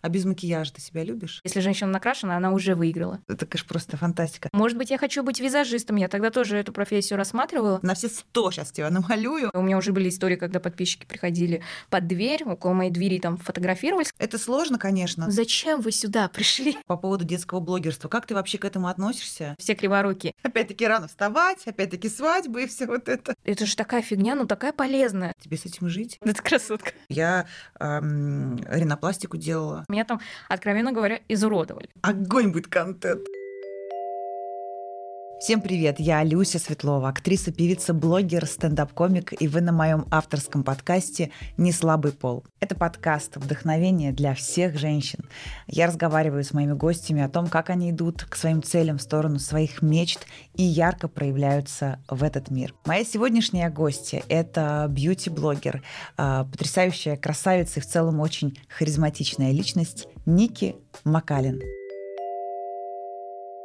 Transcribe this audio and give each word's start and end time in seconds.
А 0.00 0.08
без 0.08 0.24
макияжа 0.24 0.72
ты 0.72 0.80
себя 0.80 1.04
любишь? 1.04 1.40
Если 1.44 1.60
женщина 1.60 1.90
накрашена, 1.90 2.36
она 2.36 2.52
уже 2.52 2.74
выиграла. 2.74 3.20
Это, 3.28 3.46
конечно, 3.46 3.68
просто 3.68 3.96
фантастика. 3.96 4.48
Может 4.52 4.78
быть, 4.78 4.90
я 4.90 4.98
хочу 4.98 5.22
быть 5.22 5.40
визажистом. 5.40 5.96
Я 5.96 6.08
тогда 6.08 6.30
тоже 6.30 6.56
эту 6.56 6.72
профессию 6.72 7.16
рассматривала. 7.16 7.80
На 7.82 7.94
все 7.94 8.08
сто 8.08 8.50
сейчас 8.50 8.72
тебя 8.72 8.90
намалюю. 8.90 9.50
У 9.54 9.62
меня 9.62 9.76
уже 9.78 9.92
были 9.92 10.08
истории, 10.08 10.36
когда 10.36 10.60
подписчики 10.60 11.06
приходили 11.06 11.62
под 11.90 12.06
дверь, 12.06 12.44
около 12.44 12.72
моей 12.72 12.90
двери 12.90 13.18
там 13.18 13.36
фотографировались. 13.36 14.12
Это 14.18 14.38
сложно, 14.38 14.78
конечно. 14.78 15.30
Зачем 15.30 15.80
вы 15.80 15.92
сюда 15.92 16.28
пришли? 16.28 16.76
По 16.86 16.96
поводу 16.96 17.24
детского 17.24 17.60
блогерства, 17.60 18.08
как 18.08 18.26
ты 18.26 18.34
вообще 18.34 18.58
к 18.58 18.64
этому 18.64 18.88
относишься? 18.88 19.54
Все 19.58 19.74
криворуки. 19.74 20.34
Опять-таки 20.42 20.86
рано 20.86 21.08
вставать, 21.08 21.66
опять-таки 21.66 22.08
свадьбы 22.08 22.64
и 22.64 22.66
все 22.66 22.86
вот 22.86 23.08
это. 23.08 23.34
Это 23.44 23.66
же 23.66 23.76
такая 23.76 24.02
фигня, 24.02 24.34
но 24.34 24.46
такая 24.46 24.72
полезная. 24.72 25.32
Тебе 25.40 25.56
с 25.56 25.66
этим 25.66 25.88
жить? 25.88 26.18
Это 26.20 26.42
красотка. 26.42 26.92
Я 27.08 27.46
эм, 27.80 28.56
ринопластику 28.68 29.36
делала. 29.36 29.84
Меня 29.90 30.04
там, 30.04 30.20
откровенно 30.50 30.92
говоря, 30.92 31.18
изуродовали. 31.28 31.88
Огонь 32.02 32.52
будет 32.52 32.66
контент. 32.66 33.26
Всем 35.40 35.60
привет, 35.60 36.00
я 36.00 36.24
Люся 36.24 36.58
Светлова, 36.58 37.10
актриса, 37.10 37.52
певица, 37.52 37.94
блогер, 37.94 38.44
стендап-комик, 38.44 39.40
и 39.40 39.46
вы 39.46 39.60
на 39.60 39.70
моем 39.70 40.04
авторском 40.10 40.64
подкасте 40.64 41.30
«Не 41.56 41.70
слабый 41.70 42.10
пол». 42.10 42.44
Это 42.58 42.74
подкаст 42.74 43.36
вдохновение 43.36 44.10
для 44.10 44.34
всех 44.34 44.76
женщин. 44.76 45.20
Я 45.68 45.86
разговариваю 45.86 46.42
с 46.42 46.52
моими 46.52 46.72
гостями 46.72 47.22
о 47.22 47.28
том, 47.28 47.46
как 47.46 47.70
они 47.70 47.92
идут 47.92 48.24
к 48.24 48.34
своим 48.34 48.64
целям 48.64 48.98
в 48.98 49.02
сторону 49.02 49.38
своих 49.38 49.80
мечт 49.80 50.26
и 50.54 50.64
ярко 50.64 51.06
проявляются 51.06 52.00
в 52.08 52.24
этот 52.24 52.50
мир. 52.50 52.74
Моя 52.84 53.04
сегодняшняя 53.04 53.70
гостья— 53.70 54.24
это 54.28 54.86
бьюти-блогер, 54.90 55.84
а, 56.16 56.46
потрясающая 56.46 57.16
красавица 57.16 57.78
и 57.78 57.82
в 57.82 57.86
целом 57.86 58.18
очень 58.18 58.58
харизматичная 58.68 59.52
личность 59.52 60.08
Ники 60.26 60.74
Макалин. 61.04 61.60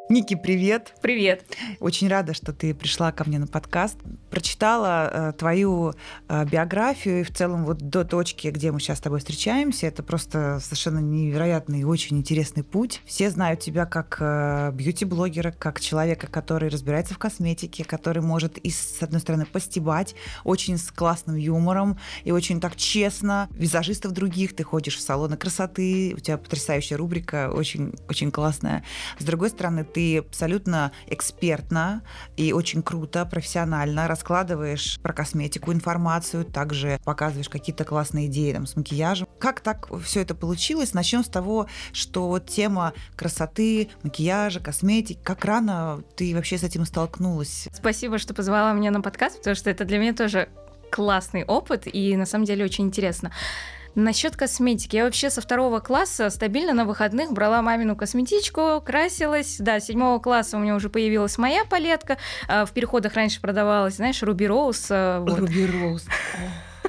Ники, 0.10 0.36
привет. 0.36 0.94
Привет. 1.02 1.46
Очень 1.80 2.10
рада, 2.10 2.34
что 2.34 2.52
ты 2.52 2.76
пришла 2.76 3.14
ко 3.14 3.24
мне 3.24 3.40
на 3.40 3.48
подкаст. 3.48 3.98
Прочитала 4.30 5.10
э, 5.10 5.34
твою 5.38 5.94
э, 6.28 6.46
биографию 6.46 7.22
и 7.22 7.24
в 7.24 7.34
целом 7.34 7.64
вот 7.64 7.78
до 7.78 8.04
точки, 8.04 8.50
где 8.50 8.74
мы 8.74 8.82
сейчас 8.82 8.98
с 8.98 9.02
тобой 9.02 9.20
встречаемся. 9.20 9.88
Это 9.88 10.04
просто 10.04 10.60
совершенно 10.62 11.00
невероятный 11.00 11.80
и 11.80 11.84
очень 11.86 12.18
интересный 12.18 12.64
путь. 12.64 13.02
Все 13.06 13.30
знают 13.30 13.62
тебя 13.62 13.86
как 13.86 14.18
э, 14.20 14.72
бьюти-блогера, 14.74 15.52
как 15.52 15.80
человека, 15.80 16.28
который 16.28 16.68
разбирается 16.68 17.14
в 17.14 17.18
косметике, 17.18 17.86
который 17.86 18.22
может 18.22 18.58
и, 18.58 18.72
с 18.72 19.02
одной 19.02 19.22
стороны, 19.22 19.46
постебать 19.46 20.16
очень 20.44 20.78
с 20.78 20.92
классным 20.92 21.38
юмором 21.38 21.98
и 22.26 22.32
очень 22.32 22.60
так 22.60 22.76
честно. 22.76 23.48
Визажистов 23.52 24.12
других, 24.12 24.54
ты 24.54 24.64
ходишь 24.64 24.98
в 24.98 25.02
салоны 25.02 25.38
красоты, 25.38 26.14
у 26.18 26.20
тебя 26.20 26.38
потрясающая 26.38 26.98
рубрика, 26.98 27.50
очень, 27.54 27.94
очень 28.10 28.32
классная. 28.32 28.84
С 29.18 29.24
другой 29.24 29.50
стороны, 29.50 29.86
ты 29.94 30.20
абсолютно 30.20 30.92
экспертно 31.08 32.04
и 32.36 32.54
очень 32.54 32.82
круто, 32.82 33.26
профессионально 33.26 34.08
раскладываешь 34.08 35.00
про 35.02 35.14
косметику 35.14 35.72
информацию, 35.72 36.46
также 36.46 37.00
показываешь 37.04 37.50
какие-то 37.50 37.86
классные 37.86 38.28
идеи 38.28 38.54
там, 38.54 38.66
с 38.66 38.76
макияжем. 38.76 39.28
Как 39.40 39.62
так 39.62 39.90
все 40.04 40.22
это 40.22 40.36
получилось? 40.36 40.94
Начнем 40.94 41.24
с 41.24 41.28
того, 41.28 41.68
что 41.92 42.40
тема 42.40 42.94
красоты, 43.16 43.90
макияжа, 44.04 44.60
косметики, 44.60 45.20
как 45.24 45.46
рано 45.46 46.04
ты 46.16 46.34
вообще 46.34 46.58
с 46.58 46.64
этим 46.64 46.86
столкнулась? 46.86 47.68
Спасибо, 47.74 48.18
что 48.18 48.34
позвала 48.34 48.74
меня 48.74 48.92
на 48.92 49.02
подкаст, 49.02 49.38
потому 49.38 49.56
что 49.56 49.70
это 49.70 49.86
для 49.86 50.00
меня 50.00 50.14
тоже 50.14 50.50
классный 50.92 51.44
опыт 51.44 51.88
и 51.92 52.16
на 52.16 52.26
самом 52.26 52.46
деле 52.46 52.66
очень 52.66 52.86
интересно. 52.86 53.32
Насчет 53.96 54.36
косметики. 54.36 54.96
Я 54.96 55.06
вообще 55.06 55.30
со 55.30 55.42
второго 55.42 55.80
класса 55.80 56.30
стабильно 56.30 56.74
на 56.74 56.86
выходных 56.86 57.32
брала 57.32 57.62
мамину 57.62 57.96
косметичку, 57.96 58.82
красилась. 58.86 59.58
Да, 59.60 59.80
с 59.80 59.86
седьмого 59.86 60.20
класса 60.20 60.58
у 60.58 60.60
меня 60.60 60.76
уже 60.76 60.90
появилась 60.90 61.38
моя 61.38 61.64
палетка. 61.66 62.18
А, 62.48 62.66
в 62.66 62.72
переходах 62.72 63.14
раньше 63.14 63.40
продавалась, 63.40 63.96
знаешь, 63.96 64.22
Руби 64.24 64.48
Роуз. 64.48 64.90
Руби 64.90 65.68
Роуз. 65.68 66.06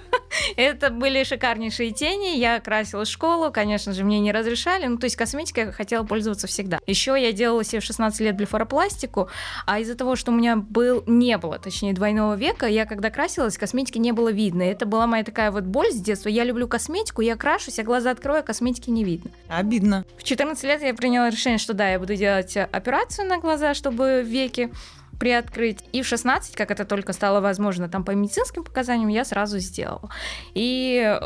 Это 0.57 0.91
были 0.91 1.23
шикарнейшие 1.25 1.93
тени. 1.93 2.39
Я 2.39 2.61
красила 2.61 3.05
школу, 3.05 3.51
конечно 3.53 3.93
же, 3.93 4.05
мне 4.05 4.21
не 4.21 4.33
разрешали. 4.33 4.87
Ну, 4.87 4.99
то 4.99 5.05
есть 5.05 5.17
косметикой 5.17 5.67
я 5.67 5.73
хотела 5.73 6.05
пользоваться 6.05 6.47
всегда. 6.47 6.79
Еще 6.87 7.17
я 7.21 7.33
делала 7.33 7.65
себе 7.65 7.81
в 7.81 7.85
16 7.85 8.21
лет 8.21 8.37
блефаропластику, 8.37 9.29
а 9.67 9.79
из-за 9.81 9.95
того, 9.95 10.17
что 10.17 10.33
у 10.33 10.35
меня 10.35 10.57
был, 10.57 11.03
не 11.07 11.39
было, 11.39 11.59
точнее, 11.59 11.93
двойного 11.93 12.35
века, 12.35 12.67
я 12.67 12.87
когда 12.87 13.11
красилась, 13.11 13.59
косметики 13.59 13.99
не 13.99 14.13
было 14.13 14.31
видно. 14.31 14.63
Это 14.63 14.87
была 14.87 15.07
моя 15.07 15.25
такая 15.25 15.51
вот 15.51 15.65
боль 15.65 15.91
с 15.91 16.01
детства. 16.01 16.29
Я 16.29 16.45
люблю 16.45 16.69
косметику, 16.69 17.23
я 17.23 17.37
крашусь, 17.37 17.79
а 17.79 17.83
глаза 17.83 18.11
открою, 18.11 18.41
а 18.41 18.43
косметики 18.43 18.91
не 18.91 19.05
видно. 19.05 19.31
Обидно. 19.49 20.05
В 20.19 20.25
14 20.25 20.65
лет 20.65 20.83
я 20.83 20.95
приняла 20.95 21.31
решение, 21.31 21.59
что 21.59 21.75
да, 21.75 21.91
я 21.91 21.99
буду 21.99 22.17
делать 22.17 22.57
операцию 22.57 23.29
на 23.29 23.39
глаза, 23.39 23.75
чтобы 23.75 24.23
веки 24.25 24.71
приоткрыть. 25.19 25.85
И 25.93 26.03
в 26.03 26.07
16, 26.07 26.55
как 26.55 26.71
это 26.71 26.85
только 26.85 27.13
стало 27.13 27.41
возможно, 27.41 27.89
там 27.89 28.05
по 28.05 28.13
медицинским 28.13 28.65
показаниям, 28.65 29.09
я 29.09 29.25
сразу 29.25 29.59
сделала. 29.59 30.11
И 30.55 31.19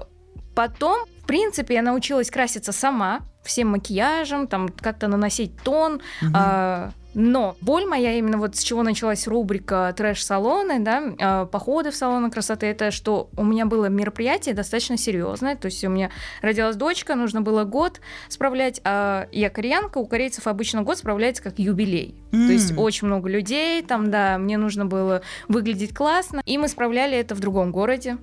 потом, 0.54 1.06
в 1.22 1.26
принципе, 1.26 1.74
я 1.74 1.82
научилась 1.82 2.30
краситься 2.30 2.72
сама, 2.72 3.20
всем 3.44 3.68
макияжем, 3.68 4.46
там 4.46 4.68
как-то 4.68 5.08
наносить 5.08 5.56
тон, 5.62 5.94
угу. 6.22 6.32
а, 6.34 6.90
но 7.18 7.56
боль 7.60 7.84
моя 7.84 8.16
именно 8.16 8.38
вот 8.38 8.54
с 8.54 8.62
чего 8.62 8.84
началась 8.84 9.26
рубрика 9.26 9.92
трэш-салоны, 9.96 10.78
да, 10.78 11.02
э, 11.18 11.46
походы 11.46 11.90
в 11.90 11.96
салоны 11.96 12.30
красоты, 12.30 12.66
это 12.66 12.92
что 12.92 13.28
у 13.36 13.44
меня 13.44 13.66
было 13.66 13.86
мероприятие 13.86 14.54
достаточно 14.54 14.96
серьезное, 14.96 15.56
то 15.56 15.66
есть 15.66 15.82
у 15.84 15.88
меня 15.88 16.10
родилась 16.42 16.76
дочка, 16.76 17.16
нужно 17.16 17.42
было 17.42 17.64
год 17.64 18.00
справлять, 18.28 18.80
а 18.84 19.26
я 19.32 19.50
кореянка, 19.50 19.98
у 19.98 20.06
корейцев 20.06 20.46
обычно 20.46 20.82
год 20.82 20.98
справляется 20.98 21.42
как 21.42 21.58
юбилей, 21.58 22.14
mm. 22.30 22.46
то 22.46 22.52
есть 22.52 22.78
очень 22.78 23.08
много 23.08 23.28
людей, 23.28 23.82
там, 23.82 24.12
да, 24.12 24.38
мне 24.38 24.56
нужно 24.56 24.86
было 24.86 25.22
выглядеть 25.48 25.92
классно, 25.92 26.40
и 26.46 26.56
мы 26.56 26.68
справляли 26.68 27.16
это 27.16 27.34
в 27.34 27.40
другом 27.40 27.72
городе. 27.72 28.18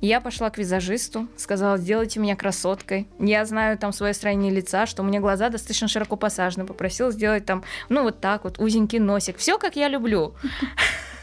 Я 0.00 0.20
пошла 0.22 0.48
к 0.48 0.56
визажисту, 0.56 1.28
сказала, 1.36 1.76
сделайте 1.76 2.20
меня 2.20 2.34
красоткой. 2.34 3.06
Я 3.18 3.44
знаю 3.44 3.76
там 3.76 3.92
свое 3.92 4.14
строение 4.14 4.50
лица, 4.50 4.86
что 4.86 5.02
у 5.02 5.04
меня 5.04 5.20
глаза 5.20 5.50
достаточно 5.50 5.88
широко 5.88 6.16
посажены. 6.16 6.64
Попросила 6.64 7.10
сделать 7.10 7.44
там, 7.44 7.64
ну 7.90 8.02
вот 8.02 8.20
так 8.20 8.44
вот, 8.44 8.58
узенький 8.58 8.98
носик. 8.98 9.36
Все, 9.36 9.58
как 9.58 9.76
я 9.76 9.88
люблю. 9.88 10.34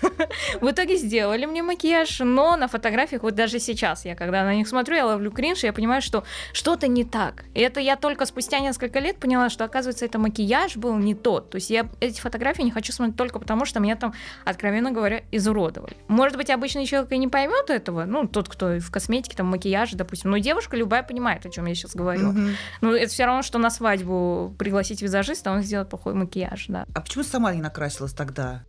В 0.61 0.69
итоге 0.69 0.95
сделали 0.95 1.45
мне 1.45 1.63
макияж, 1.63 2.19
но 2.19 2.55
на 2.55 2.67
фотографиях, 2.67 3.23
вот 3.23 3.35
даже 3.35 3.59
сейчас, 3.59 4.05
я 4.05 4.15
когда 4.15 4.43
на 4.43 4.55
них 4.55 4.67
смотрю, 4.67 4.95
я 4.95 5.05
ловлю 5.05 5.31
кринж, 5.31 5.63
и 5.63 5.67
я 5.67 5.73
понимаю, 5.73 6.01
что 6.01 6.23
что-то 6.53 6.87
не 6.87 7.03
так. 7.03 7.45
И 7.53 7.59
это 7.59 7.79
я 7.79 7.95
только 7.95 8.25
спустя 8.25 8.59
несколько 8.59 8.99
лет 8.99 9.17
поняла, 9.17 9.49
что, 9.49 9.63
оказывается, 9.63 10.05
это 10.05 10.19
макияж 10.19 10.77
был 10.77 10.95
не 10.95 11.15
тот. 11.15 11.49
То 11.49 11.55
есть 11.57 11.69
я 11.69 11.89
эти 11.99 12.19
фотографии 12.19 12.61
не 12.61 12.71
хочу 12.71 12.91
смотреть 12.91 13.17
только 13.17 13.39
потому, 13.39 13.65
что 13.65 13.79
меня 13.79 13.95
там, 13.95 14.13
откровенно 14.45 14.91
говоря, 14.91 15.21
изуродовали. 15.31 15.97
Может 16.07 16.37
быть, 16.37 16.49
обычный 16.49 16.85
человек 16.85 17.11
и 17.11 17.17
не 17.17 17.27
поймет 17.27 17.69
этого, 17.69 18.05
ну, 18.05 18.27
тот, 18.27 18.49
кто 18.49 18.79
в 18.79 18.91
косметике, 18.91 19.35
там, 19.35 19.47
макияже, 19.47 19.97
допустим, 19.97 20.31
но 20.31 20.37
девушка 20.37 20.77
любая 20.77 21.03
понимает, 21.03 21.45
о 21.45 21.49
чем 21.49 21.65
я 21.65 21.75
сейчас 21.75 21.95
говорю. 21.95 22.31
Mm-hmm. 22.31 22.53
Ну, 22.81 22.93
это 22.93 23.11
все 23.11 23.25
равно, 23.25 23.41
что 23.41 23.57
на 23.59 23.69
свадьбу 23.69 24.55
пригласить 24.57 25.01
визажиста, 25.01 25.51
он 25.51 25.61
сделает 25.61 25.89
плохой 25.89 26.13
макияж, 26.13 26.65
да. 26.67 26.85
А 26.93 27.01
почему 27.01 27.23
сама 27.23 27.53
не 27.53 27.61
накрасилась 27.61 28.13
тогда? 28.13 28.63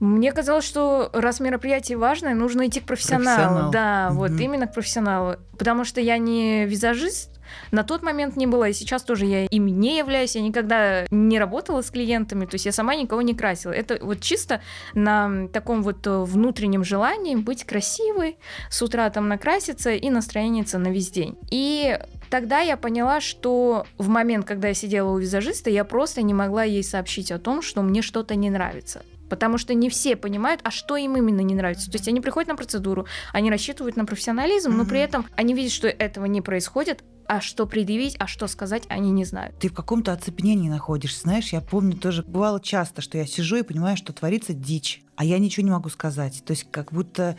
Мне 0.00 0.32
казалось, 0.32 0.64
что 0.64 1.10
раз 1.12 1.40
мероприятие 1.40 1.98
важное, 1.98 2.34
нужно 2.34 2.66
идти 2.66 2.80
к 2.80 2.84
профессионалу. 2.84 3.70
Профессионал. 3.70 3.70
Да, 3.70 4.08
угу. 4.10 4.18
вот 4.18 4.40
именно 4.40 4.66
к 4.66 4.74
профессионалу. 4.74 5.36
Потому 5.58 5.84
что 5.84 6.00
я 6.00 6.18
не 6.18 6.66
визажист, 6.66 7.30
на 7.70 7.84
тот 7.84 8.02
момент 8.02 8.36
не 8.36 8.46
была, 8.46 8.68
и 8.68 8.72
сейчас 8.72 9.02
тоже 9.02 9.26
я 9.26 9.46
им 9.46 9.66
не 9.66 9.98
являюсь, 9.98 10.34
я 10.34 10.42
никогда 10.42 11.06
не 11.10 11.38
работала 11.38 11.82
с 11.82 11.90
клиентами, 11.90 12.46
то 12.46 12.54
есть 12.54 12.66
я 12.66 12.72
сама 12.72 12.94
никого 12.94 13.22
не 13.22 13.34
красила. 13.34 13.72
Это 13.72 13.98
вот 14.04 14.20
чисто 14.20 14.60
на 14.94 15.48
таком 15.48 15.82
вот 15.82 16.06
внутреннем 16.06 16.84
желании 16.84 17.36
быть 17.36 17.64
красивой, 17.64 18.36
с 18.70 18.82
утра 18.82 19.08
там 19.10 19.28
накраситься 19.28 19.92
и 19.92 20.10
настроение 20.10 20.64
на 20.74 20.88
весь 20.88 21.10
день. 21.10 21.36
И 21.50 21.98
тогда 22.30 22.60
я 22.60 22.76
поняла, 22.76 23.20
что 23.20 23.86
в 23.98 24.08
момент, 24.08 24.46
когда 24.46 24.68
я 24.68 24.74
сидела 24.74 25.10
у 25.10 25.18
визажиста, 25.18 25.70
я 25.70 25.84
просто 25.84 26.22
не 26.22 26.34
могла 26.34 26.64
ей 26.64 26.82
сообщить 26.82 27.30
о 27.30 27.38
том, 27.38 27.62
что 27.62 27.82
мне 27.82 28.02
что-то 28.02 28.34
не 28.34 28.50
нравится. 28.50 29.02
Потому 29.28 29.58
что 29.58 29.74
не 29.74 29.88
все 29.90 30.16
понимают, 30.16 30.60
а 30.64 30.70
что 30.70 30.96
им 30.96 31.16
именно 31.16 31.40
не 31.40 31.54
нравится. 31.54 31.90
То 31.90 31.96
есть 31.96 32.08
они 32.08 32.20
приходят 32.20 32.48
на 32.48 32.56
процедуру, 32.56 33.06
они 33.32 33.50
рассчитывают 33.50 33.96
на 33.96 34.04
профессионализм, 34.04 34.76
но 34.76 34.84
при 34.84 35.00
этом 35.00 35.26
они 35.36 35.54
видят, 35.54 35.72
что 35.72 35.88
этого 35.88 36.26
не 36.26 36.40
происходит, 36.40 37.02
а 37.26 37.40
что 37.40 37.66
предъявить, 37.66 38.16
а 38.18 38.26
что 38.26 38.46
сказать, 38.46 38.84
они 38.88 39.10
не 39.10 39.24
знают. 39.24 39.58
Ты 39.58 39.68
в 39.68 39.74
каком-то 39.74 40.12
оцепенении 40.12 40.68
находишься, 40.68 41.22
знаешь, 41.22 41.52
я 41.52 41.60
помню 41.60 41.96
тоже, 41.96 42.22
бывало 42.22 42.60
часто, 42.60 43.00
что 43.00 43.18
я 43.18 43.26
сижу 43.26 43.56
и 43.56 43.62
понимаю, 43.62 43.96
что 43.96 44.12
творится 44.12 44.52
дичь, 44.52 45.02
а 45.16 45.24
я 45.24 45.38
ничего 45.38 45.64
не 45.64 45.70
могу 45.70 45.88
сказать. 45.88 46.42
То 46.44 46.52
есть 46.52 46.66
как 46.70 46.92
будто 46.92 47.36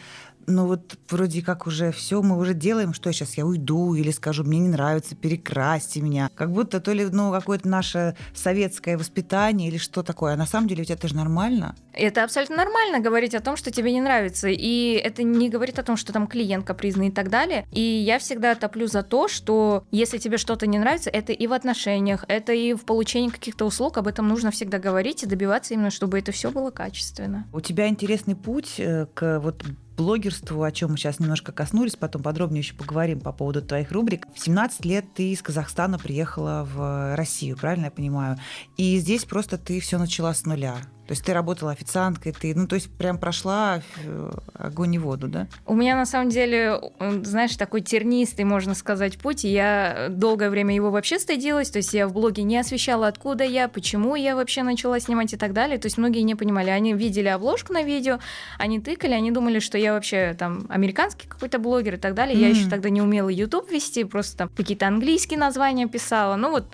ну 0.48 0.68
вот 0.68 0.98
вроде 1.10 1.42
как 1.42 1.68
уже 1.68 1.92
все 1.92 2.22
мы 2.22 2.38
уже 2.38 2.54
делаем, 2.54 2.94
что 2.94 3.12
сейчас 3.12 3.38
я 3.38 3.46
уйду 3.46 3.96
или 3.96 4.12
скажу, 4.12 4.44
мне 4.44 4.60
не 4.60 4.70
нравится, 4.70 5.16
перекрасьте 5.16 6.02
меня. 6.02 6.30
Как 6.36 6.52
будто 6.52 6.80
то 6.80 6.94
ли 6.94 7.06
ну 7.06 7.32
какое-то 7.32 7.68
наше 7.68 8.16
советское 8.34 8.98
воспитание 8.98 9.70
или 9.70 9.78
что 9.78 10.04
такое. 10.04 10.34
А 10.34 10.38
на 10.38 10.46
самом 10.46 10.68
деле 10.68 10.82
ведь 10.82 10.92
это 10.92 11.08
же 11.08 11.16
нормально. 11.16 11.76
Это 11.96 12.24
абсолютно 12.24 12.58
нормально 12.58 13.00
говорить 13.00 13.34
о 13.36 13.40
том, 13.40 13.56
что 13.56 13.72
тебе 13.72 13.92
не 13.92 14.02
нравится. 14.02 14.48
И 14.50 15.00
это 15.02 15.24
не 15.24 15.50
говорит 15.50 15.80
о 15.80 15.84
том, 15.84 15.98
что 15.98 16.12
там 16.14 16.28
клиент 16.28 16.66
капризный 16.66 17.08
и 17.08 17.12
так 17.12 17.30
далее. 17.30 17.66
И 17.72 17.82
я 17.82 18.20
всегда 18.20 18.56
топлю 18.56 18.88
за 18.88 19.04
то, 19.04 19.28
что 19.28 19.86
если 19.92 20.18
тебе 20.18 20.38
что-то 20.38 20.68
не 20.68 20.78
нравится, 20.78 21.10
это 21.10 21.32
и 21.32 21.48
в 21.48 21.54
отношениях, 21.54 22.26
это 22.28 22.54
и 22.54 22.74
в 22.74 22.86
получении 22.86 23.30
каких-то 23.30 23.66
услуг, 23.66 23.98
об 23.98 24.08
этом 24.08 24.28
нужно 24.28 24.52
всегда 24.52 24.78
говорить 24.78 25.24
и 25.24 25.26
добиваться 25.26 25.74
именно, 25.74 25.90
чтобы 25.90 26.20
это 26.20 26.32
все 26.32 26.52
было 26.52 26.70
качественно. 26.70 27.48
У 27.54 27.62
тебя 27.62 27.88
интересный 27.88 28.36
путь 28.36 28.76
э, 28.78 29.08
к 29.14 29.40
вот 29.40 29.64
блогерству, 29.96 30.64
о 30.64 30.72
чем 30.72 30.92
мы 30.92 30.98
сейчас 30.98 31.20
немножко 31.20 31.52
коснулись, 31.52 31.96
потом 31.96 32.22
подробнее 32.22 32.60
еще 32.60 32.76
поговорим 32.76 33.22
по 33.22 33.32
поводу 33.32 33.62
твоих 33.62 33.92
рубрик. 33.92 34.28
В 34.36 34.44
17 34.44 34.86
лет 34.86 35.06
ты 35.14 35.32
из 35.32 35.42
Казахстана 35.42 35.98
приехала 35.98 36.68
в 36.70 37.16
Россию, 37.16 37.58
правильно 37.58 37.86
я 37.86 37.92
понимаю? 37.92 38.38
И 38.78 38.98
здесь 38.98 39.24
просто 39.26 39.58
ты 39.58 39.80
все 39.80 39.98
начала 39.98 40.34
с 40.34 40.46
нуля. 40.46 40.76
То 41.08 41.12
есть 41.12 41.24
ты 41.24 41.34
работала 41.34 41.72
официанткой, 41.72 42.32
ты, 42.34 42.56
ну, 42.56 42.68
то 42.68 42.76
есть 42.76 42.90
прям 42.92 43.18
прошла 43.20 43.82
э, 44.04 44.32
огонь 44.54 44.96
и 44.96 45.00
воду, 45.00 45.28
да? 45.28 45.48
У 45.66 45.76
меня 45.76 45.96
на 45.96 46.06
самом 46.06 46.30
деле, 46.30 46.80
знаешь, 47.22 47.56
такой 47.56 47.82
тернистый, 47.82 48.44
можно 48.44 48.74
сказать, 48.74 49.20
путь. 49.20 49.46
И 49.46 49.50
я 49.50 50.08
долгое 50.10 50.50
время 50.50 50.74
его 50.74 50.90
вообще 50.90 51.20
стыдилась. 51.20 51.70
То 51.70 51.78
есть 51.78 51.94
я 51.94 52.08
в 52.08 52.14
блоге 52.14 52.42
не 52.44 52.58
освещала, 52.58 53.08
откуда 53.08 53.44
я, 53.44 53.68
почему 53.68 54.16
я 54.16 54.36
вообще 54.36 54.64
начала 54.64 55.00
снимать 55.00 55.34
и 55.34 55.38
так 55.38 55.54
далее. 55.54 55.78
То 55.78 55.86
есть 55.86 55.98
многие 55.98 56.22
не 56.22 56.34
понимали. 56.34 56.72
Они 56.72 56.94
видели 56.94 57.28
обложку 57.28 57.74
на 57.74 57.84
видео, 57.84 58.20
они 58.58 58.80
тыкали, 58.80 59.14
они 59.14 59.32
думали, 59.32 59.60
что 59.60 59.78
я 59.78 59.94
вообще 59.94 60.36
там 60.38 60.66
американский 60.70 61.28
какой-то 61.28 61.60
блогер 61.60 61.96
и 61.96 61.98
так 61.98 62.16
далее. 62.16 62.36
Mm. 62.36 62.42
Я 62.42 62.50
еще 62.50 62.70
тогда 62.70 62.90
не 62.90 63.02
умела 63.02 63.30
YouTube 63.30 63.72
вести, 63.72 64.04
просто 64.04 64.38
там 64.38 64.50
какие-то 64.50 64.88
английские 64.88 65.40
названия 65.40 65.88
писала. 65.88 66.36
Ну 66.36 66.50
вот 66.50 66.66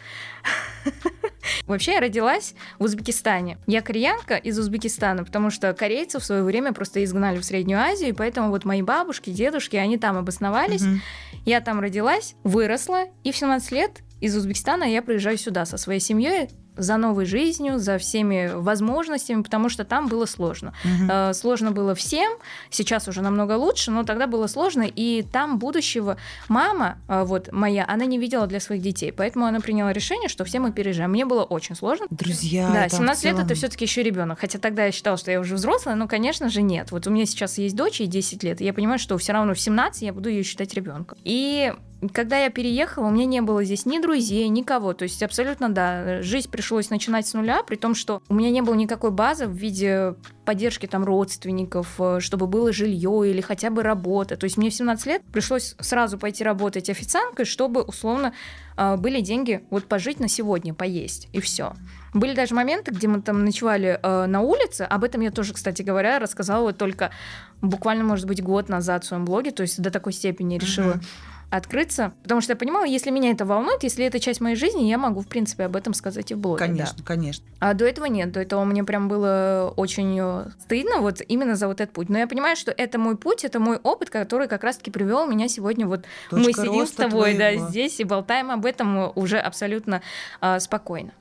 Вообще 1.65 1.93
я 1.93 1.99
родилась 1.99 2.53
в 2.79 2.83
Узбекистане. 2.83 3.57
Я 3.67 3.81
кореянка 3.81 4.35
из 4.35 4.57
Узбекистана, 4.57 5.23
потому 5.23 5.49
что 5.49 5.73
корейцев 5.73 6.23
в 6.23 6.25
свое 6.25 6.43
время 6.43 6.73
просто 6.73 7.03
изгнали 7.03 7.39
в 7.39 7.45
Среднюю 7.45 7.79
Азию, 7.79 8.09
и 8.09 8.13
поэтому 8.13 8.49
вот 8.49 8.65
мои 8.65 8.81
бабушки, 8.81 9.29
дедушки, 9.29 9.75
они 9.75 9.97
там 9.97 10.17
обосновались. 10.17 10.81
Угу. 10.81 10.99
Я 11.45 11.61
там 11.61 11.79
родилась, 11.79 12.35
выросла, 12.43 13.05
и 13.23 13.31
в 13.31 13.37
17 13.37 13.71
лет 13.71 14.01
из 14.19 14.35
Узбекистана 14.35 14.83
я 14.83 15.01
приезжаю 15.01 15.37
сюда 15.37 15.65
со 15.65 15.77
своей 15.77 15.99
семьей 15.99 16.49
за 16.77 16.97
новой 16.97 17.25
жизнью, 17.25 17.79
за 17.79 17.97
всеми 17.97 18.51
возможностями, 18.53 19.41
потому 19.41 19.69
что 19.69 19.83
там 19.83 20.07
было 20.07 20.25
сложно. 20.25 20.73
Угу. 20.83 21.33
Сложно 21.33 21.71
было 21.71 21.95
всем, 21.95 22.33
сейчас 22.69 23.07
уже 23.07 23.21
намного 23.21 23.53
лучше, 23.53 23.91
но 23.91 24.03
тогда 24.03 24.27
было 24.27 24.47
сложно, 24.47 24.83
и 24.83 25.23
там 25.23 25.59
будущего 25.59 26.17
мама, 26.47 26.97
э, 27.07 27.23
вот 27.23 27.51
моя, 27.51 27.85
она 27.87 28.05
не 28.05 28.17
видела 28.17 28.47
для 28.47 28.59
своих 28.59 28.81
детей, 28.81 29.11
поэтому 29.11 29.45
она 29.45 29.59
приняла 29.59 29.93
решение, 29.93 30.29
что 30.29 30.43
все 30.45 30.59
мы 30.59 30.71
переезжаем. 30.71 31.11
Мне 31.11 31.25
было 31.25 31.43
очень 31.43 31.75
сложно. 31.75 32.07
Друзья, 32.09 32.69
да, 32.71 32.89
17 32.89 33.21
целом... 33.21 33.37
лет 33.37 33.45
это 33.45 33.55
все-таки 33.55 33.85
еще 33.85 34.03
ребенок, 34.03 34.39
хотя 34.39 34.59
тогда 34.59 34.85
я 34.85 34.91
считала, 34.91 35.17
что 35.17 35.31
я 35.31 35.39
уже 35.39 35.55
взрослая, 35.55 35.95
но, 35.95 36.07
конечно 36.07 36.49
же, 36.49 36.61
нет. 36.61 36.91
Вот 36.91 37.07
у 37.07 37.09
меня 37.09 37.25
сейчас 37.25 37.57
есть 37.57 37.75
дочь, 37.75 37.99
ей 37.99 38.07
10 38.07 38.43
лет, 38.43 38.61
и 38.61 38.65
я 38.65 38.73
понимаю, 38.73 38.99
что 38.99 39.17
все 39.17 39.33
равно 39.33 39.53
в 39.53 39.59
17 39.59 40.01
я 40.01 40.13
буду 40.13 40.29
ее 40.29 40.43
считать 40.43 40.73
ребенком. 40.73 41.17
И 41.23 41.73
когда 42.09 42.37
я 42.37 42.49
переехала, 42.49 43.07
у 43.07 43.11
меня 43.11 43.25
не 43.25 43.41
было 43.41 43.63
здесь 43.63 43.85
ни 43.85 43.99
друзей, 43.99 44.47
никого. 44.47 44.93
То 44.93 45.03
есть 45.03 45.21
абсолютно, 45.21 45.69
да, 45.69 46.21
жизнь 46.21 46.49
пришлось 46.49 46.89
начинать 46.89 47.27
с 47.27 47.33
нуля, 47.33 47.61
при 47.63 47.75
том, 47.75 47.93
что 47.93 48.21
у 48.27 48.33
меня 48.33 48.49
не 48.49 48.61
было 48.61 48.73
никакой 48.73 49.11
базы 49.11 49.45
в 49.45 49.53
виде 49.53 50.15
поддержки 50.45 50.87
там 50.87 51.03
родственников, 51.03 51.95
э, 51.99 52.19
чтобы 52.19 52.47
было 52.47 52.73
жилье 52.73 53.29
или 53.29 53.41
хотя 53.41 53.69
бы 53.69 53.83
работа. 53.83 54.35
То 54.35 54.45
есть 54.45 54.57
мне 54.57 54.69
в 54.69 54.73
17 54.73 55.05
лет 55.05 55.21
пришлось 55.31 55.75
сразу 55.79 56.17
пойти 56.17 56.43
работать 56.43 56.89
официанткой, 56.89 57.45
чтобы 57.45 57.83
условно 57.83 58.33
э, 58.77 58.97
были 58.97 59.21
деньги 59.21 59.63
вот 59.69 59.85
пожить 59.85 60.19
на 60.19 60.27
сегодня, 60.27 60.73
поесть, 60.73 61.29
и 61.33 61.39
все. 61.39 61.73
Были 62.13 62.33
даже 62.33 62.55
моменты, 62.55 62.91
где 62.91 63.07
мы 63.07 63.21
там 63.21 63.45
ночевали 63.45 63.99
э, 64.01 64.25
на 64.25 64.41
улице. 64.41 64.81
Об 64.81 65.03
этом 65.03 65.21
я 65.21 65.29
тоже, 65.29 65.53
кстати 65.53 65.83
говоря, 65.83 66.17
рассказала 66.17 66.63
вот 66.63 66.77
только 66.77 67.11
буквально, 67.61 68.03
может 68.03 68.25
быть, 68.25 68.41
год 68.41 68.69
назад 68.69 69.03
в 69.03 69.07
своем 69.07 69.23
блоге. 69.23 69.51
То 69.51 69.61
есть 69.61 69.79
до 69.79 69.91
такой 69.91 70.13
степени 70.13 70.57
решила 70.57 70.93
uh-huh 70.93 71.03
открыться, 71.51 72.13
потому 72.23 72.39
что 72.39 72.53
я 72.53 72.55
понимала, 72.55 72.85
если 72.85 73.11
меня 73.11 73.31
это 73.31 73.45
волнует, 73.45 73.83
если 73.83 74.05
это 74.05 74.19
часть 74.19 74.39
моей 74.39 74.55
жизни, 74.55 74.83
я 74.83 74.97
могу, 74.97 75.19
в 75.19 75.27
принципе, 75.27 75.65
об 75.65 75.75
этом 75.75 75.93
сказать 75.93 76.31
и 76.31 76.33
в 76.33 76.39
блоге. 76.39 76.59
Конечно, 76.59 76.97
да. 76.97 77.03
конечно. 77.03 77.45
А 77.59 77.73
до 77.73 77.85
этого 77.85 78.05
нет, 78.05 78.31
до 78.31 78.39
этого 78.39 78.63
мне 78.63 78.85
прям 78.85 79.09
было 79.09 79.73
очень 79.75 80.17
э, 80.17 80.49
стыдно 80.61 80.99
вот 80.99 81.21
именно 81.27 81.55
за 81.55 81.67
вот 81.67 81.81
этот 81.81 81.93
путь. 81.93 82.07
Но 82.07 82.17
я 82.17 82.25
понимаю, 82.25 82.55
что 82.55 82.71
это 82.71 82.97
мой 82.97 83.17
путь, 83.17 83.43
это 83.43 83.59
мой 83.59 83.77
опыт, 83.77 84.09
который 84.09 84.47
как 84.47 84.63
раз-таки 84.63 84.91
привел 84.91 85.27
меня 85.27 85.49
сегодня 85.49 85.85
вот 85.85 86.05
Точка 86.29 86.47
мы 86.47 86.53
сидим 86.53 86.87
с 86.87 86.91
тобой, 86.91 87.35
твоего. 87.35 87.59
да, 87.59 87.69
здесь 87.69 87.99
и 87.99 88.05
болтаем 88.05 88.49
об 88.49 88.65
этом 88.65 89.11
уже 89.15 89.37
абсолютно 89.37 90.01
э, 90.39 90.59
спокойно. 90.61 91.11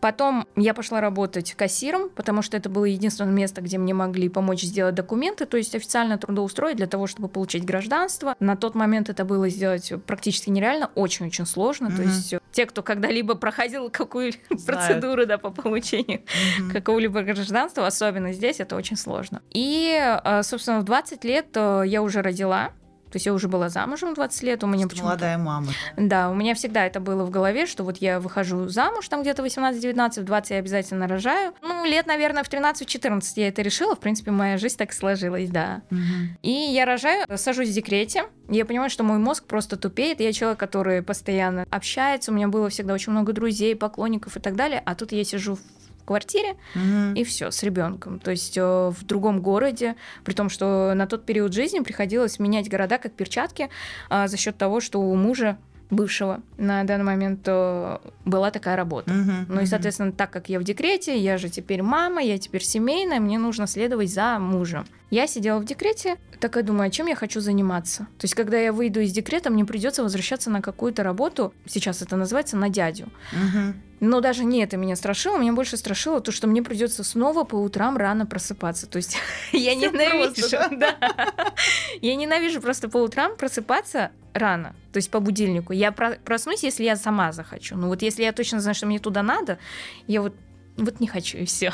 Потом 0.00 0.46
я 0.56 0.74
пошла 0.74 1.00
работать 1.00 1.54
кассиром, 1.54 2.10
потому 2.10 2.42
что 2.42 2.56
это 2.56 2.68
было 2.68 2.84
единственное 2.84 3.32
место, 3.32 3.60
где 3.60 3.78
мне 3.78 3.94
могли 3.94 4.28
помочь 4.28 4.62
сделать 4.62 4.94
документы, 4.94 5.46
то 5.46 5.56
есть 5.56 5.74
официально 5.74 6.18
трудоустроить 6.18 6.76
для 6.76 6.86
того, 6.86 7.06
чтобы 7.06 7.28
получить 7.28 7.64
гражданство. 7.64 8.36
На 8.40 8.56
тот 8.56 8.74
момент 8.74 9.08
это 9.08 9.24
было 9.24 9.48
сделать 9.48 9.92
практически 10.06 10.50
нереально, 10.50 10.90
очень-очень 10.94 11.46
сложно. 11.46 11.88
Mm-hmm. 11.88 11.96
То 11.96 12.02
есть 12.02 12.34
те, 12.52 12.66
кто 12.66 12.82
когда-либо 12.82 13.34
проходил 13.34 13.90
какую-либо 13.90 14.38
процедуру 14.66 15.26
да, 15.26 15.38
по 15.38 15.50
получению 15.50 16.20
mm-hmm. 16.20 16.72
какого-либо 16.72 17.22
гражданства, 17.22 17.86
особенно 17.86 18.32
здесь, 18.32 18.60
это 18.60 18.76
очень 18.76 18.96
сложно. 18.96 19.42
И, 19.50 19.98
э, 20.24 20.42
собственно, 20.42 20.80
в 20.80 20.84
20 20.84 21.24
лет 21.24 21.46
э, 21.54 21.82
я 21.86 22.02
уже 22.02 22.22
родила. 22.22 22.70
То 23.10 23.16
есть 23.16 23.26
я 23.26 23.32
уже 23.32 23.48
была 23.48 23.68
замужем 23.68 24.14
20 24.14 24.42
лет, 24.42 24.64
у 24.64 24.66
меня 24.66 24.86
почему 24.86 25.06
молодая 25.06 25.38
мама. 25.38 25.68
Да, 25.96 26.30
у 26.30 26.34
меня 26.34 26.54
всегда 26.54 26.86
это 26.86 27.00
было 27.00 27.24
в 27.24 27.30
голове, 27.30 27.66
что 27.66 27.84
вот 27.84 27.98
я 27.98 28.20
выхожу 28.20 28.68
замуж 28.68 29.08
там 29.08 29.22
где-то 29.22 29.44
18-19, 29.44 30.20
в 30.20 30.24
20 30.24 30.50
я 30.50 30.56
обязательно 30.58 31.08
рожаю. 31.08 31.54
Ну, 31.62 31.84
лет, 31.84 32.06
наверное, 32.06 32.42
в 32.42 32.50
13-14 32.50 33.22
я 33.36 33.48
это 33.48 33.62
решила, 33.62 33.94
в 33.94 34.00
принципе, 34.00 34.30
моя 34.30 34.58
жизнь 34.58 34.76
так 34.76 34.92
сложилась, 34.92 35.48
да. 35.48 35.82
Угу. 35.90 36.00
И 36.42 36.50
я 36.50 36.84
рожаю, 36.84 37.26
сажусь 37.36 37.70
в 37.70 37.72
декрете, 37.72 38.24
я 38.48 38.64
понимаю, 38.64 38.90
что 38.90 39.04
мой 39.04 39.18
мозг 39.18 39.44
просто 39.44 39.76
тупеет, 39.76 40.20
я 40.20 40.32
человек, 40.32 40.58
который 40.58 41.02
постоянно 41.02 41.66
общается, 41.70 42.30
у 42.30 42.34
меня 42.34 42.48
было 42.48 42.68
всегда 42.68 42.94
очень 42.94 43.12
много 43.12 43.32
друзей, 43.32 43.76
поклонников 43.76 44.36
и 44.36 44.40
так 44.40 44.56
далее, 44.56 44.82
а 44.84 44.94
тут 44.94 45.12
я 45.12 45.24
сижу 45.24 45.56
в 45.56 45.60
квартире, 46.08 46.56
угу. 46.74 47.14
и 47.14 47.22
все, 47.24 47.50
с 47.50 47.62
ребенком. 47.62 48.18
То 48.18 48.30
есть 48.30 48.56
э, 48.56 48.62
в 48.62 49.04
другом 49.04 49.40
городе, 49.40 49.94
при 50.24 50.32
том, 50.32 50.48
что 50.48 50.92
на 50.94 51.06
тот 51.06 51.24
период 51.26 51.52
жизни 51.52 51.80
приходилось 51.80 52.38
менять 52.38 52.68
города 52.68 52.98
как 52.98 53.12
перчатки 53.12 53.68
а, 54.08 54.26
за 54.26 54.36
счет 54.36 54.56
того, 54.56 54.80
что 54.80 55.00
у 55.00 55.14
мужа 55.14 55.58
бывшего 55.90 56.40
на 56.56 56.84
данный 56.84 57.04
момент 57.04 57.40
э, 57.46 57.98
была 58.24 58.50
такая 58.50 58.76
работа. 58.76 59.10
Uh-huh, 59.10 59.46
ну 59.48 59.60
и, 59.60 59.66
соответственно, 59.66 60.12
так 60.12 60.30
как 60.30 60.48
я 60.48 60.58
в 60.58 60.64
декрете, 60.64 61.18
я 61.18 61.38
же 61.38 61.48
теперь 61.48 61.82
мама, 61.82 62.22
я 62.22 62.38
теперь 62.38 62.62
семейная, 62.62 63.20
мне 63.20 63.38
нужно 63.38 63.66
следовать 63.66 64.12
за 64.12 64.38
мужем. 64.38 64.84
Я 65.10 65.26
сидела 65.26 65.58
в 65.58 65.64
декрете, 65.64 66.16
такая 66.38 66.62
думаю, 66.62 66.88
а 66.88 66.90
чем 66.90 67.06
я 67.06 67.14
хочу 67.14 67.40
заниматься? 67.40 68.06
То 68.18 68.24
есть, 68.24 68.34
когда 68.34 68.58
я 68.58 68.72
выйду 68.72 69.00
из 69.00 69.12
декрета, 69.12 69.50
мне 69.50 69.64
придется 69.64 70.02
возвращаться 70.02 70.50
на 70.50 70.60
какую-то 70.60 71.02
работу, 71.02 71.54
сейчас 71.66 72.02
это 72.02 72.16
называется 72.16 72.56
на 72.56 72.68
дядю. 72.68 73.08
Uh-huh. 73.32 73.74
Но 74.00 74.20
даже 74.20 74.44
не 74.44 74.62
это 74.62 74.76
меня 74.76 74.96
страшило, 74.96 75.38
меня 75.38 75.52
больше 75.52 75.76
страшило 75.76 76.20
то, 76.20 76.30
что 76.30 76.46
мне 76.46 76.62
придется 76.62 77.02
снова 77.04 77.44
по 77.44 77.56
утрам 77.56 77.96
рано 77.96 78.26
просыпаться. 78.26 78.86
То 78.86 78.96
есть 78.96 79.16
я 79.52 79.74
ненавижу, 79.74 80.76
да? 80.76 80.96
я 82.02 82.14
ненавижу 82.14 82.60
просто 82.60 82.88
по 82.88 82.98
утрам 82.98 83.36
просыпаться 83.36 84.10
рано, 84.34 84.76
то 84.92 84.98
есть 84.98 85.10
по 85.10 85.20
будильнику. 85.20 85.72
Я 85.72 85.90
проснусь, 85.90 86.62
если 86.62 86.84
я 86.84 86.96
сама 86.96 87.32
захочу. 87.32 87.76
Ну 87.76 87.88
вот 87.88 88.02
если 88.02 88.22
я 88.22 88.32
точно 88.32 88.60
знаю, 88.60 88.74
что 88.74 88.86
мне 88.86 88.98
туда 88.98 89.22
надо, 89.22 89.58
я 90.06 90.20
вот 90.22 90.34
вот 90.76 91.00
не 91.00 91.08
хочу 91.08 91.38
и 91.38 91.44
все. 91.44 91.72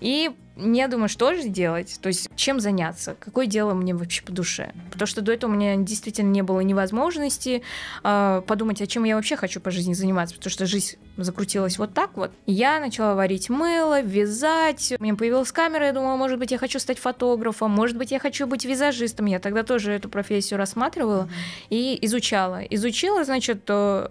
И 0.00 0.30
я 0.56 0.88
думаю, 0.88 1.08
что 1.08 1.34
же 1.34 1.48
делать, 1.48 1.98
то 2.00 2.08
есть 2.08 2.28
чем 2.36 2.60
заняться, 2.60 3.16
какое 3.18 3.46
дело 3.46 3.74
мне 3.74 3.94
вообще 3.94 4.22
по 4.22 4.32
душе. 4.32 4.72
Потому 4.90 5.06
что 5.06 5.20
до 5.20 5.32
этого 5.32 5.50
у 5.50 5.54
меня 5.54 5.76
действительно 5.76 6.30
не 6.30 6.42
было 6.42 6.60
невозможности 6.60 7.62
э, 8.02 8.42
подумать, 8.46 8.80
о 8.80 8.86
чем 8.86 9.04
я 9.04 9.16
вообще 9.16 9.36
хочу 9.36 9.60
по 9.60 9.70
жизни 9.70 9.92
заниматься, 9.92 10.34
потому 10.34 10.50
что 10.50 10.66
жизнь 10.66 10.96
закрутилась 11.16 11.78
вот 11.78 11.94
так 11.94 12.16
вот. 12.16 12.30
Я 12.46 12.80
начала 12.80 13.14
варить 13.14 13.48
мыло, 13.50 14.00
вязать, 14.00 14.94
у 14.98 15.02
меня 15.02 15.14
появилась 15.14 15.52
камера, 15.52 15.86
я 15.86 15.92
думала, 15.92 16.16
может 16.16 16.38
быть, 16.38 16.50
я 16.50 16.58
хочу 16.58 16.78
стать 16.78 16.98
фотографом, 16.98 17.70
может 17.70 17.96
быть, 17.96 18.10
я 18.10 18.18
хочу 18.18 18.46
быть 18.46 18.64
визажистом. 18.64 19.26
Я 19.26 19.38
тогда 19.38 19.62
тоже 19.62 19.92
эту 19.92 20.08
профессию 20.08 20.58
рассматривала 20.58 21.28
и 21.70 21.98
изучала. 22.02 22.62
Изучила, 22.70 23.24
значит, 23.24 23.68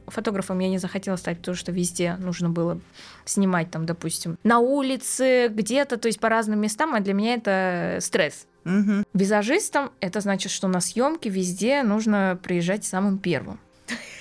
фотографом 0.08 0.60
я 0.60 0.70
не 0.70 0.78
захотела 0.78 1.16
стать, 1.16 1.40
потому 1.40 1.56
что 1.56 1.72
везде 1.72 2.16
нужно 2.20 2.50
было 2.50 2.80
снимать 3.26 3.72
там, 3.72 3.86
допустим, 3.86 4.38
на 4.44 4.60
улице, 4.60 5.48
где-то, 5.50 5.98
то 5.98 6.08
есть 6.08 6.20
по 6.20 6.30
разным 6.36 6.60
местам, 6.60 6.94
а 6.94 7.00
для 7.00 7.14
меня 7.14 7.36
это 7.36 8.00
стресс. 8.02 8.48
Угу. 8.66 9.04
Визажистом 9.14 9.92
это 10.00 10.20
значит, 10.20 10.52
что 10.52 10.68
на 10.68 10.82
съемки 10.82 11.30
везде 11.30 11.84
нужно 11.84 12.38
приезжать 12.42 12.84
самым 12.84 13.20
первым. 13.20 13.60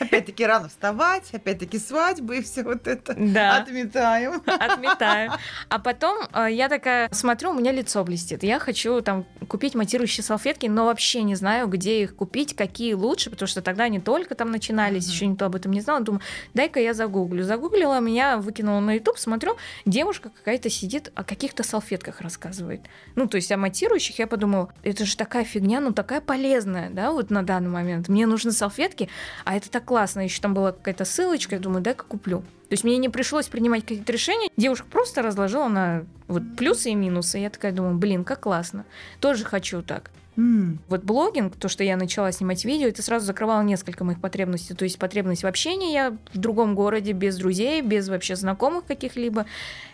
Опять-таки 0.05 0.45
рано 0.47 0.69
вставать, 0.69 1.33
опять-таки 1.33 1.79
свадьбы 1.79 2.39
и 2.39 2.43
все 2.43 2.63
вот 2.63 2.87
это 2.87 3.15
Да. 3.17 3.57
отметаем. 3.59 4.43
Отметаю. 4.47 5.33
А 5.69 5.79
потом 5.79 6.19
э, 6.33 6.49
я 6.51 6.69
такая 6.69 7.09
смотрю, 7.13 7.51
у 7.51 7.55
меня 7.55 7.73
лицо 7.73 8.03
блестит. 8.05 8.43
Я 8.43 8.59
хочу 8.59 9.01
там 9.01 9.25
купить 9.49 9.75
матирующие 9.75 10.25
салфетки, 10.25 10.67
но 10.67 10.87
вообще 10.87 11.23
не 11.23 11.35
знаю, 11.35 11.67
где 11.69 12.03
их 12.03 12.17
купить, 12.17 12.55
какие 12.57 12.95
лучше, 12.95 13.31
потому 13.31 13.47
что 13.47 13.63
тогда 13.63 13.85
они 13.85 14.01
только 14.01 14.35
там 14.35 14.51
начинались, 14.51 15.05
Мгм. 15.07 15.13
еще 15.13 15.27
никто 15.27 15.47
об 15.47 15.55
этом 15.57 15.73
не 15.73 15.81
знал. 15.81 16.03
Думаю, 16.03 16.23
дай-ка 16.55 16.81
я 16.81 16.95
загуглю. 16.95 17.45
Загуглила, 17.45 18.01
меня 18.01 18.37
выкинула 18.39 18.81
на 18.81 18.95
YouTube, 18.95 19.19
смотрю, 19.19 19.57
девушка 19.87 20.31
какая-то 20.31 20.71
сидит, 20.71 21.11
о 21.15 21.25
каких-то 21.25 21.63
салфетках 21.63 22.21
рассказывает. 22.21 22.81
Ну, 23.15 23.27
то 23.27 23.37
есть 23.37 23.51
о 23.53 23.57
матирующих, 23.57 24.19
я 24.19 24.27
подумала, 24.27 24.73
это 24.83 25.05
же 25.05 25.17
такая 25.17 25.45
фигня, 25.45 25.81
ну 25.81 25.93
такая 25.93 26.21
полезная, 26.21 26.91
да, 26.91 27.11
вот 27.13 27.31
на 27.31 27.43
данный 27.43 27.71
момент. 27.71 28.09
Мне 28.09 28.27
нужны 28.27 28.53
салфетки, 28.53 29.09
а 29.45 29.57
это 29.57 29.71
так 29.71 29.91
классно. 29.95 30.23
Еще 30.23 30.43
там 30.43 30.55
была 30.55 30.73
какая-то 30.73 31.05
ссылочка, 31.05 31.55
я 31.55 31.61
думаю, 31.61 31.81
дай-ка 31.81 32.05
куплю. 32.05 32.41
То 32.41 32.73
есть 32.73 32.83
мне 32.83 32.97
не 32.97 33.09
пришлось 33.09 33.47
принимать 33.47 33.83
какие-то 33.83 34.13
решения. 34.13 34.51
Девушка 34.57 34.89
просто 34.91 35.23
разложила 35.23 35.69
на 35.69 36.05
вот 36.27 36.43
плюсы 36.57 36.91
и 36.91 36.97
минусы. 36.97 37.39
Я 37.39 37.49
такая 37.49 37.71
думаю, 37.71 37.97
блин, 37.97 38.25
как 38.25 38.41
классно. 38.41 38.87
Тоже 39.21 39.45
хочу 39.45 39.83
так. 39.83 40.11
М, 40.37 40.81
Вот 40.89 41.05
блогинг, 41.05 41.55
то, 41.55 41.69
что 41.69 41.85
я 41.85 41.97
начала 41.97 42.33
снимать 42.33 42.65
видео, 42.65 42.89
это 42.89 43.03
сразу 43.03 43.25
закрывало 43.25 43.63
несколько 43.63 44.03
моих 44.03 44.21
потребностей. 44.21 44.75
То 44.75 44.83
есть 44.85 44.99
потребность 44.99 45.45
в 45.45 45.47
общении, 45.47 45.93
я 45.93 46.11
в 46.33 46.39
другом 46.39 46.75
городе, 46.75 47.13
без 47.13 47.37
друзей, 47.37 47.81
без 47.81 48.09
вообще 48.09 48.35
знакомых 48.35 48.87
каких-либо. 48.87 49.47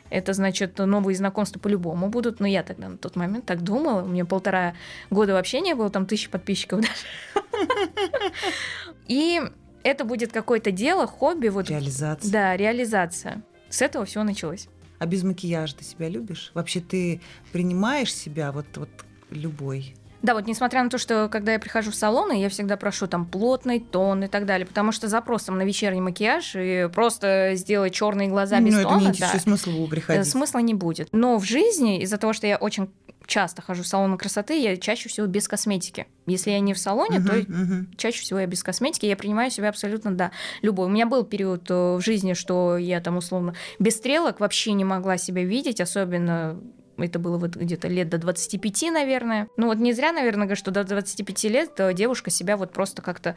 Это 0.09 0.33
значит, 0.33 0.79
новые 0.79 1.15
знакомства 1.15 1.61
по-любому 1.61 2.09
будут. 2.09 2.41
Но 2.41 2.47
я 2.47 2.63
тогда 2.63 2.89
на 2.89 2.97
тот 2.97 3.17
момент 3.17 3.45
так 3.45 3.61
думала. 3.63 4.01
У 4.03 4.09
меня 4.09 4.25
полтора 4.25 4.73
года 5.11 5.35
вообще 5.35 5.61
не 5.61 5.75
было, 5.75 5.91
там 5.91 6.07
тысячи 6.07 6.31
подписчиков 6.31 6.81
даже. 6.81 7.53
И 9.07 9.43
это 9.83 10.05
будет 10.05 10.33
какое-то 10.33 10.71
дело, 10.71 11.07
хобби, 11.07 11.49
вот, 11.49 11.69
Реализация. 11.69 12.31
да, 12.31 12.57
реализация. 12.57 13.43
С 13.69 13.83
этого 13.83 14.05
все 14.05 14.23
началось. 14.23 14.69
А 14.99 15.07
без 15.07 15.23
макияжа 15.23 15.77
ты 15.77 15.85
себя 15.85 16.09
любишь? 16.09 16.51
Вообще 16.55 16.81
ты 16.81 17.21
принимаешь 17.53 18.15
себя 18.15 18.53
вот, 18.53 18.67
вот 18.77 18.91
любой? 19.31 19.95
Да, 20.23 20.35
вот 20.35 20.47
несмотря 20.47 20.83
на 20.83 20.91
то, 20.91 20.99
что 20.99 21.29
когда 21.31 21.55
я 21.55 21.59
прихожу 21.59 21.91
в 21.91 21.95
салоны, 21.95 22.41
я 22.41 22.51
всегда 22.51 22.77
прошу 22.77 23.07
там 23.07 23.25
плотный 23.25 23.81
тон 23.81 24.25
и 24.25 24.27
так 24.29 24.45
далее, 24.45 24.67
потому 24.67 24.93
что 24.93 25.09
запросом 25.09 25.57
на 25.57 25.63
вечерний 25.63 26.03
макияж 26.03 26.57
и 26.57 26.91
просто 26.93 27.53
сделать 27.55 27.95
черные 27.95 28.29
глаза 28.29 28.61
без 28.61 28.75
ну, 28.75 28.81
это 28.81 28.89
тона, 28.89 28.99
не 28.99 29.05
да, 29.07 29.11
интересует, 29.13 29.43
смысл 29.43 29.71
было 29.71 29.89
э, 30.09 30.25
смысла 30.25 30.59
не 30.59 30.75
будет. 30.75 31.09
Но 31.13 31.39
в 31.39 31.45
жизни, 31.45 32.03
из-за 32.03 32.19
того, 32.19 32.35
что 32.35 32.47
я 32.47 32.59
очень 32.59 32.91
часто 33.31 33.63
хожу 33.63 33.85
в 33.85 33.87
салоны 33.87 34.19
красоты, 34.19 34.61
я 34.61 34.77
чаще 34.77 35.09
всего 35.09 35.27
без 35.27 35.47
косметики. 35.49 36.07
Если 36.27 36.51
я 36.51 36.61
не 36.61 36.75
в 36.75 36.79
салоне, 36.79 37.21
то 37.21 37.33
Мгм, 37.33 37.63
мгм. 37.63 37.89
чаще 37.97 38.21
всего 38.23 38.41
я 38.41 38.47
без 38.47 38.63
косметики, 38.63 39.07
я 39.07 39.17
принимаю 39.17 39.51
себя 39.51 39.69
абсолютно, 39.69 40.11
да, 40.11 40.33
любой. 40.63 40.87
У 40.87 40.91
меня 40.91 41.07
был 41.07 41.25
период 41.25 41.71
э, 41.71 41.95
в 41.97 42.01
жизни, 42.01 42.35
что 42.35 42.77
я 42.77 43.01
там 43.01 43.17
условно 43.17 43.55
без 43.79 43.97
стрелок 43.97 44.41
вообще 44.41 44.73
не 44.73 44.85
могла 44.85 45.17
себя 45.17 45.45
видеть, 45.45 45.81
особенно 45.81 46.61
это 46.99 47.19
было 47.19 47.39
вот 47.39 47.57
где-то 47.57 47.89
лет 47.89 48.09
до 48.09 48.19
25, 48.19 48.91
наверное. 48.93 49.47
Ну 49.57 49.69
вот 49.69 49.79
не 49.79 49.93
зря, 49.93 50.13
наверное, 50.13 50.47
говорю, 50.47 50.57
что 50.59 50.73
до 50.73 50.83
25 50.83 51.45
лет 51.45 51.71
э, 51.79 51.95
девушка 51.95 52.31
себя 52.31 52.57
вот 52.57 52.73
просто 52.73 53.01
как-то 53.01 53.37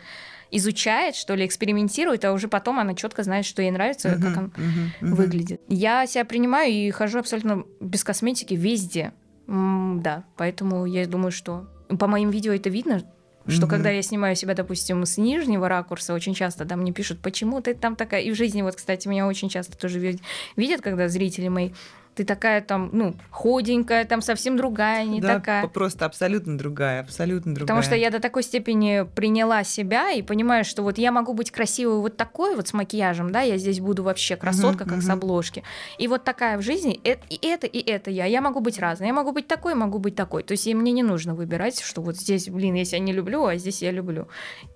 изучает, 0.49 1.15
что 1.15 1.35
ли, 1.35 1.45
экспериментирует, 1.45 2.25
а 2.25 2.33
уже 2.33 2.47
потом 2.47 2.79
она 2.79 2.95
четко 2.95 3.21
знает, 3.23 3.45
что 3.45 3.61
ей 3.61 3.69
нравится, 3.71 4.09
как 4.15 4.21
Мгм, 4.23 4.37
он 4.37 4.53
мгм, 4.57 4.91
мгм. 5.01 5.15
выглядит. 5.15 5.61
Я 5.67 6.07
себя 6.07 6.25
принимаю 6.25 6.71
и 6.71 6.89
хожу 6.89 7.19
абсолютно 7.19 7.63
без 7.79 8.03
косметики 8.03 8.55
везде. 8.55 9.13
М, 9.47 10.01
да, 10.01 10.23
поэтому 10.37 10.85
я 10.85 11.05
думаю, 11.07 11.31
что 11.31 11.67
по 11.99 12.07
моим 12.07 12.29
видео 12.29 12.53
это 12.53 12.69
видно, 12.69 13.03
что 13.47 13.61
Мгм. 13.63 13.69
когда 13.69 13.89
я 13.89 14.01
снимаю 14.01 14.35
себя, 14.35 14.53
допустим, 14.53 15.05
с 15.05 15.17
нижнего 15.17 15.67
ракурса, 15.67 16.13
очень 16.13 16.33
часто 16.33 16.65
там 16.65 16.79
мне 16.79 16.93
пишут, 16.93 17.19
почему 17.19 17.61
ты 17.61 17.73
там 17.73 17.95
такая. 17.95 18.21
И 18.21 18.31
в 18.31 18.35
жизни, 18.35 18.61
вот, 18.61 18.75
кстати, 18.75 19.07
меня 19.07 19.27
очень 19.27 19.49
часто 19.49 19.77
тоже 19.77 19.99
ви- 19.99 20.19
видят, 20.55 20.81
когда 20.81 21.09
зрители 21.09 21.49
мои, 21.49 21.71
ты 22.15 22.23
такая 22.25 22.61
там, 22.61 22.89
ну, 22.93 23.15
худенькая, 23.31 24.05
там 24.05 24.21
совсем 24.21 24.57
другая, 24.57 25.05
не 25.05 25.19
Да, 25.21 25.35
такая. 25.35 25.67
просто 25.67 26.05
абсолютно 26.05 26.57
другая, 26.57 27.01
абсолютно 27.01 27.53
другая. 27.53 27.67
Потому 27.67 27.81
что 27.81 27.95
я 27.95 28.11
до 28.11 28.19
такой 28.19 28.43
степени 28.43 29.07
приняла 29.15 29.63
себя 29.63 30.11
и 30.11 30.21
понимаю, 30.21 30.63
что 30.63 30.83
вот 30.83 30.97
я 30.97 31.11
могу 31.11 31.33
быть 31.33 31.51
красивой 31.51 31.99
вот 31.99 32.17
такой 32.17 32.55
вот 32.55 32.67
с 32.67 32.73
макияжем, 32.73 33.31
да, 33.31 33.41
я 33.41 33.57
здесь 33.57 33.79
буду 33.79 34.03
вообще 34.03 34.35
красотка, 34.35 34.85
как 34.85 35.01
с 35.01 35.09
обложки. 35.09 35.63
И 35.97 36.07
вот 36.07 36.23
такая 36.23 36.57
в 36.57 36.61
жизни, 36.61 36.99
э- 37.03 37.17
и 37.29 37.39
это, 37.47 37.67
и 37.67 37.79
это 37.79 38.11
я. 38.11 38.25
Я 38.25 38.41
могу 38.41 38.59
быть 38.59 38.79
разной, 38.79 39.07
я 39.07 39.13
могу 39.13 39.31
быть 39.31 39.47
такой, 39.47 39.73
могу 39.75 39.99
быть 39.99 40.15
такой. 40.15 40.43
То 40.43 40.53
есть 40.53 40.67
и 40.67 40.73
мне 40.73 40.91
не 40.91 41.03
нужно 41.03 41.35
выбирать, 41.35 41.79
что 41.81 42.01
вот 42.01 42.17
здесь, 42.17 42.49
блин, 42.49 42.75
я 42.75 42.85
себя 42.85 42.99
не 42.99 43.13
люблю, 43.13 43.45
а 43.45 43.55
здесь 43.57 43.81
я 43.81 43.91
люблю. 43.91 44.27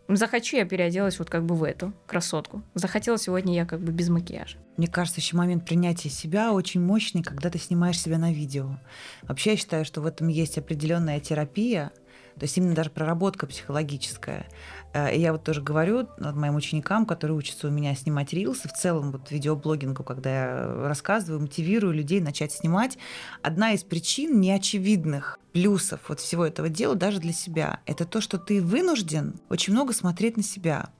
Захочу, 0.07 0.57
я 0.57 0.65
переоделась 0.65 1.19
вот 1.19 1.29
как 1.29 1.43
бы 1.45 1.55
в 1.55 1.63
эту 1.63 1.93
красотку. 2.05 2.63
Захотела 2.73 3.17
сегодня 3.17 3.53
я 3.55 3.65
как 3.65 3.79
бы 3.79 3.91
без 3.91 4.09
макияжа. 4.09 4.57
Мне 4.77 4.87
кажется, 4.87 5.19
еще 5.19 5.35
момент 5.35 5.65
принятия 5.65 6.09
себя 6.09 6.53
очень 6.53 6.81
мощный, 6.81 7.23
когда 7.23 7.49
ты 7.49 7.57
снимаешь 7.57 7.99
себя 7.99 8.17
на 8.19 8.31
видео. 8.31 8.77
Вообще 9.23 9.51
я 9.51 9.57
считаю, 9.57 9.85
что 9.85 10.01
в 10.01 10.05
этом 10.05 10.27
есть 10.27 10.57
определенная 10.59 11.19
терапия, 11.19 11.91
то 12.35 12.43
есть 12.43 12.55
именно 12.57 12.75
даже 12.75 12.91
проработка 12.91 13.47
психологическая. 13.47 14.45
Э, 14.93 15.15
И 15.15 15.19
я 15.19 15.31
вот 15.31 15.43
тоже 15.43 15.63
говорю 15.63 16.07
моим 16.19 16.55
ученикам, 16.55 17.07
которые 17.07 17.35
учатся 17.35 17.67
у 17.67 17.71
меня 17.71 17.95
снимать 17.95 18.31
рилсы, 18.33 18.69
в 18.69 18.73
целом 18.73 19.11
вот 19.11 19.31
видеоблогингу, 19.31 20.03
когда 20.03 20.29
я 20.29 20.87
рассказываю, 20.87 21.41
мотивирую 21.41 21.93
людей 21.93 22.21
начать 22.21 22.51
снимать, 22.51 22.99
одна 23.41 23.71
из 23.71 23.83
причин 23.83 24.39
неочевидных 24.39 25.39
плюсов 25.51 26.01
вот 26.07 26.19
всего 26.19 26.45
этого 26.45 26.69
дела 26.69 26.93
даже 26.93 27.19
для 27.19 27.33
себя, 27.33 27.79
это 27.87 28.05
то, 28.05 28.21
что 28.21 28.37
ты 28.37 28.61
вынужден 28.61 29.39
очень 29.49 29.73
много 29.73 29.93
смотреть 29.93 30.37
на 30.37 30.43
себя. 30.43 30.91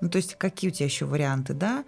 Ну, 0.00 0.08
то 0.08 0.16
есть 0.16 0.36
какие 0.36 0.70
у 0.70 0.72
тебя 0.72 0.86
еще 0.86 1.04
варианты, 1.04 1.52
да? 1.52 1.84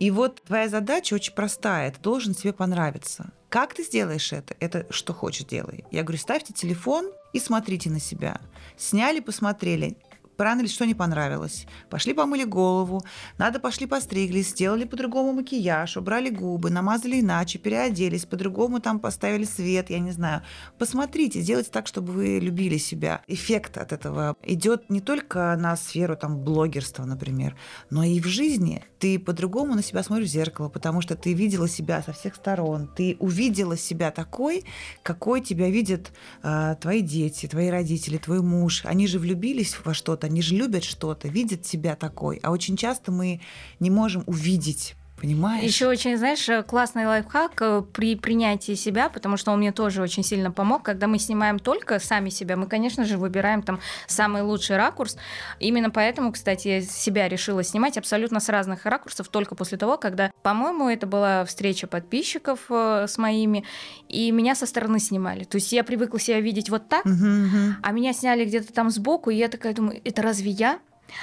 И 0.00 0.10
вот 0.10 0.42
твоя 0.42 0.68
задача 0.68 1.12
очень 1.14 1.34
простая. 1.34 1.92
Ты 1.92 2.00
должен 2.00 2.34
себе 2.34 2.54
понравиться. 2.54 3.32
Как 3.50 3.74
ты 3.74 3.84
сделаешь 3.84 4.32
это? 4.32 4.56
Это 4.58 4.86
что 4.90 5.12
хочешь 5.12 5.46
делай. 5.46 5.84
Я 5.90 6.02
говорю, 6.02 6.18
ставьте 6.18 6.54
телефон 6.54 7.12
и 7.34 7.38
смотрите 7.38 7.90
на 7.90 8.00
себя. 8.00 8.40
Сняли, 8.78 9.20
посмотрели. 9.20 9.98
Понравилось, 10.40 10.72
что 10.72 10.86
не 10.86 10.94
понравилось. 10.94 11.66
Пошли 11.90 12.14
помыли 12.14 12.44
голову, 12.44 13.02
надо 13.36 13.60
пошли 13.60 13.86
постриглись, 13.86 14.48
сделали 14.48 14.84
по-другому 14.84 15.34
макияж, 15.34 15.98
убрали 15.98 16.30
губы, 16.30 16.70
намазали 16.70 17.20
иначе, 17.20 17.58
переоделись, 17.58 18.24
по-другому 18.24 18.80
там 18.80 19.00
поставили 19.00 19.44
свет, 19.44 19.90
я 19.90 19.98
не 19.98 20.12
знаю. 20.12 20.40
Посмотрите, 20.78 21.42
сделайте 21.42 21.70
так, 21.70 21.86
чтобы 21.86 22.14
вы 22.14 22.38
любили 22.38 22.78
себя. 22.78 23.20
Эффект 23.26 23.76
от 23.76 23.92
этого 23.92 24.34
идет 24.42 24.88
не 24.88 25.02
только 25.02 25.54
на 25.58 25.76
сферу 25.76 26.16
там 26.16 26.38
блогерства, 26.38 27.04
например, 27.04 27.54
но 27.90 28.02
и 28.02 28.18
в 28.18 28.24
жизни. 28.24 28.82
Ты 28.98 29.18
по-другому 29.18 29.74
на 29.74 29.82
себя 29.82 30.02
смотришь 30.02 30.28
в 30.28 30.32
зеркало, 30.32 30.70
потому 30.70 31.02
что 31.02 31.16
ты 31.16 31.34
видела 31.34 31.68
себя 31.68 32.02
со 32.02 32.14
всех 32.14 32.34
сторон, 32.34 32.88
ты 32.96 33.18
увидела 33.18 33.76
себя 33.76 34.10
такой, 34.10 34.64
какой 35.02 35.42
тебя 35.42 35.68
видят 35.68 36.12
э, 36.42 36.76
твои 36.80 37.02
дети, 37.02 37.46
твои 37.46 37.68
родители, 37.68 38.16
твой 38.16 38.40
муж. 38.40 38.86
Они 38.86 39.06
же 39.06 39.18
влюбились 39.18 39.76
во 39.84 39.92
что-то, 39.92 40.29
они 40.30 40.42
же 40.42 40.54
любят 40.54 40.84
что-то, 40.84 41.28
видят 41.28 41.66
себя 41.66 41.96
такой. 41.96 42.38
А 42.42 42.52
очень 42.52 42.76
часто 42.76 43.10
мы 43.10 43.40
не 43.80 43.90
можем 43.90 44.22
увидеть 44.26 44.94
Понимаешь? 45.20 45.62
Еще 45.64 45.86
очень, 45.86 46.16
знаешь, 46.16 46.48
классный 46.66 47.04
лайфхак 47.06 47.52
э, 47.60 47.82
при 47.92 48.16
принятии 48.16 48.74
себя, 48.74 49.10
потому 49.10 49.36
что 49.36 49.50
он 49.52 49.58
мне 49.58 49.70
тоже 49.70 50.00
очень 50.00 50.22
сильно 50.24 50.50
помог. 50.50 50.82
Когда 50.82 51.06
мы 51.06 51.18
снимаем 51.18 51.58
только 51.58 51.98
сами 51.98 52.30
себя, 52.30 52.56
мы, 52.56 52.66
конечно 52.66 53.04
же, 53.04 53.18
выбираем 53.18 53.62
там 53.62 53.80
самый 54.06 54.42
лучший 54.42 54.76
ракурс. 54.78 55.18
Именно 55.58 55.90
поэтому, 55.90 56.32
кстати, 56.32 56.68
я 56.68 56.80
себя 56.80 57.28
решила 57.28 57.62
снимать 57.62 57.98
абсолютно 57.98 58.40
с 58.40 58.48
разных 58.48 58.86
ракурсов 58.86 59.28
только 59.28 59.54
после 59.54 59.76
того, 59.76 59.98
когда, 59.98 60.30
по-моему, 60.42 60.88
это 60.88 61.06
была 61.06 61.44
встреча 61.44 61.86
подписчиков 61.86 62.60
э, 62.70 63.06
с 63.06 63.18
моими, 63.18 63.64
и 64.08 64.30
меня 64.30 64.54
со 64.54 64.64
стороны 64.64 65.00
снимали. 65.00 65.44
То 65.44 65.56
есть 65.56 65.70
я 65.72 65.84
привыкла 65.84 66.18
себя 66.18 66.40
видеть 66.40 66.70
вот 66.70 66.88
так, 66.88 67.04
Мгм, 67.04 67.44
мгм. 67.44 67.76
а 67.82 67.92
меня 67.92 68.14
сняли 68.14 68.46
где-то 68.46 68.72
там 68.72 68.88
сбоку, 68.90 69.28
и 69.28 69.36
я 69.36 69.48
такая 69.48 69.74
думаю, 69.74 70.00
это 70.02 70.22
разве 70.22 70.50
я? 70.50 70.78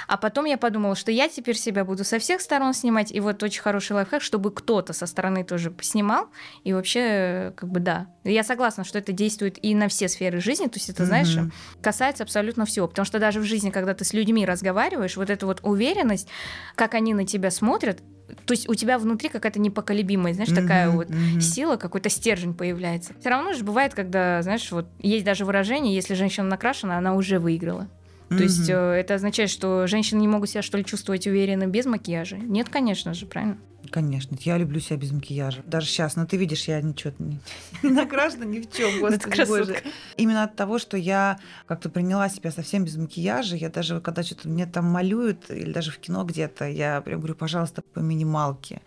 А 0.06 0.16
потом 0.16 0.44
я 0.44 0.58
подумала, 0.58 0.94
что 0.94 1.10
я 1.12 1.28
теперь 1.28 1.56
себя 1.56 1.84
буду 1.84 2.04
со 2.04 2.18
всех 2.18 2.40
сторон 2.40 2.74
снимать. 2.74 3.12
И 3.12 3.20
вот 3.20 3.42
очень 3.42 3.62
хороший 3.62 3.92
лайфхак, 3.92 4.22
чтобы 4.22 4.50
кто-то 4.50 4.92
со 4.92 5.06
стороны 5.06 5.44
тоже 5.44 5.74
снимал. 5.80 6.28
И 6.64 6.72
вообще, 6.72 7.00
э, 7.00 7.52
как 7.56 7.68
бы 7.70 7.80
да. 7.80 8.06
Я 8.24 8.44
согласна, 8.44 8.84
что 8.84 8.98
это 8.98 9.12
действует 9.12 9.58
и 9.64 9.74
на 9.74 9.88
все 9.88 10.08
сферы 10.08 10.40
жизни. 10.40 10.66
То 10.66 10.76
есть 10.76 10.88
это, 10.90 11.04
знаешь, 11.06 11.36
Мгм. 11.36 11.52
касается 11.80 12.24
абсолютно 12.24 12.64
всего. 12.66 12.88
Потому 12.88 13.06
что 13.06 13.18
даже 13.18 13.40
в 13.40 13.44
жизни, 13.44 13.70
когда 13.70 13.94
ты 13.94 14.04
с 14.04 14.12
людьми 14.12 14.44
разговариваешь, 14.44 15.16
вот 15.16 15.30
эта 15.30 15.46
вот 15.46 15.60
уверенность, 15.62 16.28
как 16.74 16.94
они 16.94 17.14
на 17.14 17.26
тебя 17.26 17.50
смотрят, 17.50 18.00
то 18.44 18.52
есть 18.52 18.68
у 18.68 18.74
тебя 18.74 18.98
внутри 18.98 19.30
какая-то 19.30 19.58
непоколебимая, 19.58 20.34
знаешь, 20.34 20.50
такая 20.50 20.88
Мгм, 20.88 20.96
вот 20.96 21.08
мгм. 21.08 21.40
сила, 21.40 21.76
какой-то 21.76 22.10
стержень 22.10 22.52
появляется. 22.54 23.14
Все 23.18 23.30
равно 23.30 23.54
же 23.54 23.64
бывает, 23.64 23.94
когда, 23.94 24.42
знаешь, 24.42 24.70
вот 24.70 24.86
есть 24.98 25.24
даже 25.24 25.44
выражение, 25.46 25.94
если 25.94 26.12
женщина 26.14 26.46
накрашена, 26.46 26.98
она 26.98 27.14
уже 27.14 27.38
выиграла. 27.38 27.88
То 28.28 28.42
есть 28.42 28.68
Мгм. 28.68 28.78
э, 28.78 29.00
это 29.00 29.14
означает, 29.14 29.50
что 29.50 29.86
женщины 29.86 30.20
не 30.20 30.28
могут 30.28 30.50
себя, 30.50 30.62
что 30.62 30.76
ли, 30.76 30.84
чувствовать 30.84 31.26
уверенно 31.26 31.66
без 31.66 31.86
макияжа? 31.86 32.36
Нет, 32.36 32.68
конечно 32.68 33.14
же, 33.14 33.26
правильно? 33.26 33.58
Конечно, 33.90 34.36
я 34.40 34.58
люблю 34.58 34.80
себя 34.80 34.96
без 34.96 35.12
макияжа. 35.12 35.62
Даже 35.64 35.86
сейчас, 35.86 36.16
но 36.16 36.26
ты 36.26 36.36
видишь, 36.36 36.64
я 36.64 36.82
ничего 36.82 37.12
не, 37.18 37.38
не 37.82 37.90
накрашена 37.90 38.44
ни 38.44 38.60
в 38.60 38.70
чем, 38.70 38.98
господи 38.98 39.46
боже. 39.46 39.82
Именно 40.16 40.42
от 40.44 40.56
того, 40.56 40.78
что 40.78 40.96
я 40.96 41.38
как-то 41.66 41.88
приняла 41.88 42.28
себя 42.28 42.50
совсем 42.50 42.84
без 42.84 42.96
макияжа, 42.96 43.56
я 43.56 43.70
даже, 43.70 44.00
когда 44.00 44.22
что-то 44.22 44.48
мне 44.48 44.66
там 44.66 44.84
малюют, 44.84 45.50
или 45.50 45.72
даже 45.72 45.90
в 45.90 45.98
кино 45.98 46.24
где-то, 46.24 46.68
я 46.68 47.00
прям 47.00 47.20
говорю, 47.20 47.34
пожалуйста, 47.36 47.82
по 47.94 48.00
минималке. 48.00 48.82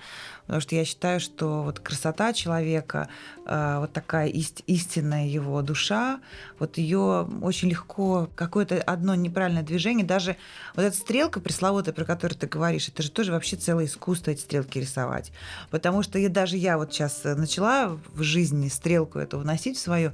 Потому 0.51 0.63
что 0.63 0.75
я 0.75 0.83
считаю, 0.83 1.21
что 1.21 1.63
вот 1.63 1.79
красота 1.79 2.33
человека, 2.33 3.07
э, 3.45 3.77
вот 3.79 3.93
такая 3.93 4.27
ист, 4.27 4.63
истинная 4.67 5.25
его 5.25 5.61
душа, 5.61 6.19
вот 6.59 6.77
ее 6.77 7.25
очень 7.41 7.69
легко, 7.69 8.29
какое-то 8.35 8.81
одно 8.81 9.15
неправильное 9.15 9.63
движение, 9.63 10.05
даже 10.05 10.35
вот 10.75 10.83
эта 10.83 10.93
стрелка 10.93 11.39
пресловутая, 11.39 11.93
про 11.93 12.03
которую 12.03 12.37
ты 12.37 12.47
говоришь, 12.47 12.89
это 12.89 13.01
же 13.01 13.11
тоже 13.11 13.31
вообще 13.31 13.55
целое 13.55 13.85
искусство 13.85 14.31
эти 14.31 14.41
стрелки 14.41 14.77
рисовать. 14.77 15.31
Потому 15.69 16.03
что 16.03 16.19
я, 16.19 16.27
даже 16.27 16.57
я 16.57 16.77
вот 16.77 16.91
сейчас 16.91 17.21
начала 17.23 17.97
в 18.13 18.21
жизни 18.21 18.67
стрелку 18.67 19.19
эту 19.19 19.39
вносить 19.39 19.77
в 19.77 19.79
свою, 19.79 20.11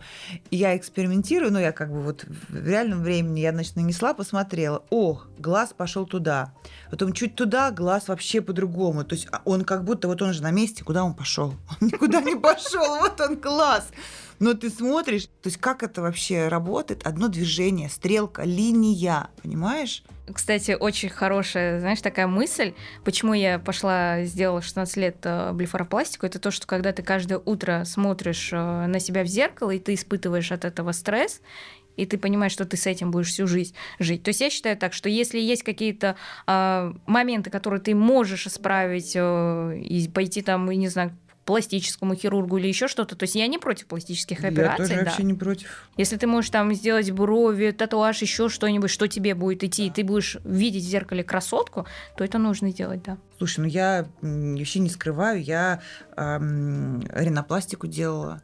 я 0.51 0.77
экспериментирую, 0.77 1.51
ну 1.51 1.57
я 1.57 1.71
как 1.71 1.91
бы 1.91 2.03
вот 2.03 2.25
в 2.25 2.67
реальном 2.67 3.01
времени 3.01 3.39
я, 3.39 3.53
значит, 3.53 3.75
нанесла, 3.75 4.13
посмотрела, 4.13 4.83
о, 4.91 5.19
глаз 5.39 5.73
пошел 5.75 6.05
туда, 6.05 6.53
потом 6.91 7.13
чуть 7.13 7.33
туда, 7.33 7.71
глаз 7.71 8.07
вообще 8.07 8.41
по-другому, 8.41 9.03
то 9.03 9.15
есть 9.15 9.27
а, 9.31 9.41
он 9.43 9.63
как 9.63 9.83
будто 9.83 10.07
вот 10.07 10.21
он 10.26 10.26
же 10.33 10.43
на 10.43 10.51
месте, 10.51 10.83
куда 10.83 11.03
он 11.03 11.13
пошел? 11.13 11.53
Он 11.81 11.87
никуда 11.87 12.21
не 12.21 12.35
пошел, 12.35 12.99
вот 12.99 13.19
он 13.21 13.35
глаз. 13.35 13.89
Но 14.39 14.53
ты 14.53 14.69
смотришь, 14.69 15.25
то 15.25 15.47
есть 15.47 15.57
как 15.57 15.81
это 15.81 16.01
вообще 16.01 16.47
работает? 16.47 17.05
Одно 17.07 17.27
движение, 17.27 17.89
стрелка, 17.89 18.43
линия, 18.43 19.29
понимаешь? 19.41 20.03
Кстати, 20.31 20.77
очень 20.79 21.09
хорошая, 21.09 21.79
знаешь, 21.79 22.01
такая 22.01 22.27
мысль, 22.27 22.73
почему 23.03 23.33
я 23.33 23.59
пошла, 23.59 24.23
сделала 24.25 24.61
16 24.61 24.97
лет 24.97 25.17
э, 25.23 25.53
блефаропластику, 25.53 26.25
это 26.25 26.37
то, 26.37 26.51
что 26.51 26.67
когда 26.67 26.91
ты 26.91 27.01
каждое 27.01 27.39
утро 27.39 27.83
смотришь 27.85 28.49
э, 28.51 28.85
на 28.87 28.99
себя 28.99 29.23
в 29.23 29.27
зеркало, 29.27 29.71
и 29.71 29.79
ты 29.79 29.93
испытываешь 29.93 30.51
от 30.51 30.65
этого 30.65 30.91
стресс, 30.91 31.41
и 31.97 32.05
ты 32.05 32.17
понимаешь, 32.17 32.53
что 32.53 32.65
ты 32.65 32.77
с 32.77 32.87
этим 32.87 33.11
будешь 33.11 33.27
всю 33.29 33.47
жизнь 33.47 33.75
жить. 33.99 34.23
То 34.23 34.29
есть 34.29 34.39
я 34.39 34.49
считаю 34.49 34.77
так, 34.77 34.93
что 34.93 35.09
если 35.09 35.39
есть 35.39 35.63
какие-то 35.63 36.15
э, 36.45 36.93
моменты, 37.05 37.49
которые 37.49 37.81
ты 37.81 37.95
можешь 37.95 38.47
исправить 38.47 39.13
э, 39.15 39.79
и 39.83 40.07
пойти 40.07 40.41
там, 40.41 40.71
и 40.71 40.75
не 40.75 40.87
знаю, 40.87 41.11
пластическому 41.47 42.13
хирургу 42.13 42.57
или 42.57 42.67
еще 42.67 42.89
что-то. 42.89 43.15
То 43.15 43.23
есть 43.23 43.35
я 43.35 43.47
не 43.47 43.57
против 43.57 43.87
пластических 43.87 44.43
операций. 44.43 44.83
Я 44.83 44.89
тоже 44.89 44.95
да. 44.95 45.05
вообще 45.05 45.23
не 45.23 45.33
против. 45.33 45.89
Если 45.95 46.17
ты 46.17 46.27
можешь 46.27 46.51
там 46.51 46.73
сделать 46.73 47.09
брови, 47.11 47.71
татуаж, 47.71 48.21
еще 48.21 48.49
что-нибудь, 48.49 48.89
что 48.89 49.07
тебе 49.07 49.33
будет 49.33 49.63
идти, 49.63 49.87
и 49.87 49.89
ты 49.89 50.03
будешь 50.03 50.37
видеть 50.43 50.83
в 50.83 50.87
зеркале 50.87 51.23
красотку, 51.23 51.87
то 52.17 52.25
это 52.25 52.37
нужно 52.37 52.73
делать, 52.73 53.01
да. 53.01 53.17
Слушай, 53.37 53.61
ну 53.61 53.67
я 53.67 54.07
вообще 54.21 54.79
не 54.79 54.89
скрываю, 54.89 55.41
я 55.41 55.81
эм, 56.17 57.01
ринопластику 57.13 57.87
делала 57.87 58.41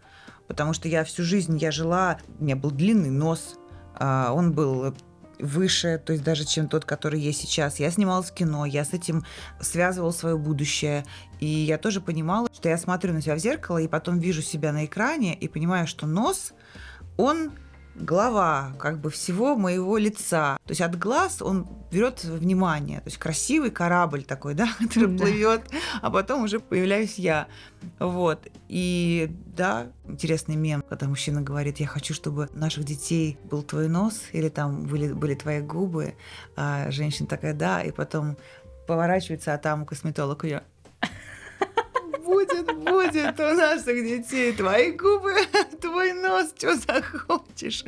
потому 0.48 0.74
что 0.74 0.88
я 0.88 1.04
всю 1.04 1.24
жизнь 1.24 1.58
я 1.58 1.72
жила, 1.72 2.20
у 2.40 2.44
меня 2.44 2.56
был 2.56 2.72
длинный 2.72 3.10
нос, 3.10 3.56
а, 3.96 4.32
он 4.34 4.54
был 4.54 4.96
выше, 5.40 6.02
то 6.04 6.14
есть 6.14 6.24
даже 6.24 6.46
чем 6.46 6.68
тот, 6.68 6.86
который 6.86 7.20
есть 7.20 7.42
сейчас. 7.42 7.80
Я 7.80 7.92
снималась 7.92 8.30
в 8.30 8.34
кино, 8.34 8.66
я 8.66 8.86
с 8.86 8.94
этим 8.94 9.26
связывала 9.60 10.12
свое 10.12 10.38
будущее. 10.38 11.06
И 11.40 11.46
я 11.46 11.78
тоже 11.78 12.02
понимала, 12.02 12.48
что 12.54 12.70
я 12.70 12.78
смотрю 12.78 13.14
на 13.14 13.22
себя 13.22 13.36
в 13.36 13.40
зеркало 13.40 13.80
и 13.80 13.88
потом 13.88 14.20
вижу 14.20 14.42
себя 14.42 14.72
на 14.72 14.86
экране 14.86 15.36
и 15.36 15.48
понимаю, 15.48 15.88
что 15.88 16.08
нос, 16.08 16.54
он 17.18 17.52
глава 17.96 18.74
как 18.80 19.00
бы 19.00 19.10
всего 19.10 19.56
моего 19.56 19.98
лица. 19.98 20.58
То 20.66 20.72
есть 20.72 20.82
от 20.82 20.98
глаз 20.98 21.42
он 21.42 21.68
берет 21.92 22.24
внимание. 22.24 23.00
То 23.00 23.08
есть 23.08 23.18
красивый 23.18 23.72
корабль 23.72 24.24
такой, 24.24 24.54
да, 24.56 24.68
который 24.80 25.10
да. 25.10 25.24
плывет, 25.24 25.62
а 26.02 26.10
потом 26.10 26.44
уже 26.44 26.60
появляюсь 26.60 27.20
я. 27.20 27.48
Вот. 28.00 28.48
И 28.68 29.30
да, 29.56 29.88
интересный 30.08 30.56
мем, 30.56 30.84
когда 30.88 31.08
мужчина 31.08 31.42
говорит, 31.42 31.80
я 31.80 31.88
хочу, 31.88 32.14
чтобы 32.14 32.50
у 32.54 32.58
наших 32.58 32.84
детей 32.84 33.38
был 33.44 33.64
твой 33.64 33.88
нос, 33.88 34.22
или 34.32 34.50
там 34.50 34.86
были, 34.86 35.12
были 35.12 35.36
твои 35.36 35.62
губы, 35.62 36.16
а 36.56 36.90
женщина 36.92 37.28
такая, 37.28 37.54
да, 37.54 37.82
и 37.82 37.92
потом 37.92 38.38
поворачивается, 38.88 39.54
а 39.54 39.58
там 39.58 39.86
косметолог 39.86 40.44
ее 40.44 40.64
будет, 42.24 42.73
будет 43.14 43.40
у 43.40 43.54
наших 43.56 44.04
детей 44.04 44.54
твои 44.54 44.92
губы, 44.92 45.34
твой 45.82 46.14
нос, 46.14 46.54
что 46.58 46.76
захочешь 46.76 47.86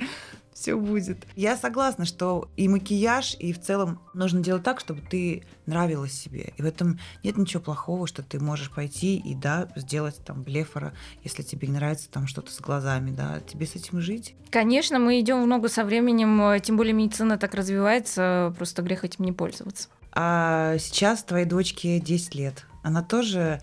все 0.53 0.77
будет. 0.77 1.27
Я 1.35 1.57
согласна, 1.57 2.05
что 2.05 2.49
и 2.55 2.69
макияж, 2.69 3.35
и 3.39 3.51
в 3.51 3.61
целом 3.61 3.99
нужно 4.13 4.41
делать 4.41 4.63
так, 4.63 4.79
чтобы 4.79 5.01
ты 5.01 5.43
нравилась 5.65 6.13
себе. 6.13 6.53
И 6.55 6.61
в 6.61 6.65
этом 6.65 6.97
нет 7.25 7.37
ничего 7.37 7.61
плохого, 7.61 8.07
что 8.07 8.23
ты 8.23 8.39
можешь 8.39 8.71
пойти 8.71 9.17
и, 9.17 9.35
да, 9.35 9.67
сделать 9.75 10.15
там 10.25 10.43
блефора, 10.43 10.93
если 11.25 11.43
тебе 11.43 11.67
не 11.67 11.73
нравится 11.73 12.09
там 12.09 12.25
что-то 12.25 12.53
с 12.53 12.61
глазами, 12.61 13.11
да, 13.11 13.41
тебе 13.41 13.65
с 13.65 13.75
этим 13.75 13.99
жить. 13.99 14.33
Конечно, 14.49 14.97
мы 14.97 15.19
идем 15.19 15.43
в 15.43 15.45
ногу 15.45 15.67
со 15.67 15.83
временем, 15.83 16.57
тем 16.61 16.77
более 16.77 16.93
медицина 16.93 17.37
так 17.37 17.53
развивается, 17.53 18.53
просто 18.57 18.81
грех 18.81 19.03
этим 19.03 19.25
не 19.25 19.33
пользоваться. 19.33 19.89
А 20.13 20.77
сейчас 20.77 21.25
твоей 21.25 21.45
дочке 21.45 21.99
10 21.99 22.33
лет. 22.33 22.65
Она 22.81 23.03
тоже 23.03 23.61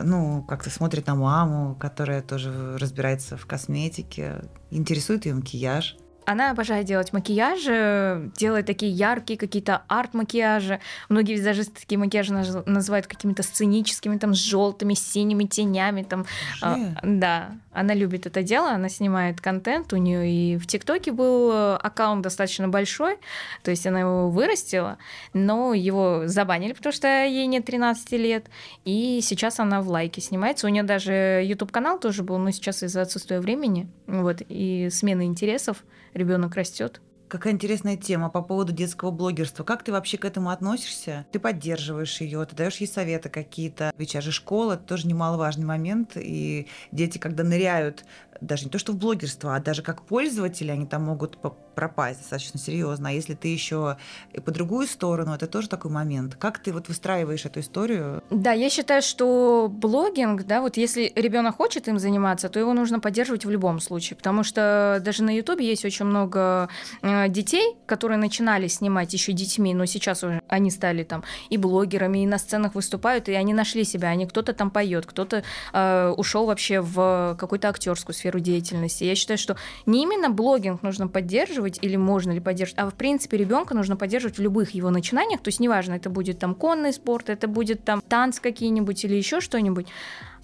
ну, 0.00 0.42
как-то 0.42 0.70
смотрит 0.70 1.06
на 1.06 1.14
маму, 1.14 1.74
которая 1.74 2.22
тоже 2.22 2.78
разбирается 2.78 3.36
в 3.36 3.46
косметике, 3.46 4.42
интересует 4.70 5.26
ее 5.26 5.34
макияж. 5.34 5.96
Она 6.24 6.50
обожает 6.50 6.86
делать 6.86 7.12
макияжи, 7.12 8.30
делает 8.36 8.66
такие 8.66 8.92
яркие 8.92 9.38
какие-то 9.38 9.82
арт-макияжи. 9.88 10.80
Многие 11.08 11.34
визажисты 11.34 11.80
такие 11.80 11.98
макияжи 11.98 12.32
называют 12.32 13.06
какими-то 13.06 13.42
сценическими, 13.42 14.18
там, 14.18 14.34
с 14.34 14.38
желтыми, 14.38 14.94
синими 14.94 15.44
тенями. 15.44 16.02
Там. 16.02 16.26
А, 16.60 16.76
да, 17.02 17.52
она 17.72 17.94
любит 17.94 18.26
это 18.26 18.42
дело, 18.42 18.70
она 18.70 18.88
снимает 18.88 19.40
контент. 19.40 19.92
У 19.92 19.96
нее 19.96 20.30
и 20.30 20.56
в 20.58 20.66
ТикТоке 20.66 21.10
был 21.12 21.50
э, 21.52 21.76
аккаунт 21.76 22.22
достаточно 22.22 22.68
большой, 22.68 23.18
то 23.62 23.70
есть 23.70 23.86
она 23.86 24.00
его 24.00 24.30
вырастила, 24.30 24.98
но 25.32 25.74
его 25.74 26.22
забанили, 26.26 26.72
потому 26.72 26.92
что 26.92 27.08
ей 27.24 27.46
нет 27.46 27.64
13 27.64 28.12
лет. 28.12 28.46
И 28.84 29.20
сейчас 29.22 29.58
она 29.58 29.80
в 29.80 29.88
лайке 29.88 30.20
снимается. 30.20 30.66
У 30.66 30.70
нее 30.70 30.82
даже 30.82 31.42
YouTube 31.44 31.72
канал 31.72 31.98
тоже 31.98 32.22
был, 32.22 32.38
но 32.38 32.50
сейчас 32.50 32.82
из-за 32.82 33.02
отсутствия 33.02 33.40
времени 33.40 33.88
вот, 34.06 34.42
и 34.48 34.88
смены 34.90 35.24
интересов 35.24 35.84
ребенок 36.14 36.54
растет. 36.54 37.00
Какая 37.32 37.54
интересная 37.54 37.96
тема 37.96 38.28
по 38.28 38.42
поводу 38.42 38.74
детского 38.74 39.10
блогерства. 39.10 39.64
Как 39.64 39.82
ты 39.82 39.90
вообще 39.90 40.18
к 40.18 40.26
этому 40.26 40.50
относишься? 40.50 41.24
Ты 41.32 41.38
поддерживаешь 41.38 42.20
ее, 42.20 42.44
ты 42.44 42.54
даешь 42.54 42.76
ей 42.76 42.86
советы 42.86 43.30
какие-то. 43.30 43.90
Ведь 43.96 44.12
же 44.20 44.32
школа 44.32 44.74
это 44.74 44.82
тоже 44.82 45.06
немаловажный 45.06 45.64
момент. 45.64 46.12
И 46.16 46.68
дети, 46.90 47.16
когда 47.16 47.42
ныряют 47.42 48.04
даже 48.42 48.64
не 48.64 48.70
то 48.70 48.78
что 48.78 48.92
в 48.92 48.96
блогерство, 48.96 49.56
а 49.56 49.60
даже 49.60 49.82
как 49.82 50.02
пользователи, 50.02 50.70
они 50.70 50.86
там 50.86 51.04
могут 51.04 51.38
пропасть 51.74 52.20
достаточно 52.20 52.58
серьезно. 52.58 53.08
А 53.08 53.12
если 53.12 53.34
ты 53.34 53.48
еще 53.48 53.96
и 54.32 54.40
по 54.40 54.50
другую 54.50 54.86
сторону, 54.86 55.34
это 55.34 55.46
тоже 55.46 55.68
такой 55.68 55.90
момент. 55.90 56.34
Как 56.34 56.58
ты 56.58 56.72
вот 56.72 56.88
выстраиваешь 56.88 57.44
эту 57.46 57.60
историю? 57.60 58.22
Да, 58.30 58.52
я 58.52 58.68
считаю, 58.68 59.00
что 59.02 59.68
блогинг, 59.70 60.44
да, 60.44 60.60
вот 60.60 60.76
если 60.76 61.12
ребенок 61.14 61.56
хочет 61.56 61.88
им 61.88 61.98
заниматься, 61.98 62.48
то 62.48 62.58
его 62.58 62.74
нужно 62.74 63.00
поддерживать 63.00 63.44
в 63.44 63.50
любом 63.50 63.80
случае, 63.80 64.16
потому 64.16 64.42
что 64.42 65.00
даже 65.04 65.22
на 65.22 65.34
Ютубе 65.34 65.66
есть 65.66 65.84
очень 65.84 66.04
много 66.04 66.68
э, 67.02 67.28
детей, 67.28 67.76
которые 67.86 68.18
начинали 68.18 68.66
снимать 68.66 69.12
еще 69.12 69.32
детьми, 69.32 69.72
но 69.74 69.86
сейчас 69.86 70.24
уже 70.24 70.42
они 70.48 70.70
стали 70.70 71.04
там 71.04 71.24
и 71.48 71.56
блогерами, 71.56 72.22
и 72.22 72.26
на 72.26 72.38
сценах 72.38 72.74
выступают, 72.74 73.28
и 73.28 73.32
они 73.32 73.54
нашли 73.54 73.84
себя, 73.84 74.08
они 74.08 74.26
кто-то 74.26 74.52
там 74.52 74.70
поет, 74.70 75.06
кто-то 75.06 75.42
э, 75.72 76.14
ушел 76.16 76.46
вообще 76.46 76.80
в 76.80 77.36
какую-то 77.38 77.68
актерскую 77.68 78.14
сферу 78.14 78.31
деятельности. 78.40 79.04
Я 79.04 79.14
считаю, 79.14 79.38
что 79.38 79.56
не 79.86 80.02
именно 80.02 80.30
блогинг 80.30 80.82
нужно 80.82 81.08
поддерживать 81.08 81.78
или 81.82 81.96
можно 81.96 82.32
ли 82.32 82.40
поддерживать, 82.40 82.82
а 82.82 82.90
в 82.90 82.94
принципе 82.94 83.36
ребенка 83.36 83.74
нужно 83.74 83.96
поддерживать 83.96 84.38
в 84.38 84.42
любых 84.42 84.70
его 84.70 84.90
начинаниях. 84.90 85.40
То 85.40 85.48
есть 85.48 85.60
неважно, 85.60 85.94
это 85.94 86.10
будет 86.10 86.38
там 86.38 86.54
конный 86.54 86.92
спорт, 86.92 87.30
это 87.30 87.48
будет 87.48 87.84
там 87.84 88.02
танцы 88.08 88.40
какие-нибудь 88.40 89.04
или 89.04 89.14
еще 89.14 89.40
что-нибудь, 89.40 89.86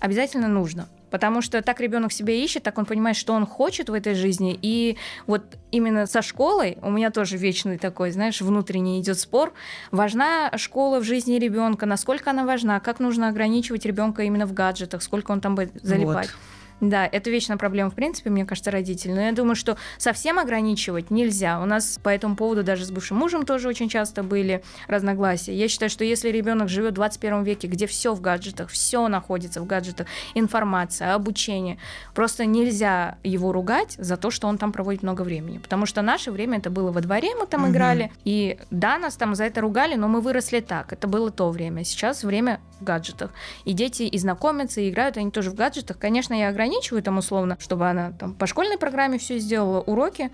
обязательно 0.00 0.48
нужно. 0.48 0.88
Потому 1.10 1.40
что 1.40 1.62
так 1.62 1.80
ребенок 1.80 2.12
себя 2.12 2.34
ищет, 2.34 2.62
так 2.62 2.76
он 2.76 2.84
понимает, 2.84 3.16
что 3.16 3.32
он 3.32 3.46
хочет 3.46 3.88
в 3.88 3.94
этой 3.94 4.14
жизни. 4.14 4.58
И 4.60 4.98
вот 5.26 5.42
именно 5.70 6.06
со 6.06 6.20
школой 6.20 6.76
у 6.82 6.90
меня 6.90 7.10
тоже 7.10 7.36
вечный 7.36 7.78
такой, 7.78 8.10
знаешь, 8.10 8.40
внутренний 8.40 9.00
идет 9.00 9.18
спор. 9.18 9.54
Важна 9.90 10.52
школа 10.56 11.00
в 11.00 11.04
жизни 11.04 11.38
ребенка, 11.38 11.86
насколько 11.86 12.30
она 12.30 12.44
важна, 12.44 12.78
как 12.80 13.00
нужно 13.00 13.28
ограничивать 13.28 13.86
ребенка 13.86 14.22
именно 14.22 14.46
в 14.46 14.52
гаджетах, 14.52 15.02
сколько 15.02 15.32
он 15.32 15.40
там 15.40 15.54
будет 15.54 15.72
залипать. 15.82 16.28
Вот. 16.28 16.36
Да, 16.80 17.08
это 17.10 17.30
вечная 17.30 17.56
проблема, 17.56 17.90
в 17.90 17.94
принципе, 17.94 18.30
мне 18.30 18.44
кажется, 18.44 18.70
родителей. 18.70 19.14
Но 19.14 19.20
я 19.20 19.32
думаю, 19.32 19.56
что 19.56 19.76
совсем 19.96 20.38
ограничивать 20.38 21.10
нельзя. 21.10 21.60
У 21.60 21.64
нас 21.64 21.98
по 22.02 22.08
этому 22.08 22.36
поводу 22.36 22.62
даже 22.62 22.84
с 22.84 22.90
бывшим 22.90 23.16
мужем 23.16 23.44
тоже 23.44 23.68
очень 23.68 23.88
часто 23.88 24.22
были 24.22 24.62
разногласия. 24.86 25.54
Я 25.54 25.68
считаю, 25.68 25.90
что 25.90 26.04
если 26.04 26.30
ребенок 26.30 26.68
живет 26.68 26.92
в 26.92 26.94
21 26.94 27.42
веке, 27.42 27.66
где 27.68 27.86
все 27.86 28.14
в 28.14 28.20
гаджетах, 28.20 28.70
все 28.70 29.08
находится 29.08 29.60
в 29.60 29.66
гаджетах, 29.66 30.06
информация, 30.34 31.14
обучение, 31.14 31.78
просто 32.14 32.44
нельзя 32.44 33.18
его 33.24 33.52
ругать 33.52 33.96
за 33.98 34.16
то, 34.16 34.30
что 34.30 34.46
он 34.46 34.58
там 34.58 34.72
проводит 34.72 35.02
много 35.02 35.22
времени. 35.22 35.58
Потому 35.58 35.86
что 35.86 36.02
наше 36.02 36.30
время 36.30 36.58
это 36.58 36.70
было 36.70 36.92
во 36.92 37.00
дворе, 37.00 37.34
мы 37.34 37.46
там 37.46 37.64
угу. 37.64 37.72
играли, 37.72 38.12
и 38.24 38.58
да, 38.70 38.98
нас 38.98 39.16
там 39.16 39.34
за 39.34 39.44
это 39.44 39.60
ругали, 39.60 39.96
но 39.96 40.08
мы 40.08 40.20
выросли 40.20 40.60
так. 40.60 40.92
Это 40.92 41.08
было 41.08 41.30
то 41.30 41.50
время. 41.50 41.84
Сейчас 41.84 42.22
время 42.22 42.60
в 42.80 42.84
гаджетах. 42.84 43.30
И 43.64 43.72
дети 43.72 44.02
и 44.02 44.18
знакомятся, 44.18 44.80
и 44.80 44.90
играют 44.90 45.16
они 45.16 45.30
тоже 45.30 45.50
в 45.50 45.54
гаджетах. 45.54 45.98
Конечно, 45.98 46.34
я 46.34 46.48
ограничиваю 46.48 47.02
там 47.02 47.18
условно, 47.18 47.56
чтобы 47.60 47.88
она 47.88 48.12
там 48.12 48.34
по 48.34 48.46
школьной 48.46 48.78
программе 48.78 49.18
все 49.18 49.38
сделала, 49.38 49.80
уроки, 49.80 50.30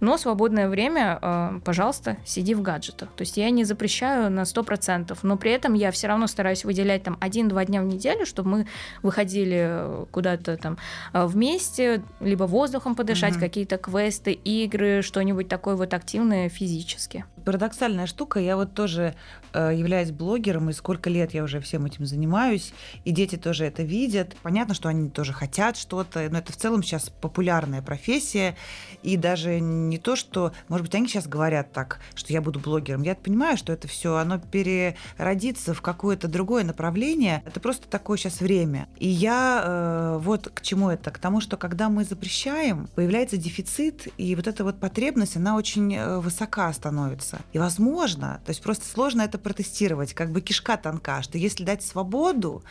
но 0.00 0.18
свободное 0.18 0.68
время, 0.68 1.18
э, 1.20 1.60
пожалуйста, 1.64 2.18
сиди 2.24 2.54
в 2.54 2.62
гаджетах. 2.62 3.08
То 3.16 3.22
есть 3.22 3.36
я 3.36 3.50
не 3.50 3.64
запрещаю 3.64 4.30
на 4.30 4.42
100%, 4.42 5.16
но 5.22 5.36
при 5.36 5.52
этом 5.52 5.74
я 5.74 5.90
все 5.90 6.06
равно 6.08 6.26
стараюсь 6.26 6.64
выделять 6.64 7.02
там 7.02 7.16
один-два 7.20 7.64
дня 7.64 7.80
в 7.80 7.86
неделю, 7.86 8.26
чтобы 8.26 8.50
мы 8.50 8.66
выходили 9.02 9.66
э, 9.68 10.04
куда-то 10.10 10.56
там 10.56 10.76
э, 11.12 11.26
вместе, 11.26 12.02
либо 12.20 12.44
воздухом 12.44 12.94
подышать, 12.94 13.34
угу. 13.34 13.40
какие-то 13.40 13.78
квесты, 13.78 14.32
игры, 14.32 15.02
что-нибудь 15.02 15.48
такое 15.48 15.76
вот 15.76 15.94
активное 15.94 16.48
физически. 16.48 17.24
Парадоксальная 17.46 18.06
штука, 18.06 18.40
я 18.40 18.56
вот 18.56 18.74
тоже 18.74 19.14
э, 19.52 19.70
являюсь 19.72 20.10
блогером, 20.10 20.68
и 20.68 20.72
сколько 20.72 21.08
лет 21.08 21.32
я 21.32 21.44
уже 21.44 21.60
всем 21.60 21.86
этим 21.86 22.04
занимаюсь, 22.04 22.72
и 23.04 23.12
дети 23.12 23.36
тоже 23.36 23.66
это 23.66 23.84
видят. 23.84 24.34
Понятно, 24.42 24.74
что 24.74 24.88
они 24.88 25.10
тоже 25.10 25.32
хотят 25.32 25.76
что-то, 25.76 26.26
но 26.28 26.38
это 26.38 26.52
в 26.52 26.56
целом 26.56 26.82
сейчас 26.82 27.08
популярная 27.08 27.82
профессия, 27.82 28.56
и 29.04 29.16
даже 29.16 29.60
не 29.60 29.96
то, 29.98 30.16
что, 30.16 30.50
может 30.66 30.86
быть, 30.86 30.94
они 30.96 31.06
сейчас 31.06 31.28
говорят 31.28 31.70
так, 31.70 32.00
что 32.16 32.32
я 32.32 32.42
буду 32.42 32.58
блогером. 32.58 33.02
Я 33.02 33.14
понимаю, 33.14 33.56
что 33.56 33.72
это 33.72 33.86
все, 33.86 34.16
оно 34.16 34.40
переродится 34.40 35.72
в 35.72 35.82
какое-то 35.82 36.26
другое 36.26 36.64
направление. 36.64 37.44
Это 37.46 37.60
просто 37.60 37.86
такое 37.86 38.18
сейчас 38.18 38.40
время. 38.40 38.88
И 38.98 39.06
я 39.06 39.62
э, 39.64 40.18
вот 40.20 40.50
к 40.52 40.62
чему 40.62 40.90
это? 40.90 41.12
К 41.12 41.18
тому, 41.18 41.40
что 41.40 41.56
когда 41.56 41.90
мы 41.90 42.02
запрещаем, 42.02 42.88
появляется 42.96 43.36
дефицит, 43.36 44.08
и 44.18 44.34
вот 44.34 44.48
эта 44.48 44.64
вот 44.64 44.80
потребность, 44.80 45.36
она 45.36 45.54
очень 45.54 45.94
э, 45.94 46.18
высока 46.18 46.72
становится. 46.72 47.35
И 47.52 47.58
возможно, 47.58 48.40
то 48.44 48.50
есть 48.50 48.62
просто 48.62 48.86
сложно 48.86 49.22
это 49.22 49.38
протестировать, 49.38 50.14
как 50.14 50.30
бы 50.30 50.40
кишка 50.40 50.76
тонка, 50.76 51.22
что 51.22 51.38
если 51.38 51.64
дать 51.64 51.82
свободу, 51.82 52.62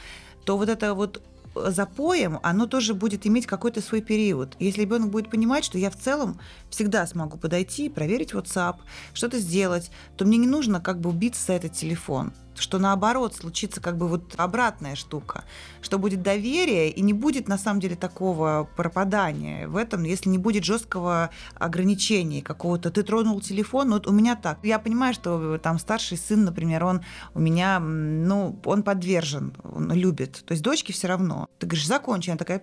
то 0.46 0.58
вот 0.58 0.70
это 0.70 0.94
вот 0.94 1.22
запоем, 1.56 2.40
оно 2.44 2.68
тоже 2.68 2.94
будет 2.94 3.26
иметь 3.26 3.46
какой-то 3.46 3.82
свой 3.82 4.02
период. 4.02 4.56
Если 4.60 4.82
ребенок 4.82 5.10
будет 5.10 5.30
понимать, 5.30 5.64
что 5.64 5.78
я 5.78 5.90
в 5.90 5.96
целом 5.96 6.40
всегда 6.70 7.08
смогу 7.08 7.38
подойти, 7.38 7.90
проверить 7.90 8.34
WhatsApp, 8.34 8.78
что-то 9.14 9.40
сделать, 9.40 9.90
то 10.18 10.26
мне 10.26 10.38
не 10.38 10.48
нужно 10.48 10.82
как 10.82 11.00
бы 11.00 11.10
убиться 11.10 11.46
за 11.46 11.54
этот 11.54 11.74
телефон 11.74 12.34
что 12.60 12.80
наоборот 12.80 13.36
случится 13.36 13.82
как 13.82 13.98
бы 13.98 14.08
вот 14.08 14.34
обратная 14.38 14.96
штука, 14.96 15.44
что 15.82 16.00
будет 16.00 16.22
доверие 16.22 16.90
и 16.90 17.02
не 17.02 17.14
будет 17.14 17.48
на 17.48 17.58
самом 17.58 17.80
деле 17.80 17.96
такого 17.96 18.70
пропадания 18.76 19.68
в 19.68 19.76
этом, 19.76 20.04
если 20.04 20.30
не 20.30 20.38
будет 20.38 20.64
жесткого 20.64 21.30
ограничения 21.56 22.42
какого-то. 22.42 22.92
Ты 22.92 23.04
тронул 23.04 23.42
телефон, 23.42 23.92
вот 23.92 24.08
у 24.08 24.12
меня 24.12 24.36
так. 24.36 24.60
Я 24.64 24.80
понимаю, 24.80 25.14
что 25.14 25.58
там 25.58 25.80
старший 25.80 26.18
сын, 26.18 26.46
например, 26.46 26.84
он 26.86 27.02
у 27.34 27.40
меня, 27.40 27.80
ну, 27.80 28.60
он 28.66 28.84
подвержен, 28.84 29.56
он 29.64 29.92
любит. 29.92 30.44
То 30.46 30.54
есть 30.54 30.64
дочке 30.64 30.94
все 30.94 31.08
равно. 31.08 31.48
Ты 31.60 31.68
говоришь, 31.68 31.88
закончи, 31.88 32.30
она 32.30 32.38
такая, 32.38 32.62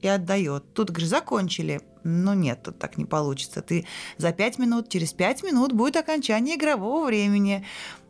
и 0.00 0.08
отдает. 0.08 0.72
Тут, 0.74 0.90
говоришь, 0.90 1.08
закончили. 1.08 1.80
Ну 2.04 2.34
нет, 2.34 2.62
тут 2.62 2.78
так 2.78 2.96
не 2.96 3.04
получится. 3.04 3.62
Ты 3.62 3.86
за 4.16 4.32
пять 4.32 4.58
минут, 4.58 4.88
через 4.88 5.12
пять 5.12 5.42
минут 5.42 5.72
будет 5.72 5.96
окончание 5.96 6.56
игрового 6.56 7.06
времени. 7.06 7.64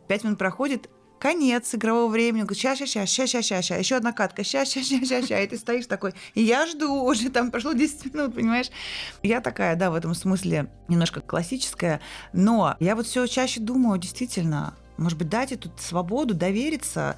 Пять 0.07 0.23
минут 0.23 0.39
проходит, 0.39 0.89
конец 1.19 1.75
игрового 1.75 2.09
времени. 2.09 2.41
Говорит, 2.41 2.57
сейчас, 2.57 2.79
сейчас, 2.79 3.09
сейчас, 3.09 3.29
сейчас, 3.29 3.45
сейчас, 3.45 3.65
сейчас, 3.65 3.79
еще 3.79 3.95
одна 3.95 4.13
катка, 4.13 4.43
сейчас, 4.43 4.69
сейчас, 4.69 4.87
сейчас, 4.87 5.07
сейчас, 5.07 5.25
сейчас. 5.25 5.43
И 5.43 5.47
ты 5.47 5.57
стоишь 5.57 5.85
такой, 5.85 6.13
и 6.33 6.41
я 6.41 6.65
жду, 6.65 7.03
уже 7.03 7.29
там 7.29 7.51
прошло 7.51 7.73
10 7.73 8.13
минут, 8.13 8.35
понимаешь? 8.35 8.67
Я 9.21 9.41
такая, 9.41 9.75
да, 9.75 9.91
в 9.91 9.95
этом 9.95 10.15
смысле 10.15 10.67
немножко 10.87 11.21
классическая, 11.21 11.99
но 12.33 12.75
я 12.79 12.95
вот 12.95 13.05
все 13.05 13.27
чаще 13.27 13.59
думаю, 13.59 13.99
действительно, 13.99 14.73
может 14.97 15.17
быть, 15.17 15.29
дать 15.29 15.51
эту 15.51 15.71
свободу, 15.77 16.33
довериться 16.33 17.15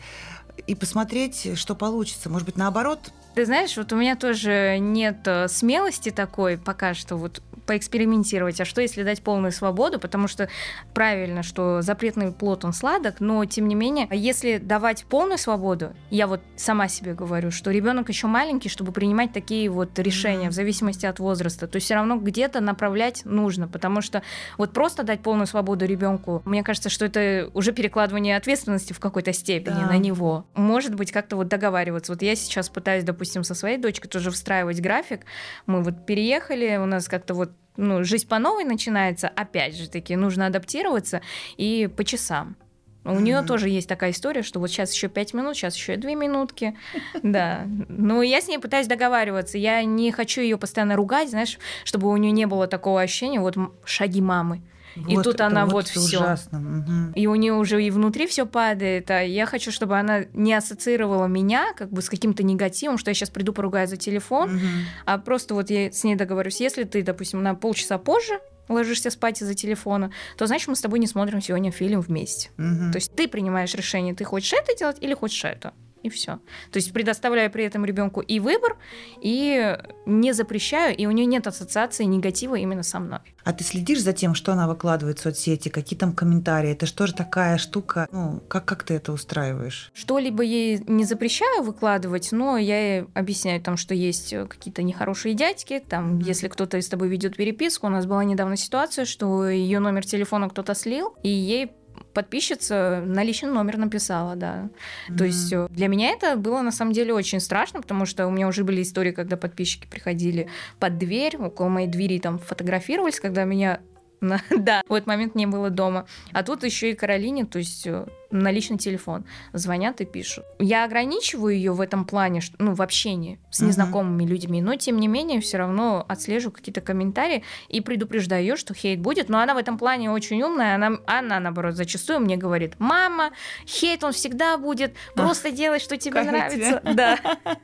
и 0.67 0.75
посмотреть, 0.75 1.57
что 1.57 1.75
получится. 1.75 2.29
Может 2.29 2.45
быть, 2.45 2.57
наоборот, 2.57 3.11
ты 3.33 3.45
знаешь, 3.45 3.77
вот 3.77 3.93
у 3.93 3.95
меня 3.95 4.17
тоже 4.17 4.77
нет 4.77 5.19
э, 5.25 5.47
смелости 5.47 6.09
такой 6.09 6.57
пока 6.57 6.93
что 6.93 7.15
вот 7.15 7.41
поэкспериментировать, 7.71 8.59
а 8.59 8.65
что 8.65 8.81
если 8.81 9.01
дать 9.01 9.21
полную 9.21 9.53
свободу, 9.53 9.97
потому 9.97 10.27
что 10.27 10.49
правильно, 10.93 11.41
что 11.41 11.81
запретный 11.81 12.33
плод, 12.33 12.65
он 12.65 12.73
сладок, 12.73 13.21
но 13.21 13.45
тем 13.45 13.69
не 13.69 13.75
менее, 13.75 14.09
если 14.11 14.57
давать 14.57 15.05
полную 15.05 15.37
свободу, 15.37 15.93
я 16.09 16.27
вот 16.27 16.41
сама 16.57 16.89
себе 16.89 17.13
говорю, 17.13 17.49
что 17.49 17.71
ребенок 17.71 18.09
еще 18.09 18.27
маленький, 18.27 18.67
чтобы 18.67 18.91
принимать 18.91 19.31
такие 19.31 19.69
вот 19.69 19.97
решения 19.99 20.49
в 20.49 20.51
зависимости 20.51 21.05
от 21.05 21.19
возраста, 21.19 21.65
то 21.65 21.79
все 21.79 21.95
равно 21.95 22.17
где-то 22.17 22.59
направлять 22.59 23.21
нужно, 23.23 23.69
потому 23.69 24.01
что 24.01 24.21
вот 24.57 24.73
просто 24.73 25.03
дать 25.03 25.21
полную 25.21 25.47
свободу 25.47 25.85
ребенку, 25.85 26.41
мне 26.43 26.63
кажется, 26.63 26.89
что 26.89 27.05
это 27.05 27.49
уже 27.53 27.71
перекладывание 27.71 28.35
ответственности 28.35 28.91
в 28.91 28.99
какой-то 28.99 29.31
степени 29.31 29.75
да. 29.75 29.87
на 29.87 29.97
него. 29.97 30.45
Может 30.55 30.95
быть, 30.95 31.13
как-то 31.13 31.37
вот 31.37 31.47
договариваться. 31.47 32.11
Вот 32.11 32.21
я 32.21 32.35
сейчас 32.35 32.67
пытаюсь, 32.67 33.05
допустим, 33.05 33.45
со 33.45 33.55
своей 33.55 33.77
дочкой 33.77 34.09
тоже 34.09 34.29
встраивать 34.29 34.81
график. 34.81 35.21
Мы 35.67 35.81
вот 35.81 36.05
переехали, 36.05 36.75
у 36.75 36.85
нас 36.85 37.07
как-то 37.07 37.33
вот 37.33 37.51
ну, 37.77 38.03
жизнь 38.03 38.27
по 38.27 38.39
новой 38.39 38.63
начинается, 38.63 39.27
опять 39.27 39.75
же 39.75 39.89
таки, 39.89 40.15
нужно 40.15 40.47
адаптироваться 40.47 41.21
и 41.57 41.89
по 41.95 42.03
часам. 42.03 42.55
У 43.03 43.09
mm-hmm. 43.09 43.21
нее 43.21 43.41
тоже 43.41 43.69
есть 43.69 43.89
такая 43.89 44.11
история, 44.11 44.43
что 44.43 44.59
вот 44.59 44.69
сейчас 44.69 44.93
еще 44.93 45.07
пять 45.07 45.33
минут, 45.33 45.55
сейчас 45.55 45.75
еще 45.75 45.95
две 45.95 46.15
минутки. 46.15 46.77
Да. 47.23 47.65
Но 47.87 48.21
я 48.21 48.41
с 48.41 48.47
ней 48.47 48.59
пытаюсь 48.59 48.87
договариваться. 48.87 49.57
Я 49.57 49.83
не 49.83 50.11
хочу 50.11 50.41
ее 50.41 50.57
постоянно 50.57 50.95
ругать, 50.95 51.29
знаешь, 51.29 51.57
чтобы 51.83 52.09
у 52.09 52.17
нее 52.17 52.31
не 52.31 52.45
было 52.45 52.67
такого 52.67 53.01
ощущения, 53.01 53.39
вот 53.39 53.55
шаги 53.85 54.21
мамы. 54.21 54.61
Вот, 54.95 55.09
и 55.09 55.23
тут 55.23 55.41
она 55.41 55.65
вот, 55.65 55.73
вот 55.73 55.87
все. 55.87 56.17
Ужасно. 56.17 56.59
Угу. 56.59 57.13
И 57.15 57.27
у 57.27 57.35
нее 57.35 57.53
уже 57.53 57.83
и 57.83 57.91
внутри 57.91 58.27
все 58.27 58.45
падает. 58.45 59.09
А 59.11 59.21
я 59.21 59.45
хочу, 59.45 59.71
чтобы 59.71 59.97
она 59.97 60.25
не 60.33 60.53
ассоциировала 60.53 61.27
меня 61.27 61.73
как 61.75 61.91
бы 61.91 62.01
с 62.01 62.09
каким-то 62.09 62.43
негативом, 62.43 62.97
что 62.97 63.09
я 63.09 63.13
сейчас 63.13 63.29
приду 63.29 63.53
поругаю 63.53 63.87
за 63.87 63.97
телефон, 63.97 64.55
угу. 64.55 64.67
а 65.05 65.17
просто 65.17 65.53
вот 65.53 65.69
я 65.69 65.91
с 65.91 66.03
ней 66.03 66.15
договорюсь, 66.15 66.59
если 66.59 66.83
ты, 66.83 67.03
допустим, 67.03 67.41
на 67.41 67.55
полчаса 67.55 67.97
позже 67.97 68.39
ложишься 68.69 69.09
спать 69.09 69.41
из-за 69.41 69.53
телефона, 69.53 70.11
то 70.37 70.47
значит 70.47 70.67
мы 70.67 70.75
с 70.75 70.81
тобой 70.81 70.99
не 70.99 71.07
смотрим 71.07 71.41
сегодня 71.41 71.71
фильм 71.71 72.01
вместе. 72.01 72.49
Угу. 72.57 72.91
То 72.91 72.97
есть 72.97 73.13
ты 73.13 73.27
принимаешь 73.27 73.73
решение, 73.73 74.13
ты 74.13 74.23
хочешь 74.23 74.53
это 74.53 74.77
делать 74.77 74.97
или 75.01 75.13
хочешь 75.13 75.43
это 75.43 75.73
и 76.03 76.09
все. 76.09 76.39
То 76.71 76.77
есть 76.77 76.93
предоставляю 76.93 77.51
при 77.51 77.63
этом 77.63 77.85
ребенку 77.85 78.21
и 78.21 78.39
выбор, 78.39 78.77
и 79.21 79.77
не 80.05 80.33
запрещаю, 80.33 80.95
и 80.95 81.05
у 81.05 81.11
нее 81.11 81.25
нет 81.25 81.47
ассоциации 81.47 82.03
негатива 82.03 82.55
именно 82.55 82.83
со 82.83 82.99
мной. 82.99 83.19
А 83.43 83.53
ты 83.53 83.63
следишь 83.63 84.01
за 84.01 84.13
тем, 84.13 84.35
что 84.35 84.51
она 84.53 84.67
выкладывает 84.67 85.19
в 85.19 85.21
соцсети, 85.21 85.69
какие 85.69 85.97
там 85.97 86.13
комментарии? 86.13 86.71
Это 86.71 86.85
что 86.85 87.07
же 87.07 87.13
такая 87.13 87.57
штука? 87.57 88.07
Ну, 88.11 88.41
как, 88.47 88.65
как 88.65 88.83
ты 88.83 88.93
это 88.93 89.11
устраиваешь? 89.11 89.91
Что-либо 89.93 90.43
ей 90.43 90.83
не 90.87 91.05
запрещаю 91.05 91.63
выкладывать, 91.63 92.31
но 92.31 92.57
я 92.57 92.95
ей 92.95 93.05
объясняю 93.13 93.61
там, 93.61 93.77
что 93.77 93.95
есть 93.95 94.35
какие-то 94.47 94.83
нехорошие 94.83 95.33
дядьки, 95.33 95.79
там, 95.79 96.17
mm-hmm. 96.17 96.23
если 96.23 96.47
кто-то 96.47 96.77
из 96.77 96.87
тобой 96.87 97.09
ведет 97.09 97.35
переписку, 97.35 97.87
у 97.87 97.89
нас 97.89 98.05
была 98.05 98.23
недавно 98.23 98.57
ситуация, 98.57 99.05
что 99.05 99.47
ее 99.47 99.79
номер 99.79 100.05
телефона 100.05 100.49
кто-то 100.49 100.75
слил, 100.75 101.15
и 101.23 101.29
ей 101.29 101.71
подписчица 102.13 103.03
на 103.05 103.23
личный 103.23 103.51
номер 103.51 103.77
написала, 103.77 104.35
да. 104.35 104.69
Mm-hmm. 105.09 105.17
То 105.17 105.25
есть 105.25 105.53
э, 105.53 105.67
для 105.69 105.87
меня 105.87 106.09
это 106.09 106.35
было 106.35 106.61
на 106.61 106.71
самом 106.71 106.93
деле 106.93 107.13
очень 107.13 107.39
страшно, 107.39 107.81
потому 107.81 108.05
что 108.05 108.27
у 108.27 108.31
меня 108.31 108.47
уже 108.47 108.63
были 108.63 108.81
истории, 108.81 109.11
когда 109.11 109.37
подписчики 109.37 109.87
приходили 109.87 110.49
под 110.79 110.97
дверь, 110.97 111.37
около 111.37 111.69
моей 111.69 111.87
двери 111.87 112.19
там 112.19 112.39
фотографировались, 112.39 113.19
когда 113.19 113.43
меня 113.43 113.79
да, 114.49 114.83
в 114.87 114.93
этот 114.93 115.07
момент 115.07 115.35
не 115.35 115.47
было 115.47 115.69
дома. 115.69 116.05
А 116.31 116.43
тут 116.43 116.63
еще 116.63 116.91
и 116.91 116.93
Каролине, 116.93 117.45
то 117.45 117.57
есть 117.57 117.87
э, 117.87 118.05
на 118.29 118.51
личный 118.51 118.77
телефон 118.77 119.25
звонят 119.51 119.99
и 120.01 120.05
пишут. 120.05 120.45
Я 120.59 120.85
ограничиваю 120.85 121.55
ее 121.55 121.73
в 121.73 121.81
этом 121.81 122.05
плане, 122.05 122.41
ну, 122.59 122.73
в 122.73 122.81
общении 122.81 123.39
с 123.49 123.61
незнакомыми 123.61 124.23
uh-huh. 124.23 124.27
людьми, 124.27 124.61
но 124.61 124.75
тем 124.75 124.99
не 124.99 125.07
менее 125.07 125.41
все 125.41 125.57
равно 125.57 126.05
отслеживаю 126.07 126.53
какие-то 126.53 126.81
комментарии 126.81 127.43
и 127.67 127.81
предупреждаю 127.81 128.43
ее, 128.43 128.55
что 128.57 128.75
хейт 128.75 128.99
будет. 128.99 129.27
Но 129.27 129.39
она 129.39 129.55
в 129.55 129.57
этом 129.57 129.79
плане 129.79 130.11
очень 130.11 130.41
умная, 130.43 130.75
она, 130.75 130.99
она 131.07 131.39
наоборот, 131.39 131.75
зачастую 131.75 132.19
мне 132.19 132.37
говорит, 132.37 132.75
мама, 132.77 133.31
хейт 133.65 134.03
он 134.03 134.13
всегда 134.13 134.57
будет, 134.57 134.93
просто 135.15 135.49
uh, 135.49 135.51
делай, 135.51 135.79
что 135.79 135.97
тебе 135.97 136.21
нравится. 136.21 136.81
Да. 136.91 137.17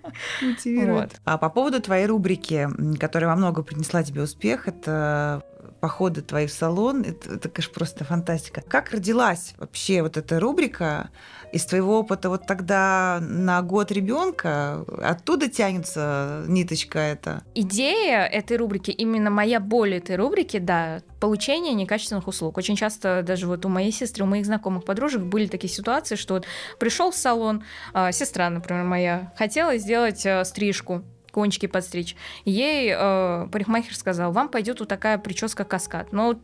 Вот. 0.87 1.11
А 1.25 1.37
по 1.37 1.49
поводу 1.49 1.81
твоей 1.81 2.05
рубрики, 2.05 2.67
которая 2.99 3.29
во 3.29 3.35
много 3.35 3.61
принесла 3.61 4.03
тебе 4.03 4.21
успех, 4.21 4.67
это 4.67 5.43
походы 5.79 6.21
твои 6.21 6.47
в 6.47 6.51
салон, 6.51 7.03
это, 7.03 7.35
это, 7.35 7.49
конечно, 7.49 7.73
просто 7.73 8.03
фантастика. 8.03 8.61
Как 8.61 8.91
родилась 8.91 9.53
вообще 9.57 10.01
вот 10.01 10.17
эта 10.17 10.39
рубрика 10.39 11.09
из 11.53 11.65
твоего 11.65 11.99
опыта 11.99 12.29
вот 12.29 12.45
тогда 12.47 13.19
на 13.21 13.61
год 13.61 13.91
ребенка? 13.91 14.85
Оттуда 15.01 15.49
тянется 15.49 16.43
ниточка 16.47 16.99
эта? 16.99 17.43
Идея 17.55 18.23
этой 18.25 18.57
рубрики, 18.57 18.91
именно 18.91 19.29
моя 19.29 19.59
боль 19.59 19.95
этой 19.95 20.15
рубрики, 20.15 20.57
да, 20.57 21.01
получение 21.19 21.73
некачественных 21.73 22.27
услуг. 22.27 22.57
Очень 22.57 22.75
часто 22.75 23.23
даже 23.23 23.47
вот 23.47 23.65
у 23.65 23.69
моей 23.69 23.91
сестры, 23.91 24.23
у 24.23 24.27
моих 24.27 24.45
знакомых 24.45 24.83
подружек 24.85 25.21
были 25.21 25.47
такие 25.47 25.71
ситуации, 25.71 26.15
что 26.15 26.35
вот 26.35 26.45
пришел 26.79 27.11
в 27.11 27.15
салон, 27.15 27.63
а, 27.93 28.11
сестра, 28.11 28.49
например, 28.49 28.83
моя, 28.83 29.33
хотела 29.37 29.77
сделать 29.77 30.25
а, 30.25 30.43
стрижку, 30.43 31.03
кончики 31.31 31.65
подстричь. 31.65 32.15
Ей 32.45 32.93
э, 32.95 33.47
парикмахер 33.51 33.95
сказал, 33.95 34.31
вам 34.31 34.49
пойдет 34.49 34.79
вот 34.79 34.89
такая 34.89 35.17
прическа 35.17 35.63
каскад. 35.63 36.11
Но 36.11 36.39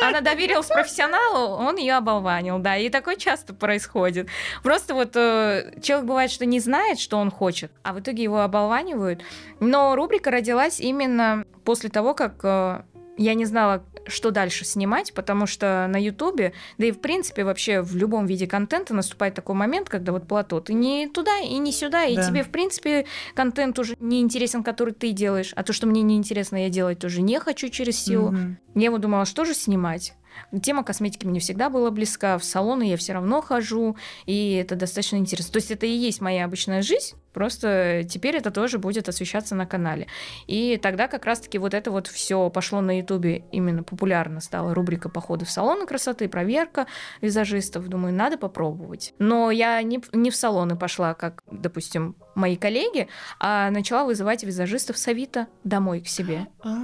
Она 0.00 0.20
доверилась 0.20 0.68
профессионалу, 0.68 1.56
он 1.56 1.76
ее 1.76 1.94
оболванил, 1.94 2.58
да, 2.58 2.76
и 2.76 2.88
такое 2.88 3.16
часто 3.16 3.52
происходит. 3.52 4.28
Просто 4.62 4.94
вот 4.94 5.16
э, 5.16 5.72
человек 5.82 6.06
бывает, 6.06 6.30
что 6.30 6.46
не 6.46 6.60
знает, 6.60 7.00
что 7.00 7.16
он 7.18 7.30
хочет, 7.30 7.72
а 7.82 7.92
в 7.92 8.00
итоге 8.00 8.22
его 8.22 8.40
оболванивают. 8.40 9.22
Но 9.60 9.96
рубрика 9.96 10.30
родилась 10.30 10.78
именно 10.78 11.44
после 11.64 11.90
того, 11.90 12.14
как 12.14 12.34
э, 12.44 12.82
я 13.18 13.34
не 13.34 13.44
знала, 13.44 13.84
что 14.06 14.30
дальше 14.30 14.64
снимать, 14.64 15.12
потому 15.12 15.46
что 15.46 15.86
на 15.88 16.00
Ютубе, 16.00 16.52
да 16.78 16.86
и 16.86 16.92
в 16.92 17.00
принципе 17.00 17.44
вообще 17.44 17.82
в 17.82 17.94
любом 17.96 18.26
виде 18.26 18.46
контента 18.46 18.94
наступает 18.94 19.34
такой 19.34 19.54
момент, 19.54 19.88
когда 19.88 20.12
вот 20.12 20.26
плато, 20.26 20.60
ты 20.60 20.72
не 20.72 21.08
туда 21.08 21.38
и 21.38 21.58
не 21.58 21.72
сюда, 21.72 22.04
и 22.04 22.16
да. 22.16 22.26
тебе 22.26 22.42
в 22.42 22.48
принципе 22.48 23.06
контент 23.34 23.78
уже 23.78 23.96
не 24.00 24.20
интересен, 24.20 24.62
который 24.62 24.94
ты 24.94 25.12
делаешь, 25.12 25.52
а 25.56 25.62
то, 25.62 25.72
что 25.72 25.86
мне 25.86 26.02
не 26.02 26.16
интересно, 26.16 26.62
я 26.62 26.70
делать 26.70 26.98
тоже 26.98 27.20
не 27.20 27.38
хочу 27.40 27.68
через 27.68 27.98
силу. 27.98 28.28
Угу. 28.28 28.38
Я 28.76 28.90
вот 28.90 29.00
думала, 29.00 29.24
что 29.24 29.44
же 29.44 29.54
снимать. 29.54 30.14
Тема 30.62 30.84
косметики 30.84 31.26
мне 31.26 31.40
всегда 31.40 31.70
была 31.70 31.90
близка, 31.90 32.38
в 32.38 32.44
салоны 32.44 32.88
я 32.88 32.96
все 32.96 33.12
равно 33.12 33.40
хожу, 33.40 33.96
и 34.26 34.54
это 34.54 34.76
достаточно 34.76 35.16
интересно. 35.16 35.52
То 35.52 35.58
есть 35.58 35.70
это 35.70 35.86
и 35.86 35.90
есть 35.90 36.20
моя 36.20 36.44
обычная 36.44 36.82
жизнь, 36.82 37.16
просто 37.32 38.02
теперь 38.08 38.36
это 38.36 38.50
тоже 38.50 38.78
будет 38.78 39.08
освещаться 39.08 39.54
на 39.54 39.66
канале. 39.66 40.06
И 40.46 40.78
тогда 40.82 41.08
как 41.08 41.24
раз-таки 41.24 41.58
вот 41.58 41.74
это 41.74 41.90
вот 41.90 42.06
все 42.06 42.50
пошло 42.50 42.80
на 42.80 42.98
Ютубе, 42.98 43.44
именно 43.52 43.82
популярно 43.82 44.40
стала 44.40 44.74
рубрика 44.74 45.08
«Походы 45.08 45.44
в 45.44 45.50
салоны 45.50 45.86
красоты», 45.86 46.28
проверка 46.28 46.86
визажистов. 47.20 47.88
Думаю, 47.88 48.14
надо 48.14 48.38
попробовать. 48.38 49.14
Но 49.18 49.50
я 49.50 49.80
не, 49.82 50.00
не 50.12 50.30
в 50.30 50.36
салоны 50.36 50.76
пошла, 50.76 51.14
как, 51.14 51.42
допустим, 51.50 52.16
мои 52.34 52.56
коллеги, 52.56 53.08
а 53.38 53.70
начала 53.70 54.04
вызывать 54.04 54.44
визажистов 54.44 54.96
с 54.96 55.08
Авито 55.08 55.48
домой 55.64 56.00
к 56.00 56.08
себе. 56.08 56.46
А, 56.62 56.76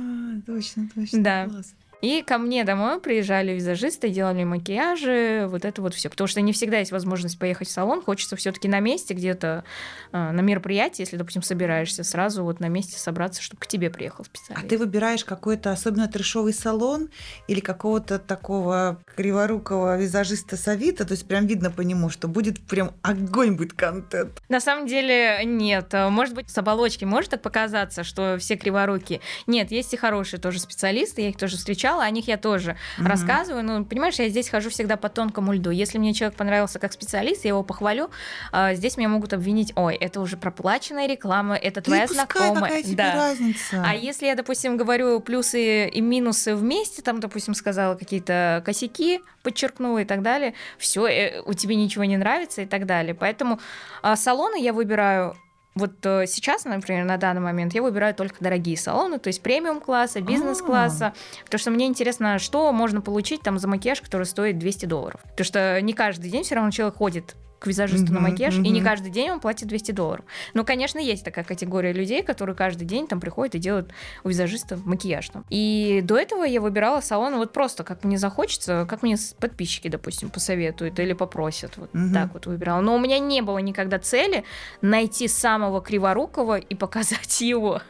точно, 0.46 0.88
точно. 0.94 1.22
Да. 1.22 1.46
Класс. 1.46 1.74
И 2.00 2.22
ко 2.22 2.38
мне 2.38 2.64
домой 2.64 3.00
приезжали 3.00 3.52
визажисты, 3.52 4.08
делали 4.08 4.44
макияжи, 4.44 5.46
вот 5.48 5.64
это 5.64 5.80
вот 5.82 5.94
все. 5.94 6.10
Потому 6.10 6.28
что 6.28 6.40
не 6.40 6.52
всегда 6.52 6.78
есть 6.78 6.92
возможность 6.92 7.38
поехать 7.38 7.68
в 7.68 7.72
салон. 7.72 8.02
Хочется 8.02 8.36
все-таки 8.36 8.68
на 8.68 8.80
месте 8.80 9.14
где-то 9.14 9.64
э, 10.12 10.30
на 10.30 10.40
мероприятии, 10.40 11.02
если, 11.02 11.16
допустим, 11.16 11.42
собираешься, 11.42 12.04
сразу 12.04 12.44
вот 12.44 12.60
на 12.60 12.68
месте 12.68 12.98
собраться, 12.98 13.42
чтобы 13.42 13.60
к 13.60 13.66
тебе 13.66 13.90
приехал 13.90 14.24
специалист. 14.24 14.64
А 14.64 14.68
ты 14.68 14.78
выбираешь 14.78 15.24
какой-то 15.24 15.70
особенно 15.70 16.08
трешовый 16.08 16.52
салон 16.52 17.08
или 17.48 17.60
какого-то 17.60 18.18
такого 18.18 19.00
криворукого 19.16 19.96
визажиста 19.98 20.56
Савита? 20.56 21.04
То 21.04 21.12
есть 21.12 21.26
прям 21.26 21.46
видно 21.46 21.70
по 21.70 21.80
нему, 21.80 22.10
что 22.10 22.28
будет 22.28 22.60
прям 22.60 22.92
огонь 23.02 23.56
будет 23.56 23.72
контент. 23.72 24.42
На 24.48 24.60
самом 24.60 24.86
деле 24.86 25.40
нет. 25.44 25.92
Может 25.92 26.34
быть, 26.34 26.50
с 26.50 26.58
оболочки 26.58 27.04
может 27.04 27.30
так 27.30 27.42
показаться, 27.42 28.04
что 28.04 28.36
все 28.38 28.56
криворукие. 28.56 29.20
Нет, 29.46 29.70
есть 29.70 29.94
и 29.94 29.96
хорошие 29.96 30.40
тоже 30.40 30.58
специалисты, 30.58 31.22
я 31.22 31.28
их 31.30 31.36
тоже 31.36 31.56
встречала 31.56 31.93
материалы, 31.94 32.04
о 32.04 32.10
них 32.10 32.28
я 32.28 32.36
тоже 32.36 32.76
mm-hmm. 32.98 33.06
рассказываю. 33.06 33.64
Ну, 33.64 33.84
понимаешь, 33.84 34.14
я 34.16 34.28
здесь 34.28 34.48
хожу 34.48 34.70
всегда 34.70 34.96
по 34.96 35.08
тонкому 35.08 35.52
льду. 35.52 35.70
Если 35.70 35.98
мне 35.98 36.12
человек 36.14 36.36
понравился 36.36 36.78
как 36.78 36.92
специалист, 36.92 37.44
я 37.44 37.50
его 37.50 37.62
похвалю. 37.62 38.10
А, 38.52 38.74
здесь 38.74 38.96
меня 38.96 39.08
могут 39.08 39.32
обвинить, 39.32 39.72
ой, 39.76 39.94
это 39.94 40.20
уже 40.20 40.36
проплаченная 40.36 41.06
реклама, 41.06 41.56
это 41.56 41.80
твоя 41.80 42.06
да 42.06 42.14
знакомая. 42.14 42.62
Какая 42.62 42.82
тебе 42.82 42.96
да. 42.96 43.14
разница? 43.14 43.84
А 43.86 43.94
если 43.94 44.26
я, 44.26 44.34
допустим, 44.34 44.76
говорю 44.76 45.20
плюсы 45.20 45.88
и 45.88 46.00
минусы 46.00 46.54
вместе, 46.54 47.02
там, 47.02 47.20
допустим, 47.20 47.54
сказала 47.54 47.94
какие-то 47.94 48.62
косяки, 48.64 49.20
подчеркнула 49.42 49.98
и 49.98 50.04
так 50.04 50.22
далее, 50.22 50.54
все, 50.78 51.06
э, 51.06 51.42
у 51.42 51.52
тебя 51.52 51.76
ничего 51.76 52.04
не 52.04 52.16
нравится 52.16 52.62
и 52.62 52.66
так 52.66 52.86
далее. 52.86 53.14
Поэтому 53.14 53.60
а, 54.02 54.16
салоны 54.16 54.60
я 54.60 54.72
выбираю 54.72 55.36
вот 55.74 55.92
э, 56.04 56.26
сейчас, 56.26 56.64
например, 56.64 57.04
на 57.04 57.16
данный 57.16 57.40
момент 57.40 57.74
я 57.74 57.82
выбираю 57.82 58.14
только 58.14 58.36
дорогие 58.40 58.76
салоны, 58.76 59.18
то 59.18 59.28
есть 59.28 59.42
премиум-класса, 59.42 60.20
бизнес-класса, 60.20 61.06
а. 61.06 61.44
потому 61.44 61.58
что 61.58 61.70
мне 61.70 61.86
интересно, 61.86 62.38
что 62.38 62.70
можно 62.72 63.00
получить 63.00 63.42
там 63.42 63.58
за 63.58 63.66
макияж, 63.66 64.00
который 64.00 64.24
стоит 64.24 64.58
200 64.58 64.86
долларов. 64.86 65.20
Потому 65.22 65.44
что 65.44 65.80
не 65.80 65.92
каждый 65.92 66.30
день 66.30 66.44
все 66.44 66.54
равно 66.54 66.70
человек 66.70 66.96
ходит 66.96 67.34
к 67.64 67.66
визажисту 67.66 68.08
mm-hmm, 68.08 68.14
на 68.14 68.20
макияж, 68.20 68.58
mm-hmm. 68.58 68.66
и 68.66 68.70
не 68.70 68.82
каждый 68.82 69.10
день 69.10 69.30
он 69.30 69.40
платит 69.40 69.68
200 69.68 69.92
долларов. 69.92 70.26
Но, 70.52 70.64
конечно, 70.64 70.98
есть 70.98 71.24
такая 71.24 71.46
категория 71.46 71.94
людей, 71.94 72.22
которые 72.22 72.54
каждый 72.54 72.84
день 72.84 73.06
там 73.06 73.20
приходят 73.20 73.54
и 73.54 73.58
делают 73.58 73.90
у 74.22 74.28
визажиста 74.28 74.78
макияж. 74.84 75.30
Там. 75.30 75.46
И 75.48 76.02
до 76.04 76.18
этого 76.18 76.44
я 76.44 76.60
выбирала 76.60 77.00
салон 77.00 77.36
вот 77.36 77.54
просто, 77.54 77.82
как 77.82 78.04
мне 78.04 78.18
захочется, 78.18 78.86
как 78.86 79.02
мне 79.02 79.16
подписчики, 79.40 79.88
допустим, 79.88 80.28
посоветуют 80.28 80.98
или 80.98 81.14
попросят. 81.14 81.78
Вот 81.78 81.90
mm-hmm. 81.94 82.12
так 82.12 82.34
вот 82.34 82.44
выбирала. 82.44 82.82
Но 82.82 82.96
у 82.96 82.98
меня 82.98 83.18
не 83.18 83.40
было 83.40 83.56
никогда 83.58 83.98
цели 83.98 84.44
найти 84.82 85.26
самого 85.26 85.80
криворукого 85.80 86.58
и 86.58 86.74
показать 86.74 87.40
его. 87.40 87.80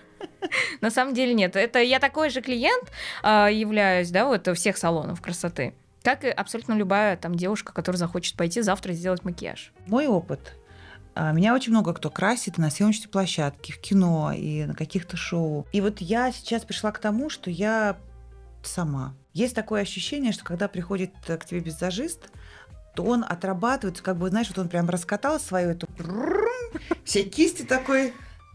На 0.80 0.90
самом 0.90 1.14
деле 1.14 1.34
нет. 1.34 1.56
Это 1.56 1.80
я 1.80 1.98
такой 1.98 2.30
же 2.30 2.42
клиент 2.42 2.92
э, 3.24 3.48
являюсь, 3.52 4.10
да, 4.10 4.26
вот 4.26 4.48
всех 4.56 4.76
салонов 4.76 5.20
красоты. 5.20 5.74
Как 6.04 6.22
и 6.22 6.28
абсолютно 6.28 6.74
любая 6.74 7.16
там 7.16 7.34
девушка, 7.34 7.72
которая 7.72 7.98
захочет 7.98 8.36
пойти 8.36 8.60
завтра 8.60 8.92
сделать 8.92 9.24
макияж. 9.24 9.72
Мой 9.86 10.06
опыт. 10.06 10.54
А, 11.14 11.32
меня 11.32 11.54
очень 11.54 11.72
много 11.72 11.94
кто 11.94 12.10
красит 12.10 12.58
на 12.58 12.70
съемочной 12.70 13.08
площадке, 13.08 13.72
в 13.72 13.78
кино 13.78 14.30
и 14.30 14.66
на 14.66 14.74
каких-то 14.74 15.16
шоу. 15.16 15.66
И 15.72 15.80
вот 15.80 16.02
я 16.02 16.30
сейчас 16.30 16.64
пришла 16.64 16.92
к 16.92 16.98
тому, 16.98 17.30
что 17.30 17.50
я 17.50 17.96
сама. 18.62 19.14
Есть 19.32 19.54
такое 19.54 19.80
ощущение, 19.80 20.32
что 20.32 20.44
когда 20.44 20.68
приходит 20.68 21.12
к 21.24 21.44
тебе 21.46 21.60
визажист, 21.60 22.30
то 22.94 23.02
он 23.02 23.24
отрабатывает, 23.26 24.00
как 24.02 24.18
бы, 24.18 24.28
знаешь, 24.28 24.48
вот 24.48 24.58
он 24.58 24.68
прям 24.68 24.90
раскатал 24.90 25.40
свою 25.40 25.70
эту 25.70 25.88
все 27.04 27.22
кисти 27.24 27.62
такой, 27.62 28.12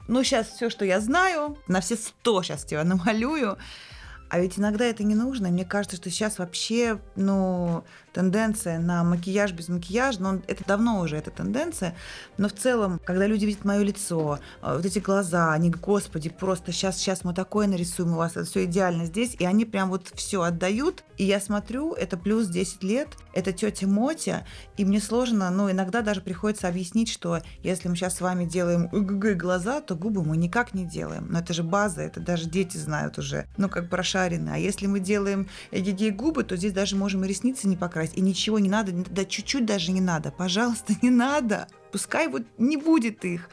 ну, 0.08 0.24
сейчас 0.24 0.50
все, 0.50 0.70
что 0.70 0.86
я 0.86 1.00
знаю, 1.00 1.58
на 1.68 1.82
все 1.82 1.96
сто 1.96 2.44
сейчас 2.44 2.64
тебя 2.64 2.84
намалюю. 2.84 3.58
А 4.30 4.40
ведь 4.40 4.60
иногда 4.60 4.86
это 4.86 5.04
не 5.04 5.16
нужно. 5.16 5.50
Мне 5.50 5.66
кажется, 5.66 5.98
что 5.98 6.10
сейчас 6.10 6.38
вообще, 6.38 7.00
ну, 7.16 7.84
тенденция 8.14 8.80
на 8.80 9.04
макияж 9.04 9.52
без 9.54 9.70
макияжа, 9.70 10.22
но 10.22 10.40
это 10.48 10.64
давно 10.66 11.02
уже 11.02 11.18
эта 11.18 11.32
тенденция, 11.32 11.96
но 12.38 12.48
в 12.48 12.54
целом, 12.54 13.00
когда 13.04 13.28
люди 13.28 13.46
видят 13.46 13.66
мое 13.66 13.82
лицо, 13.84 14.40
э, 14.62 14.76
вот 14.76 14.86
эти 14.86 15.00
глаза, 15.00 15.54
они, 15.54 15.70
господи, 15.70 16.30
просто 16.30 16.72
сейчас, 16.72 16.98
сейчас 16.98 17.24
мы 17.24 17.34
такое 17.34 17.68
нарисуем, 17.68 18.14
у 18.14 18.18
вас 18.18 18.32
это 18.34 18.46
все 18.46 18.66
идеально 18.66 19.06
здесь, 19.06 19.36
и 19.38 19.46
они 19.46 19.66
прям 19.66 19.90
вот 19.90 20.12
все 20.16 20.42
отдают, 20.42 21.04
и 21.18 21.26
я 21.26 21.40
смотрю, 21.40 21.94
это 21.94 22.18
плюс 22.18 22.48
10 22.48 22.84
лет, 22.84 23.10
это 23.34 23.52
тетя 23.52 23.88
Мотя, 23.88 24.46
и 24.78 24.86
мне 24.86 25.00
сложно, 25.00 25.50
ну, 25.50 25.70
иногда 25.70 26.02
даже 26.02 26.22
приходится 26.22 26.68
объяснить, 26.68 27.10
что 27.10 27.42
если 27.64 27.90
мы 27.90 27.96
сейчас 27.96 28.16
с 28.16 28.22
вами 28.22 28.46
делаем 28.46 28.88
ГГ 28.88 29.38
глаза, 29.38 29.82
то 29.82 29.96
губы 29.96 30.24
мы 30.24 30.38
никак 30.38 30.74
не 30.74 30.86
делаем. 30.86 31.28
Но 31.30 31.40
это 31.40 31.54
же 31.54 31.64
база, 31.64 32.02
это 32.02 32.20
даже 32.20 32.50
дети 32.50 32.78
знают 32.78 33.18
уже, 33.18 33.46
ну, 33.58 33.70
как 33.70 33.90
прошаренные. 33.90 34.56
А 34.56 34.58
если 34.58 34.88
мы 34.88 35.00
делаем 35.00 35.48
эгегей 35.72 36.12
губы, 36.12 36.44
то 36.44 36.56
здесь 36.56 36.74
даже 36.74 36.96
можем 36.96 37.24
и 37.26 37.28
ресницы 37.28 37.68
не 37.68 37.76
покрасить, 37.76 37.99
покрасить, 38.00 38.18
и 38.18 38.22
ничего 38.22 38.60
не 38.60 38.70
надо, 38.70 38.92
да 38.92 39.26
чуть-чуть 39.26 39.66
даже 39.66 39.92
не 39.92 40.02
надо, 40.02 40.32
пожалуйста, 40.32 40.94
не 41.02 41.10
надо, 41.10 41.68
пускай 41.92 42.28
вот 42.28 42.44
не 42.58 42.78
будет 42.78 43.26
их. 43.26 43.50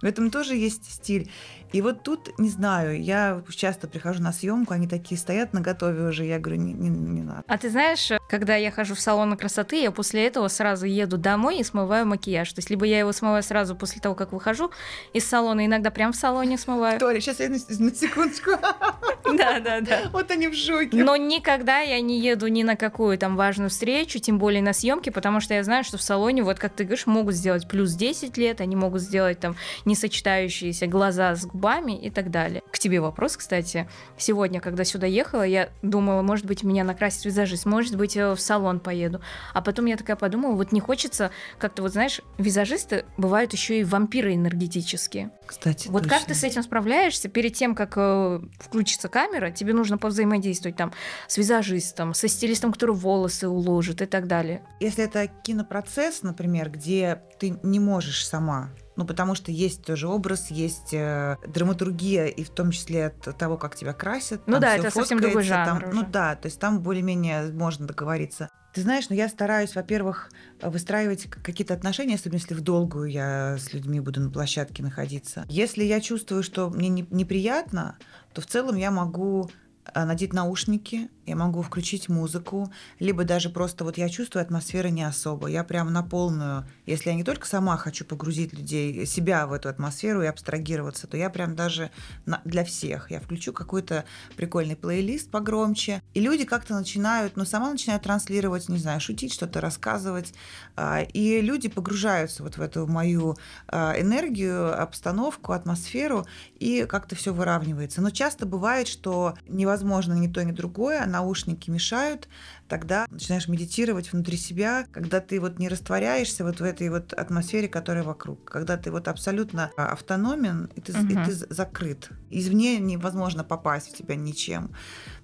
В 0.00 0.04
этом 0.04 0.30
тоже 0.30 0.54
есть 0.54 0.88
стиль. 0.92 1.28
И 1.72 1.82
вот 1.82 2.04
тут, 2.04 2.38
не 2.38 2.48
знаю, 2.48 3.02
я 3.02 3.42
часто 3.50 3.88
прихожу 3.88 4.22
на 4.22 4.32
съемку, 4.32 4.72
они 4.72 4.86
такие 4.86 5.18
стоят 5.18 5.52
на 5.52 5.60
готове 5.60 6.06
уже, 6.06 6.24
я 6.24 6.38
говорю, 6.38 6.60
не, 6.60 6.72
не, 6.72 6.88
не 6.88 7.22
надо. 7.22 7.42
А 7.48 7.58
ты 7.58 7.68
знаешь, 7.68 8.12
когда 8.30 8.54
я 8.54 8.70
хожу 8.70 8.94
в 8.94 9.00
салон 9.00 9.36
красоты, 9.36 9.82
я 9.82 9.90
после 9.90 10.24
этого 10.24 10.46
сразу 10.48 10.86
еду 10.86 11.18
домой 11.18 11.58
и 11.58 11.64
смываю 11.64 12.06
макияж. 12.06 12.52
То 12.52 12.60
есть 12.60 12.70
либо 12.70 12.86
я 12.86 13.00
его 13.00 13.12
смываю 13.12 13.42
сразу 13.42 13.74
после 13.74 14.00
того, 14.00 14.14
как 14.14 14.32
выхожу 14.32 14.70
из 15.12 15.26
салона, 15.26 15.66
иногда 15.66 15.90
прям 15.90 16.12
в 16.12 16.16
салоне 16.16 16.58
смываю. 16.58 16.94
Виктория, 16.94 17.20
сейчас 17.20 17.40
я 17.40 17.48
на, 17.48 17.56
на 17.56 17.94
секундочку. 17.94 18.52
Да, 19.36 19.60
да, 19.64 19.80
да. 19.80 20.10
Вот 20.12 20.30
они 20.30 20.48
в 20.48 20.54
шоке. 20.54 20.96
Но 20.96 21.16
никогда 21.16 21.80
я 21.80 22.00
не 22.00 22.20
еду 22.20 22.46
ни 22.48 22.62
на 22.62 22.76
какую 22.76 23.18
там 23.18 23.36
важную 23.36 23.70
встречу, 23.70 24.18
тем 24.18 24.38
более 24.38 24.62
на 24.62 24.72
съемки, 24.72 25.10
потому 25.10 25.40
что 25.40 25.54
я 25.54 25.62
знаю, 25.64 25.84
что 25.84 25.98
в 25.98 26.02
салоне, 26.02 26.42
вот 26.42 26.58
как 26.58 26.72
ты 26.72 26.84
говоришь, 26.84 27.06
могут 27.06 27.34
сделать 27.34 27.68
плюс 27.68 27.92
10 27.92 28.36
лет, 28.36 28.60
они 28.60 28.76
могут 28.76 29.02
сделать 29.02 29.40
там 29.40 29.56
несочетающиеся 29.84 30.86
глаза 30.86 31.34
с 31.34 31.44
губами 31.46 31.98
и 31.98 32.10
так 32.10 32.30
далее. 32.30 32.62
К 32.70 32.78
тебе 32.78 33.00
вопрос, 33.00 33.36
кстати. 33.36 33.88
Сегодня, 34.16 34.60
когда 34.60 34.84
сюда 34.84 35.06
ехала, 35.06 35.42
я 35.42 35.70
думала, 35.82 36.22
может 36.22 36.46
быть, 36.46 36.62
меня 36.62 36.84
накрасить 36.84 37.24
визажист, 37.24 37.66
может 37.66 37.96
быть, 37.96 38.16
э, 38.16 38.32
в 38.34 38.40
салон 38.40 38.80
поеду. 38.80 39.20
А 39.52 39.60
потом 39.60 39.86
я 39.86 39.96
такая 39.96 40.16
подумала, 40.16 40.54
вот 40.54 40.72
не 40.72 40.80
хочется, 40.80 41.30
как-то 41.58 41.82
вот 41.82 41.92
знаешь, 41.92 42.20
визажисты 42.38 43.04
бывают 43.16 43.52
еще 43.52 43.80
и 43.80 43.84
вампиры 43.84 44.34
энергетические. 44.34 45.30
Кстати, 45.46 45.88
Вот 45.88 46.04
точно. 46.04 46.18
как 46.18 46.26
ты 46.26 46.34
с 46.34 46.44
этим 46.44 46.62
справляешься 46.62 47.28
перед 47.28 47.54
тем, 47.54 47.74
как 47.74 47.94
э, 47.96 48.40
включится 48.58 49.08
камера, 49.18 49.50
тебе 49.50 49.72
нужно 49.72 49.98
повзаимодействовать 49.98 50.76
там 50.76 50.92
с 51.26 51.36
визажистом, 51.38 52.14
со 52.14 52.28
стилистом, 52.28 52.72
который 52.72 52.94
волосы 52.94 53.48
уложит 53.48 54.00
и 54.00 54.06
так 54.06 54.28
далее. 54.28 54.62
Если 54.78 55.02
это 55.02 55.26
кинопроцесс, 55.26 56.22
например, 56.22 56.70
где 56.70 57.20
ты 57.40 57.58
не 57.62 57.80
можешь 57.80 58.26
сама 58.26 58.70
ну, 58.96 59.06
потому 59.06 59.36
что 59.36 59.52
есть 59.52 59.84
тоже 59.84 60.08
образ, 60.08 60.50
есть 60.50 60.92
э, 60.92 61.36
драматургия, 61.46 62.26
и 62.26 62.42
в 62.42 62.50
том 62.50 62.72
числе 62.72 63.06
от 63.06 63.38
того, 63.38 63.56
как 63.56 63.76
тебя 63.76 63.92
красят. 63.92 64.40
Ну 64.46 64.58
да, 64.58 64.74
это 64.74 64.90
совсем 64.90 65.20
другой 65.20 65.44
жанр. 65.44 65.82
Там, 65.82 65.90
ну 65.92 66.02
да, 66.02 66.34
то 66.34 66.46
есть 66.46 66.58
там 66.58 66.80
более-менее 66.80 67.52
можно 67.52 67.86
договориться. 67.86 68.48
Ты 68.74 68.82
знаешь, 68.82 69.08
ну 69.08 69.16
я 69.16 69.28
стараюсь, 69.28 69.74
во-первых, 69.74 70.30
выстраивать 70.60 71.28
какие-то 71.30 71.74
отношения, 71.74 72.16
особенно 72.16 72.38
если 72.38 72.54
в 72.54 72.60
долгую 72.60 73.10
я 73.10 73.56
с 73.56 73.72
людьми 73.72 73.98
буду 74.00 74.20
на 74.20 74.30
площадке 74.30 74.82
находиться. 74.82 75.44
Если 75.48 75.84
я 75.84 76.00
чувствую, 76.00 76.42
что 76.42 76.68
мне 76.68 76.88
не, 76.88 77.06
неприятно, 77.10 77.98
то 78.38 78.42
в 78.42 78.46
целом 78.46 78.76
я 78.76 78.92
могу 78.92 79.50
надеть 79.94 80.32
наушники, 80.32 81.08
я 81.28 81.36
могу 81.36 81.60
включить 81.62 82.08
музыку, 82.08 82.72
либо 82.98 83.24
даже 83.24 83.50
просто 83.50 83.84
вот 83.84 83.98
я 83.98 84.08
чувствую 84.08 84.42
атмосферы 84.42 84.90
не 84.90 85.02
особо. 85.02 85.48
Я 85.48 85.62
прям 85.62 85.92
на 85.92 86.02
полную, 86.02 86.66
если 86.86 87.10
я 87.10 87.16
не 87.16 87.22
только 87.22 87.46
сама 87.46 87.76
хочу 87.76 88.04
погрузить 88.04 88.54
людей, 88.54 89.04
себя 89.04 89.46
в 89.46 89.52
эту 89.52 89.68
атмосферу 89.68 90.22
и 90.22 90.26
абстрагироваться, 90.26 91.06
то 91.06 91.16
я 91.16 91.28
прям 91.28 91.54
даже 91.54 91.90
на, 92.24 92.40
для 92.46 92.64
всех. 92.64 93.10
Я 93.10 93.20
включу 93.20 93.52
какой-то 93.52 94.06
прикольный 94.36 94.76
плейлист 94.76 95.30
погромче, 95.30 96.02
и 96.14 96.20
люди 96.20 96.44
как-то 96.44 96.74
начинают, 96.74 97.36
ну, 97.36 97.44
сама 97.44 97.70
начинают 97.70 98.04
транслировать, 98.04 98.68
не 98.70 98.78
знаю, 98.78 99.00
шутить, 99.00 99.34
что-то 99.34 99.60
рассказывать, 99.60 100.32
а, 100.76 101.02
и 101.02 101.42
люди 101.42 101.68
погружаются 101.68 102.42
вот 102.42 102.56
в 102.56 102.62
эту 102.62 102.86
мою 102.86 103.36
а, 103.66 103.94
энергию, 104.00 104.80
обстановку, 104.80 105.52
атмосферу, 105.52 106.26
и 106.58 106.86
как-то 106.86 107.16
все 107.16 107.34
выравнивается. 107.34 108.00
Но 108.00 108.10
часто 108.10 108.46
бывает, 108.46 108.88
что 108.88 109.34
невозможно 109.46 109.77
ни 109.84 110.26
то, 110.26 110.44
ни 110.44 110.52
другое, 110.52 111.04
наушники 111.06 111.70
мешают, 111.70 112.28
тогда 112.68 113.06
начинаешь 113.10 113.48
медитировать 113.48 114.12
внутри 114.12 114.36
себя, 114.36 114.86
когда 114.92 115.20
ты 115.20 115.40
вот 115.40 115.58
не 115.58 115.68
растворяешься 115.68 116.44
вот 116.44 116.60
в 116.60 116.64
этой 116.64 116.90
вот 116.90 117.12
атмосфере, 117.12 117.68
которая 117.68 118.04
вокруг, 118.04 118.44
когда 118.44 118.76
ты 118.76 118.90
вот 118.90 119.08
абсолютно 119.08 119.70
автономен, 119.76 120.70
и 120.74 120.80
ты, 120.80 120.92
угу. 120.92 121.06
и 121.06 121.14
ты 121.24 121.32
закрыт. 121.32 122.10
Извне 122.30 122.78
невозможно 122.78 123.44
попасть 123.44 123.92
в 123.92 123.96
тебя 123.96 124.16
ничем. 124.16 124.74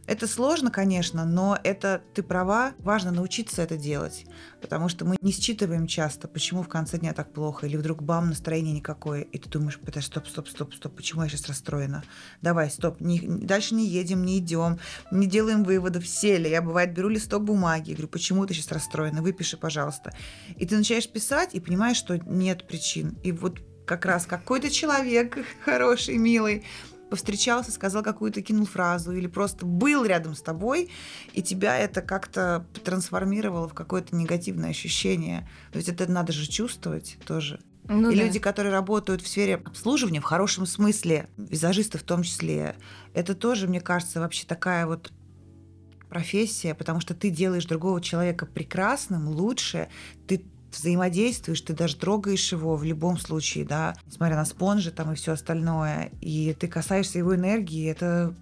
Это 0.06 0.26
сложно, 0.26 0.70
конечно, 0.70 1.24
но 1.24 1.58
это 1.64 2.02
ты 2.12 2.22
права, 2.22 2.74
важно 2.78 3.10
научиться 3.10 3.62
это 3.62 3.78
делать, 3.78 4.26
потому 4.60 4.90
что 4.90 5.06
мы 5.06 5.16
не 5.22 5.32
считываем 5.32 5.86
часто, 5.86 6.28
почему 6.28 6.62
в 6.62 6.68
конце 6.68 6.98
дня 6.98 7.14
так 7.14 7.32
плохо, 7.32 7.66
или 7.66 7.76
вдруг 7.76 8.02
бам, 8.02 8.28
настроение 8.28 8.74
никакое, 8.74 9.22
и 9.22 9.38
ты 9.38 9.48
думаешь, 9.48 9.78
подожди, 9.78 10.10
стоп, 10.10 10.28
стоп, 10.28 10.48
стоп, 10.48 10.74
стоп, 10.74 10.94
почему 10.94 11.22
я 11.22 11.28
сейчас 11.28 11.48
расстроена? 11.48 12.04
Давай, 12.42 12.70
стоп, 12.70 13.00
не, 13.00 13.20
дальше 13.20 13.74
не 13.74 13.86
едем, 13.86 14.24
не 14.24 14.38
идем, 14.38 14.78
не 15.10 15.26
делаем 15.26 15.64
выводов, 15.64 16.06
сели. 16.06 16.48
Я, 16.48 16.60
бывает, 16.60 16.92
беру 16.92 17.08
листок 17.08 17.44
бумаги, 17.44 17.92
говорю, 17.92 18.08
почему 18.08 18.44
ты 18.46 18.52
сейчас 18.52 18.72
расстроена, 18.72 19.22
выпиши, 19.22 19.56
пожалуйста. 19.56 20.14
И 20.56 20.66
ты 20.66 20.76
начинаешь 20.76 21.08
писать 21.08 21.54
и 21.54 21.60
понимаешь, 21.60 21.96
что 21.96 22.18
нет 22.18 22.66
причин. 22.66 23.16
И 23.22 23.32
вот 23.32 23.60
как 23.86 24.04
раз 24.04 24.26
какой-то 24.26 24.70
человек 24.70 25.38
хороший, 25.64 26.18
милый, 26.18 26.64
повстречался, 27.14 27.70
сказал 27.70 28.02
какую-то, 28.02 28.42
кинул 28.42 28.66
фразу, 28.66 29.12
или 29.12 29.28
просто 29.28 29.64
был 29.64 30.04
рядом 30.04 30.34
с 30.34 30.42
тобой, 30.42 30.90
и 31.32 31.42
тебя 31.42 31.78
это 31.78 32.02
как-то 32.02 32.66
трансформировало 32.82 33.68
в 33.68 33.72
какое-то 33.72 34.16
негативное 34.16 34.70
ощущение. 34.70 35.48
Ведь 35.72 35.88
это 35.88 36.10
надо 36.10 36.32
же 36.32 36.50
чувствовать 36.50 37.16
тоже. 37.24 37.60
Ну, 37.84 38.10
и 38.10 38.16
да. 38.16 38.24
люди, 38.24 38.40
которые 38.40 38.72
работают 38.72 39.22
в 39.22 39.28
сфере 39.28 39.54
обслуживания, 39.64 40.20
в 40.20 40.24
хорошем 40.24 40.66
смысле, 40.66 41.28
визажисты 41.36 41.98
в 41.98 42.02
том 42.02 42.24
числе, 42.24 42.74
это 43.12 43.36
тоже, 43.36 43.68
мне 43.68 43.80
кажется, 43.80 44.18
вообще 44.18 44.44
такая 44.44 44.84
вот 44.84 45.12
профессия, 46.08 46.74
потому 46.74 46.98
что 46.98 47.14
ты 47.14 47.30
делаешь 47.30 47.66
другого 47.66 48.00
человека 48.00 48.44
прекрасным, 48.44 49.28
лучше, 49.28 49.86
ты 50.26 50.44
взаимодействуешь, 50.74 51.60
ты 51.60 51.74
даже 51.74 51.96
трогаешь 51.96 52.52
его 52.52 52.76
в 52.76 52.84
любом 52.84 53.18
случае, 53.18 53.64
да, 53.64 53.94
несмотря 54.06 54.36
на 54.36 54.44
спонжи 54.44 54.90
там 54.90 55.12
и 55.12 55.16
все 55.16 55.32
остальное, 55.32 56.10
и 56.20 56.54
ты 56.58 56.68
касаешься 56.68 57.18
его 57.18 57.34
энергии, 57.34 57.90
это 57.90 58.34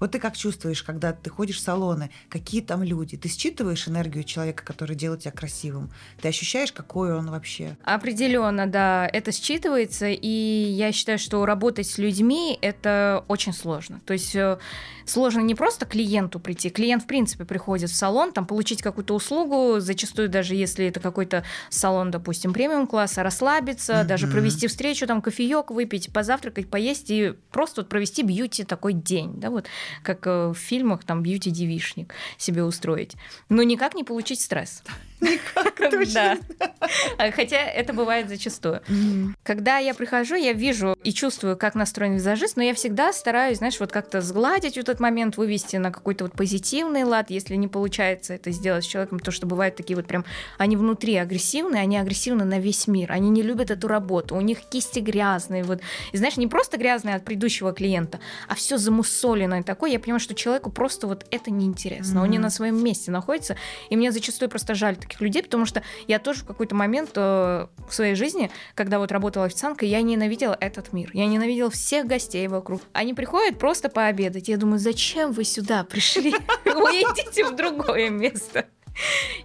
вот 0.00 0.12
ты 0.12 0.18
как 0.18 0.36
чувствуешь, 0.36 0.82
когда 0.82 1.12
ты 1.12 1.30
ходишь 1.30 1.56
в 1.56 1.60
салоны, 1.60 2.10
какие 2.28 2.60
там 2.60 2.82
люди? 2.82 3.16
Ты 3.16 3.28
считываешь 3.28 3.88
энергию 3.88 4.24
человека, 4.24 4.64
который 4.64 4.96
делает 4.96 5.22
тебя 5.22 5.32
красивым? 5.32 5.90
Ты 6.20 6.28
ощущаешь, 6.28 6.72
какой 6.72 7.14
он 7.14 7.30
вообще? 7.30 7.76
Определенно, 7.84 8.66
да, 8.66 9.08
это 9.12 9.30
считывается, 9.30 10.12
и 10.12 10.28
я 10.28 10.92
считаю, 10.92 11.18
что 11.18 11.44
работать 11.46 11.86
с 11.86 11.98
людьми 11.98 12.58
это 12.60 13.24
очень 13.28 13.52
сложно. 13.52 14.00
То 14.04 14.12
есть 14.12 14.34
э, 14.34 14.58
сложно 15.06 15.40
не 15.40 15.54
просто 15.54 15.86
клиенту 15.86 16.40
прийти, 16.40 16.70
клиент 16.70 17.04
в 17.04 17.06
принципе 17.06 17.44
приходит 17.44 17.90
в 17.90 17.94
салон, 17.94 18.32
там 18.32 18.46
получить 18.46 18.82
какую-то 18.82 19.14
услугу, 19.14 19.80
зачастую 19.80 20.28
даже 20.28 20.54
если 20.54 20.86
это 20.86 21.00
какой-то 21.00 21.44
салон, 21.70 22.10
допустим, 22.10 22.52
премиум 22.52 22.86
класса, 22.86 23.22
расслабиться, 23.22 23.94
mm-hmm. 23.94 24.04
даже 24.04 24.26
провести 24.26 24.66
встречу, 24.66 25.06
там 25.06 25.22
кофеек 25.22 25.70
выпить, 25.70 26.12
позавтракать, 26.12 26.68
поесть 26.68 27.10
и 27.10 27.34
просто 27.50 27.80
вот 27.80 27.88
провести 27.88 28.22
бьюти 28.22 28.64
такой 28.64 28.92
день, 28.92 29.40
да, 29.40 29.50
вот 29.50 29.66
как 30.02 30.26
э, 30.26 30.48
в 30.48 30.54
фильмах 30.54 31.04
там 31.04 31.22
бьюти-девишник 31.22 32.14
себе 32.38 32.64
устроить. 32.64 33.16
Но 33.48 33.62
никак 33.62 33.94
не 33.94 34.04
получить 34.04 34.40
стресс. 34.40 34.82
Никак, 35.20 35.74
точно. 35.76 36.38
Да. 36.58 36.70
А, 37.18 37.30
хотя 37.30 37.56
это 37.56 37.92
бывает 37.92 38.28
зачастую. 38.28 38.80
Mm-hmm. 38.88 39.32
Когда 39.42 39.78
я 39.78 39.94
прихожу, 39.94 40.34
я 40.34 40.52
вижу 40.52 40.96
и 41.02 41.12
чувствую, 41.12 41.56
как 41.56 41.74
настроен 41.74 42.14
визажист, 42.14 42.56
но 42.56 42.62
я 42.62 42.74
всегда 42.74 43.12
стараюсь, 43.12 43.58
знаешь, 43.58 43.80
вот 43.80 43.92
как-то 43.92 44.20
сгладить 44.20 44.76
этот 44.76 45.00
момент, 45.00 45.36
вывести 45.36 45.76
на 45.76 45.90
какой-то 45.90 46.24
вот 46.24 46.34
позитивный 46.34 47.04
лад, 47.04 47.30
если 47.30 47.56
не 47.56 47.68
получается 47.68 48.34
это 48.34 48.50
сделать 48.50 48.84
с 48.84 48.86
человеком, 48.86 49.18
то 49.18 49.30
что 49.30 49.46
бывают 49.46 49.76
такие 49.76 49.96
вот 49.96 50.06
прям, 50.06 50.24
они 50.58 50.76
внутри 50.76 51.16
агрессивные, 51.16 51.82
они 51.82 51.96
агрессивны 51.96 52.44
на 52.44 52.58
весь 52.58 52.86
мир, 52.86 53.12
они 53.12 53.30
не 53.30 53.42
любят 53.42 53.70
эту 53.70 53.88
работу, 53.88 54.36
у 54.36 54.40
них 54.40 54.60
кисти 54.60 55.00
грязные, 55.00 55.64
вот. 55.64 55.80
И 56.12 56.16
знаешь, 56.16 56.36
не 56.36 56.46
просто 56.46 56.76
грязные 56.76 57.16
от 57.16 57.24
предыдущего 57.24 57.72
клиента, 57.72 58.20
а 58.48 58.54
все 58.54 58.76
замусоленное 58.76 59.62
такое, 59.62 59.90
я 59.90 59.98
понимаю, 59.98 60.20
что 60.20 60.34
человеку 60.34 60.70
просто 60.70 61.06
вот 61.06 61.24
это 61.30 61.50
неинтересно, 61.50 62.18
mm-hmm. 62.18 62.22
он 62.22 62.30
не 62.30 62.38
на 62.38 62.50
своем 62.50 62.82
месте 62.82 63.10
находится, 63.10 63.56
и 63.88 63.96
мне 63.96 64.12
зачастую 64.12 64.50
просто 64.50 64.74
жаль 64.74 64.96
таких 65.06 65.20
людей, 65.20 65.42
потому 65.42 65.66
что 65.66 65.82
я 66.06 66.18
тоже 66.18 66.40
в 66.40 66.44
какой-то 66.44 66.74
момент 66.74 67.10
э, 67.14 67.66
в 67.88 67.94
своей 67.94 68.14
жизни, 68.14 68.50
когда 68.74 68.98
вот 68.98 69.12
работала 69.12 69.46
официанткой, 69.46 69.88
я 69.88 70.02
ненавидела 70.02 70.56
этот 70.60 70.92
мир. 70.92 71.10
Я 71.12 71.26
ненавидела 71.26 71.70
всех 71.70 72.06
гостей 72.06 72.46
вокруг. 72.48 72.82
Они 72.92 73.14
приходят 73.14 73.58
просто 73.58 73.88
пообедать. 73.88 74.48
Я 74.48 74.56
думаю, 74.56 74.78
зачем 74.78 75.32
вы 75.32 75.44
сюда 75.44 75.84
пришли? 75.84 76.34
Вы 76.64 77.02
идите 77.02 77.44
в 77.44 77.56
другое 77.56 78.10
место. 78.10 78.66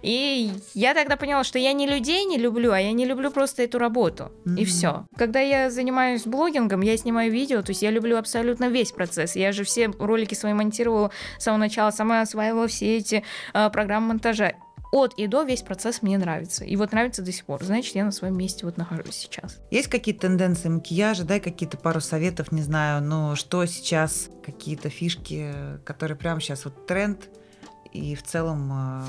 И 0.00 0.50
я 0.74 0.94
тогда 0.94 1.16
поняла, 1.16 1.44
что 1.44 1.58
я 1.58 1.72
не 1.72 1.86
людей 1.86 2.24
не 2.24 2.38
люблю, 2.38 2.72
а 2.72 2.80
я 2.80 2.92
не 2.92 3.04
люблю 3.04 3.30
просто 3.30 3.62
эту 3.62 3.78
работу. 3.78 4.32
Mm-hmm. 4.44 4.60
И 4.60 4.64
все. 4.64 5.06
Когда 5.16 5.40
я 5.40 5.70
занимаюсь 5.70 6.24
блогингом, 6.24 6.80
я 6.80 6.96
снимаю 6.96 7.30
видео, 7.30 7.62
то 7.62 7.70
есть 7.70 7.82
я 7.82 7.90
люблю 7.90 8.16
абсолютно 8.16 8.68
весь 8.68 8.92
процесс. 8.92 9.36
Я 9.36 9.52
же 9.52 9.64
все 9.64 9.90
ролики 9.98 10.34
свои 10.34 10.54
монтировала 10.54 11.10
с 11.38 11.44
самого 11.44 11.60
начала, 11.60 11.90
сама 11.90 12.22
осваивала 12.22 12.66
все 12.66 12.96
эти 12.96 13.24
э, 13.52 13.70
программы 13.70 14.08
монтажа 14.08 14.54
от 14.92 15.14
и 15.14 15.26
до 15.26 15.42
весь 15.42 15.62
процесс 15.62 16.02
мне 16.02 16.18
нравится. 16.18 16.64
И 16.64 16.76
вот 16.76 16.92
нравится 16.92 17.22
до 17.22 17.32
сих 17.32 17.46
пор. 17.46 17.64
Значит, 17.64 17.96
я 17.96 18.04
на 18.04 18.12
своем 18.12 18.36
месте 18.36 18.66
вот 18.66 18.76
нахожусь 18.76 19.16
сейчас. 19.16 19.58
Есть 19.70 19.88
какие-то 19.88 20.20
тенденции 20.28 20.68
макияжа? 20.68 21.24
Дай 21.24 21.40
какие-то 21.40 21.78
пару 21.78 22.00
советов, 22.00 22.52
не 22.52 22.62
знаю, 22.62 23.02
ну 23.02 23.34
что 23.34 23.64
сейчас, 23.66 24.28
какие-то 24.44 24.90
фишки, 24.90 25.52
которые 25.84 26.16
прямо 26.16 26.40
сейчас 26.40 26.66
вот 26.66 26.86
тренд 26.86 27.28
и 27.92 28.14
в 28.14 28.22
целом 28.22 28.70
э, 28.72 29.02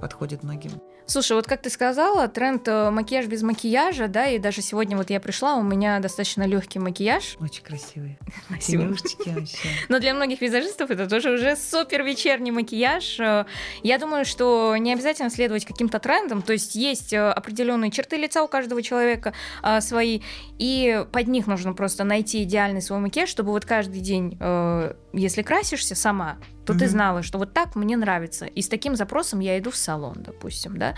подходит 0.00 0.42
многим. 0.42 0.72
Слушай, 1.06 1.32
вот 1.34 1.46
как 1.46 1.62
ты 1.62 1.70
сказала, 1.70 2.28
тренд 2.28 2.66
э, 2.68 2.90
макияж 2.90 3.26
без 3.26 3.42
макияжа, 3.42 4.08
да, 4.08 4.28
и 4.28 4.38
даже 4.38 4.62
сегодня 4.62 4.96
вот 4.96 5.10
я 5.10 5.20
пришла, 5.20 5.56
у 5.56 5.62
меня 5.62 5.98
достаточно 6.00 6.46
легкий 6.46 6.78
макияж. 6.78 7.36
Очень 7.40 7.62
красивый. 7.62 8.18
Спасибо. 8.46 8.82
вообще. 8.82 9.68
Но 9.88 9.98
для 9.98 10.14
многих 10.14 10.40
визажистов 10.40 10.90
это 10.90 11.08
тоже 11.08 11.32
уже 11.32 11.56
супер 11.56 12.02
вечерний 12.02 12.50
макияж. 12.50 13.18
Э, 13.20 13.46
я 13.82 13.98
думаю, 13.98 14.24
что 14.24 14.76
не 14.76 14.92
обязательно 14.92 15.30
следовать 15.30 15.64
каким-то 15.64 15.98
трендам, 15.98 16.40
то 16.40 16.52
есть 16.52 16.74
есть 16.74 17.12
э, 17.12 17.30
определенные 17.30 17.90
черты 17.90 18.16
лица 18.16 18.42
у 18.42 18.48
каждого 18.48 18.82
человека 18.82 19.32
свои, 19.80 20.20
и 20.58 21.04
под 21.12 21.26
них 21.28 21.46
нужно 21.46 21.72
просто 21.72 22.04
найти 22.04 22.42
идеальный 22.44 22.82
свой 22.82 22.98
макияж, 22.98 23.28
чтобы 23.28 23.50
вот 23.50 23.64
каждый 23.64 24.00
день, 24.00 24.38
если 25.12 25.42
красишься 25.42 25.94
сама, 25.94 26.38
то 26.64 26.72
mm-hmm. 26.72 26.78
ты 26.78 26.88
знала, 26.88 27.22
что 27.22 27.38
вот 27.38 27.52
так 27.52 27.76
мне 27.76 27.96
нравится. 27.96 28.46
И 28.46 28.62
с 28.62 28.68
таким 28.68 28.96
запросом 28.96 29.40
я 29.40 29.58
иду 29.58 29.70
в 29.70 29.76
салон, 29.76 30.16
допустим, 30.18 30.76
да. 30.76 30.94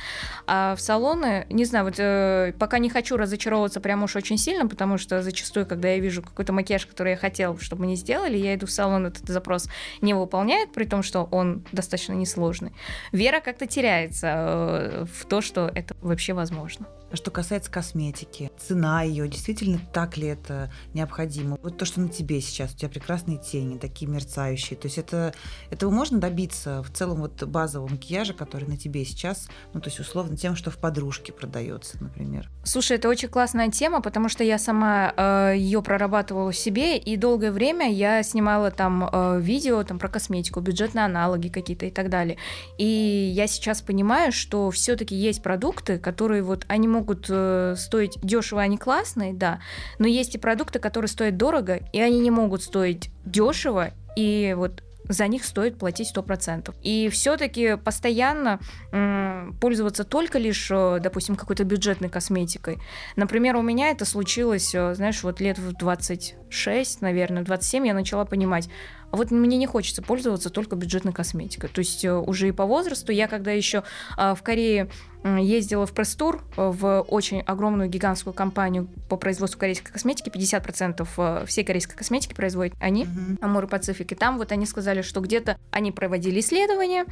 А 0.46 0.74
в 0.76 0.80
салоны, 0.80 1.46
не 1.50 1.64
знаю, 1.64 1.86
вот 1.86 1.94
э, 1.98 2.52
пока 2.58 2.78
не 2.78 2.90
хочу 2.90 3.16
разочаровываться 3.16 3.80
прям 3.80 4.02
уж 4.02 4.16
очень 4.16 4.38
сильно, 4.38 4.68
потому 4.68 4.98
что 4.98 5.22
зачастую, 5.22 5.66
когда 5.66 5.88
я 5.88 5.98
вижу 5.98 6.22
какой-то 6.22 6.52
макияж, 6.52 6.86
который 6.86 7.12
я 7.12 7.16
хотела, 7.16 7.58
чтобы 7.60 7.84
мне 7.84 7.96
сделали, 7.96 8.36
я 8.36 8.54
иду 8.54 8.66
в 8.66 8.70
салон, 8.70 9.06
этот 9.06 9.28
запрос 9.28 9.68
не 10.00 10.14
выполняет, 10.14 10.72
при 10.72 10.84
том, 10.84 11.02
что 11.02 11.28
он 11.30 11.64
достаточно 11.72 12.12
несложный. 12.12 12.72
Вера 13.12 13.40
как-то 13.40 13.66
теряется 13.66 14.26
э, 14.26 15.04
в 15.12 15.24
то, 15.26 15.40
что 15.40 15.70
это 15.74 15.96
вообще 16.00 16.32
возможно. 16.32 16.86
Что 17.14 17.30
касается 17.30 17.70
косметики, 17.70 18.50
цена 18.58 19.02
ее, 19.02 19.28
действительно 19.28 19.80
так 19.92 20.16
ли 20.16 20.26
это 20.26 20.72
необходимо? 20.94 21.58
Вот 21.62 21.78
то, 21.78 21.84
что 21.84 22.00
на 22.00 22.08
тебе 22.08 22.40
сейчас, 22.40 22.74
у 22.74 22.76
тебя 22.76 22.88
прекрасные 22.88 23.38
тени, 23.38 23.78
такие 23.78 24.10
мерцающие. 24.10 24.76
То 24.76 24.86
есть 24.86 24.98
это, 24.98 25.32
этого 25.70 25.90
можно 25.90 26.18
добиться 26.18 26.82
в 26.82 26.90
целом 26.90 27.20
вот 27.20 27.42
базового 27.44 27.88
макияжа, 27.88 28.34
который 28.34 28.68
на 28.68 28.76
тебе 28.76 29.04
сейчас, 29.04 29.48
ну 29.72 29.80
то 29.80 29.88
есть 29.88 30.00
условно 30.00 30.36
тем, 30.36 30.56
что 30.56 30.70
в 30.70 30.78
подружке 30.78 31.32
продается, 31.32 31.96
например. 32.00 32.50
Слушай, 32.64 32.96
это 32.96 33.08
очень 33.08 33.28
классная 33.28 33.70
тема, 33.70 34.00
потому 34.00 34.28
что 34.28 34.42
я 34.42 34.58
сама 34.58 35.12
э, 35.16 35.54
ее 35.56 35.82
прорабатывала 35.82 36.52
себе, 36.52 36.98
и 36.98 37.16
долгое 37.16 37.52
время 37.52 37.92
я 37.92 38.22
снимала 38.22 38.70
там 38.70 39.08
э, 39.10 39.40
видео 39.40 39.82
там, 39.84 39.98
про 39.98 40.08
косметику, 40.08 40.60
бюджетные 40.60 41.04
аналоги 41.04 41.48
какие-то 41.48 41.86
и 41.86 41.90
так 41.90 42.10
далее. 42.10 42.38
И 42.78 43.32
я 43.34 43.46
сейчас 43.46 43.82
понимаю, 43.82 44.32
что 44.32 44.70
все-таки 44.70 45.14
есть 45.14 45.42
продукты, 45.42 45.98
которые 45.98 46.42
вот 46.42 46.64
они 46.68 46.88
могут 46.88 47.03
могут 47.04 47.26
э, 47.28 47.74
стоить 47.76 48.18
дешево, 48.22 48.62
они 48.62 48.78
классные, 48.78 49.34
да, 49.34 49.60
но 49.98 50.06
есть 50.06 50.34
и 50.34 50.38
продукты, 50.38 50.78
которые 50.78 51.08
стоят 51.08 51.36
дорого, 51.36 51.80
и 51.92 52.00
они 52.00 52.18
не 52.20 52.30
могут 52.30 52.62
стоить 52.62 53.10
дешево, 53.26 53.90
и 54.16 54.54
вот 54.56 54.82
за 55.06 55.26
них 55.26 55.44
стоит 55.44 55.78
платить 55.78 56.10
100%. 56.16 56.74
И 56.82 57.10
все-таки 57.10 57.76
постоянно 57.76 58.58
м, 58.90 59.54
пользоваться 59.60 60.02
только 60.04 60.38
лишь, 60.38 60.70
э, 60.70 60.98
допустим, 61.02 61.36
какой-то 61.36 61.64
бюджетной 61.64 62.08
косметикой. 62.08 62.78
Например, 63.14 63.56
у 63.56 63.62
меня 63.62 63.90
это 63.90 64.06
случилось, 64.06 64.74
э, 64.74 64.94
знаешь, 64.94 65.22
вот 65.22 65.40
лет 65.40 65.58
в 65.58 65.74
26, 65.74 67.02
наверное, 67.02 67.42
27 67.42 67.86
я 67.86 67.92
начала 67.92 68.24
понимать, 68.24 68.70
а 69.14 69.16
вот 69.16 69.30
мне 69.30 69.56
не 69.58 69.66
хочется 69.68 70.02
пользоваться 70.02 70.50
только 70.50 70.74
бюджетной 70.74 71.12
косметикой. 71.12 71.70
То 71.70 71.78
есть 71.78 72.04
э, 72.04 72.12
уже 72.12 72.48
и 72.48 72.50
по 72.50 72.66
возрасту, 72.66 73.12
я 73.12 73.28
когда 73.28 73.52
еще 73.52 73.84
в 74.16 74.38
Корее 74.42 74.90
ездила 75.22 75.86
в 75.86 75.92
пресс-тур 75.92 76.42
в 76.56 77.02
очень 77.02 77.40
огромную 77.42 77.88
гигантскую 77.88 78.34
компанию 78.34 78.88
по 79.08 79.16
производству 79.16 79.60
корейской 79.60 79.92
косметики, 79.92 80.30
50% 80.30 81.46
всей 81.46 81.62
корейской 81.62 81.94
косметики 81.94 82.34
производят 82.34 82.74
они, 82.80 83.04
uh-huh. 83.04 83.38
Амур 83.40 83.68
Пацифик, 83.68 84.10
и 84.10 84.14
там 84.16 84.36
вот 84.36 84.50
они 84.50 84.66
сказали, 84.66 85.02
что 85.02 85.20
где-то 85.20 85.58
они 85.70 85.92
проводили 85.92 86.40
исследования, 86.40 87.06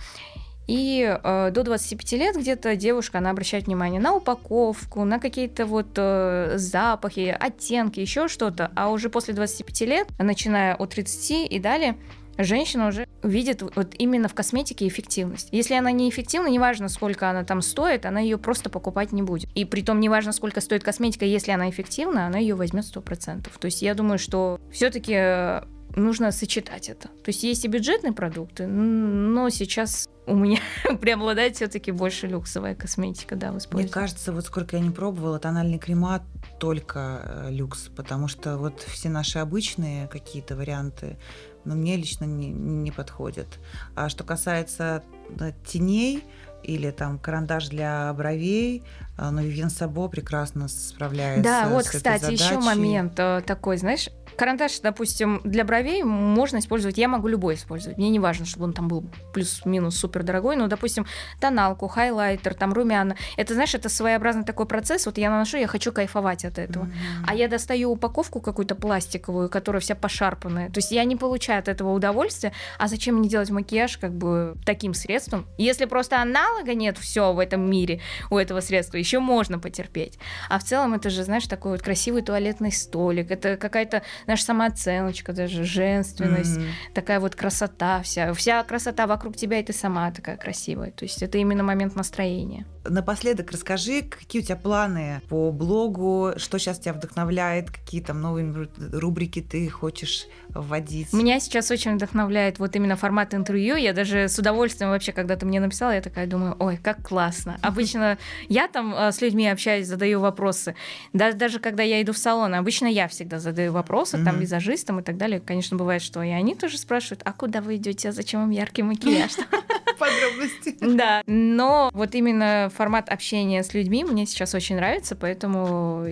и 0.66 1.18
э, 1.22 1.50
до 1.52 1.62
25 1.62 2.12
лет 2.12 2.36
где-то 2.36 2.76
девушка, 2.76 3.18
она 3.18 3.30
обращает 3.30 3.66
внимание 3.66 4.00
на 4.00 4.14
упаковку, 4.14 5.04
на 5.04 5.18
какие-то 5.18 5.66
вот 5.66 5.88
э, 5.96 6.54
запахи, 6.56 7.36
оттенки, 7.38 8.00
еще 8.00 8.28
что-то. 8.28 8.70
А 8.76 8.90
уже 8.90 9.10
после 9.10 9.34
25 9.34 9.80
лет, 9.82 10.08
начиная 10.18 10.74
от 10.74 10.90
30 10.90 11.52
и 11.52 11.58
далее, 11.58 11.96
женщина 12.38 12.88
уже 12.88 13.06
видит 13.22 13.62
вот 13.62 13.94
именно 13.98 14.28
в 14.28 14.34
косметике 14.34 14.86
эффективность. 14.86 15.48
Если 15.52 15.74
она 15.74 15.90
не 15.90 16.08
эффективна, 16.08 16.48
неважно, 16.48 16.88
сколько 16.88 17.28
она 17.28 17.44
там 17.44 17.62
стоит, 17.62 18.06
она 18.06 18.20
ее 18.20 18.38
просто 18.38 18.70
покупать 18.70 19.12
не 19.12 19.22
будет. 19.22 19.50
И 19.54 19.64
при 19.64 19.82
том, 19.82 20.00
неважно, 20.00 20.32
сколько 20.32 20.60
стоит 20.60 20.82
косметика, 20.82 21.24
если 21.24 21.52
она 21.52 21.70
эффективна, 21.70 22.26
она 22.26 22.38
ее 22.38 22.54
возьмет 22.54 22.84
100%. 22.84 23.48
То 23.58 23.66
есть 23.66 23.82
я 23.82 23.94
думаю, 23.94 24.18
что 24.18 24.60
все-таки 24.72 25.14
э, 25.14 25.62
нужно 25.96 26.32
сочетать 26.32 26.88
это. 26.88 27.08
То 27.08 27.28
есть 27.28 27.42
есть 27.42 27.64
и 27.64 27.68
бюджетные 27.68 28.12
продукты, 28.12 28.66
но 28.66 29.48
сейчас 29.50 30.08
у 30.26 30.34
меня 30.34 30.60
преобладает 31.00 31.56
все-таки 31.56 31.90
больше 31.90 32.26
люксовая 32.26 32.74
косметика, 32.74 33.36
да, 33.36 33.52
в 33.52 33.74
Мне 33.74 33.88
кажется, 33.88 34.32
вот 34.32 34.46
сколько 34.46 34.76
я 34.76 34.82
не 34.82 34.90
пробовала, 34.90 35.38
тональный 35.38 35.78
крема 35.78 36.24
только 36.58 37.22
э, 37.24 37.50
люкс, 37.50 37.88
потому 37.94 38.28
что 38.28 38.56
вот 38.56 38.80
все 38.80 39.08
наши 39.08 39.38
обычные 39.38 40.08
какие-то 40.08 40.56
варианты, 40.56 41.18
ну, 41.64 41.74
мне 41.74 41.96
лично 41.96 42.24
не, 42.24 42.48
не 42.50 42.90
подходят. 42.90 43.48
А 43.94 44.08
что 44.08 44.24
касается 44.24 45.02
да, 45.30 45.52
теней, 45.64 46.24
или 46.62 46.90
там 46.90 47.18
карандаш 47.18 47.68
для 47.68 48.12
бровей, 48.14 48.82
э, 49.11 49.11
но 49.16 49.42
Вивьен 49.42 49.70
Сабо 49.70 50.08
прекрасно 50.08 50.68
справляется. 50.68 51.42
Да, 51.42 51.68
вот, 51.68 51.86
кстати, 51.86 52.32
еще 52.32 52.58
момент 52.58 53.14
э, 53.18 53.42
такой, 53.46 53.76
знаешь, 53.76 54.08
Карандаш, 54.36 54.80
допустим, 54.80 55.40
для 55.44 55.64
бровей 55.64 56.02
можно 56.02 56.58
использовать, 56.58 56.98
я 56.98 57.08
могу 57.08 57.28
любой 57.28 57.54
использовать. 57.54 57.98
Мне 57.98 58.10
не 58.10 58.18
важно, 58.18 58.46
чтобы 58.46 58.64
он 58.64 58.72
там 58.72 58.88
был 58.88 59.04
плюс-минус 59.32 59.96
супер 59.96 60.22
дорогой, 60.22 60.56
но, 60.56 60.66
допустим, 60.66 61.06
тоналку, 61.40 61.88
хайлайтер, 61.88 62.54
там 62.54 62.72
румяна. 62.72 63.16
Это, 63.36 63.54
знаешь, 63.54 63.74
это 63.74 63.88
своеобразный 63.88 64.44
такой 64.44 64.66
процесс. 64.66 65.06
Вот 65.06 65.18
я 65.18 65.30
наношу, 65.30 65.58
я 65.58 65.66
хочу 65.66 65.92
кайфовать 65.92 66.44
от 66.44 66.58
этого. 66.58 66.84
Mm-hmm. 66.84 67.24
А 67.26 67.34
я 67.34 67.48
достаю 67.48 67.90
упаковку 67.90 68.40
какую-то 68.40 68.74
пластиковую, 68.74 69.48
которая 69.48 69.80
вся 69.80 69.94
пошарпанная. 69.94 70.70
То 70.70 70.78
есть 70.78 70.92
я 70.92 71.04
не 71.04 71.16
получаю 71.16 71.60
от 71.60 71.68
этого 71.68 71.92
удовольствия. 71.92 72.52
А 72.78 72.88
зачем 72.88 73.16
мне 73.16 73.28
делать 73.28 73.50
макияж 73.50 73.98
как 73.98 74.12
бы 74.12 74.56
таким 74.64 74.94
средством? 74.94 75.46
Если 75.58 75.84
просто 75.84 76.20
аналога 76.20 76.74
нет 76.74 76.98
все 76.98 77.32
в 77.32 77.38
этом 77.38 77.68
мире 77.68 78.00
у 78.30 78.38
этого 78.38 78.60
средства, 78.60 78.96
еще 79.02 79.18
можно 79.18 79.58
потерпеть. 79.58 80.18
А 80.48 80.58
в 80.58 80.64
целом 80.64 80.94
это 80.94 81.10
же, 81.10 81.24
знаешь, 81.24 81.46
такой 81.46 81.72
вот 81.72 81.82
красивый 81.82 82.22
туалетный 82.22 82.72
столик. 82.72 83.30
Это 83.30 83.56
какая-то 83.56 84.02
наша 84.26 84.44
самооценочка, 84.44 85.32
даже 85.32 85.64
женственность, 85.64 86.58
mm-hmm. 86.58 86.94
такая 86.94 87.20
вот 87.20 87.34
красота 87.34 88.02
вся. 88.02 88.32
Вся 88.34 88.62
красота 88.62 89.06
вокруг 89.06 89.36
тебя, 89.36 89.58
и 89.58 89.62
ты 89.64 89.72
сама 89.72 90.10
такая 90.10 90.36
красивая. 90.36 90.90
То 90.90 91.04
есть 91.04 91.22
это 91.22 91.38
именно 91.38 91.62
момент 91.62 91.96
настроения. 91.96 92.66
Напоследок 92.84 93.50
расскажи, 93.50 94.02
какие 94.02 94.42
у 94.42 94.44
тебя 94.44 94.56
планы 94.56 95.20
по 95.28 95.50
блогу, 95.52 96.32
что 96.36 96.58
сейчас 96.58 96.78
тебя 96.78 96.94
вдохновляет, 96.94 97.70
какие 97.70 98.00
там 98.00 98.20
новые 98.20 98.68
рубрики 98.92 99.40
ты 99.40 99.68
хочешь 99.68 100.26
вводить? 100.48 101.12
Меня 101.12 101.40
сейчас 101.40 101.70
очень 101.70 101.94
вдохновляет 101.94 102.58
вот 102.58 102.74
именно 102.76 102.96
формат 102.96 103.34
интервью. 103.34 103.76
Я 103.76 103.92
даже 103.92 104.28
с 104.28 104.38
удовольствием 104.38 104.90
вообще, 104.90 105.12
когда 105.12 105.36
ты 105.36 105.46
мне 105.46 105.60
написала, 105.60 105.92
я 105.92 106.00
такая 106.00 106.26
думаю, 106.26 106.56
ой, 106.58 106.78
как 106.82 107.06
классно. 107.06 107.58
Обычно 107.62 108.18
я 108.48 108.68
там 108.68 108.94
э, 108.94 109.12
с 109.12 109.20
людьми 109.20 109.48
общаюсь, 109.48 109.86
задаю 109.86 110.20
вопросы. 110.20 110.74
Даже 111.12 111.58
когда 111.58 111.82
я 111.82 112.02
иду 112.02 112.12
в 112.12 112.18
салон, 112.18 112.54
обычно 112.54 112.86
я 112.86 113.08
всегда 113.08 113.38
задаю 113.38 113.72
вопросы, 113.72 114.22
там, 114.24 114.40
визажистам 114.40 115.00
и 115.00 115.02
так 115.02 115.16
далее. 115.16 115.40
Конечно, 115.40 115.76
бывает, 115.76 116.02
что 116.02 116.22
и 116.22 116.30
они 116.30 116.54
тоже 116.54 116.78
спрашивают, 116.78 117.22
а 117.24 117.32
куда 117.32 117.60
вы 117.60 117.76
идете, 117.76 118.08
а 118.08 118.12
зачем 118.12 118.40
вам 118.40 118.50
яркий 118.50 118.82
макияж? 118.82 119.32
Подробности. 119.98 120.76
Да, 120.80 121.22
но 121.26 121.90
вот 121.92 122.14
именно 122.14 122.71
формат 122.72 123.08
общения 123.08 123.62
с 123.62 123.74
людьми 123.74 124.04
мне 124.04 124.26
сейчас 124.26 124.54
очень 124.54 124.76
нравится, 124.76 125.14
поэтому 125.16 126.06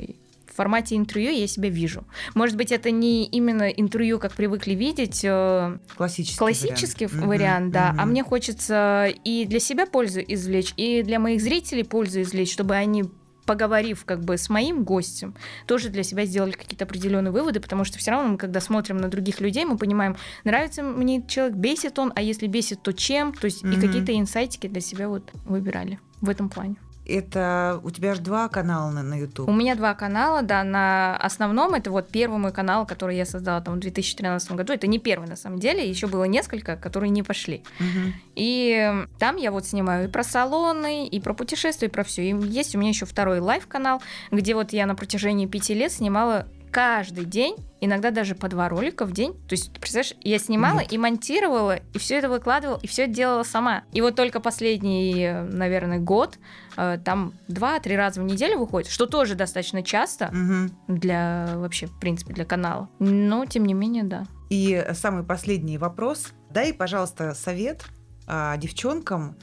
в 0.51 0.57
формате 0.57 0.97
интервью 0.97 1.31
я 1.31 1.47
себя 1.47 1.69
вижу. 1.69 2.05
Может 2.35 2.57
быть, 2.57 2.73
это 2.73 2.91
не 2.91 3.25
именно 3.27 3.69
интервью, 3.69 4.19
как 4.19 4.33
привыкли 4.33 4.75
видеть. 4.75 5.21
Э, 5.25 5.79
классический, 5.97 6.39
классический 6.39 7.07
вариант, 7.07 7.27
вариант 7.27 7.73
да. 7.73 7.95
А 7.97 8.05
мне 8.05 8.25
хочется 8.25 9.13
и 9.25 9.47
для 9.47 9.61
себя 9.61 9.87
пользу 9.87 10.21
извлечь, 10.21 10.75
и 10.77 11.03
для 11.03 11.19
моих 11.19 11.41
зрителей 11.41 11.85
пользу 11.85 12.23
извлечь, 12.23 12.53
чтобы 12.53 12.75
они 12.75 13.05
поговорив 13.47 14.05
как 14.05 14.25
бы 14.25 14.37
с 14.37 14.49
моим 14.49 14.85
гостем, 14.85 15.35
тоже 15.67 15.89
для 15.89 16.03
себя 16.03 16.25
сделали 16.25 16.53
какие-то 16.53 16.85
определенные 16.85 17.33
выводы, 17.33 17.61
потому 17.61 17.85
что 17.85 17.99
все 17.99 18.13
равно 18.13 18.31
мы, 18.31 18.39
когда 18.39 18.61
смотрим 18.61 18.99
на 18.99 19.09
других 19.09 19.41
людей, 19.41 19.65
мы 19.65 19.77
понимаем, 19.77 20.17
нравится 20.45 20.83
мне 20.83 21.25
человек, 21.27 21.57
бесит 21.57 21.99
он, 21.99 22.13
а 22.15 22.23
если 22.23 22.47
бесит, 22.47 22.83
то 22.83 22.93
чем, 22.93 23.33
то 23.33 23.47
есть 23.47 23.65
mm-hmm. 23.65 23.77
и 23.77 23.81
какие-то 23.81 24.19
инсайтики 24.19 24.67
для 24.67 24.81
себя 24.81 25.09
вот 25.09 25.31
выбирали 25.45 25.99
в 26.21 26.29
этом 26.29 26.49
плане 26.49 26.77
это 27.15 27.81
у 27.83 27.91
тебя 27.91 28.15
же 28.15 28.21
два 28.21 28.49
канала 28.49 28.91
на, 28.91 29.03
на 29.03 29.15
YouTube. 29.15 29.49
У 29.49 29.53
меня 29.53 29.75
два 29.75 29.95
канала, 29.95 30.43
да, 30.43 30.65
на 30.65 31.17
основном 31.17 31.75
это 31.75 31.91
вот 31.91 32.09
первый 32.09 32.39
мой 32.39 32.53
канал, 32.53 32.87
который 32.87 33.17
я 33.17 33.25
создала 33.25 33.61
там 33.61 33.75
в 33.75 33.79
2013 33.81 34.53
году. 34.53 34.73
Это 34.73 34.87
не 34.87 34.99
первый 34.99 35.29
на 35.29 35.37
самом 35.37 35.59
деле, 35.59 35.89
еще 35.89 36.07
было 36.07 36.25
несколько, 36.25 36.77
которые 36.77 37.11
не 37.11 37.23
пошли. 37.23 37.63
Угу. 37.79 38.13
И 38.37 39.05
там 39.19 39.37
я 39.37 39.51
вот 39.51 39.67
снимаю 39.67 40.09
и 40.09 40.11
про 40.11 40.23
салоны, 40.23 41.07
и 41.07 41.21
про 41.21 41.35
путешествия, 41.35 41.89
и 41.89 41.91
про 41.91 42.05
все. 42.05 42.31
И 42.31 42.35
есть 42.47 42.75
у 42.75 42.79
меня 42.79 42.91
еще 42.91 43.07
второй 43.07 43.41
live 43.41 43.67
канал, 43.67 44.03
где 44.31 44.55
вот 44.55 44.73
я 44.73 44.87
на 44.87 44.95
протяжении 44.95 45.47
пяти 45.47 45.75
лет 45.75 45.93
снимала 45.93 46.47
каждый 46.71 47.25
день, 47.25 47.57
иногда 47.81 48.11
даже 48.11 48.35
по 48.35 48.49
два 48.49 48.69
ролика 48.69 49.05
в 49.05 49.13
день. 49.13 49.35
То 49.49 49.53
есть, 49.53 49.73
представляешь, 49.73 50.15
я 50.23 50.39
снимала 50.39 50.81
Нет. 50.81 50.93
и 50.93 50.99
монтировала, 50.99 51.77
и 51.77 51.99
все 51.99 52.17
это 52.17 52.29
выкладывала, 52.29 52.79
и 52.83 52.87
все 52.87 53.05
это 53.05 53.13
делала 53.13 53.43
сама. 53.43 53.85
И 53.93 54.01
вот 54.01 54.17
только 54.17 54.41
последний, 54.41 55.31
наверное, 55.51 55.99
год 55.99 56.39
э, 56.77 56.99
там 57.05 57.33
два-три 57.49 57.97
раза 57.97 58.21
в 58.21 58.25
неделю 58.25 58.59
выходит, 58.59 58.91
что 58.91 59.07
тоже 59.07 59.35
достаточно 59.35 59.83
часто 59.83 60.27
угу. 60.29 60.97
для 60.97 61.49
вообще, 61.57 61.87
в 61.87 61.99
принципе, 61.99 62.35
для 62.35 62.45
канала. 62.45 62.89
Но, 62.99 63.45
тем 63.47 63.65
не 63.65 63.75
менее, 63.75 64.05
да. 64.05 64.25
И 64.51 64.85
самый 64.93 65.25
последний 65.25 65.79
вопрос. 65.79 66.29
Дай, 66.51 66.75
пожалуйста, 66.75 67.35
совет 67.35 67.85
а, 68.27 68.57
девчонкам, 68.57 69.37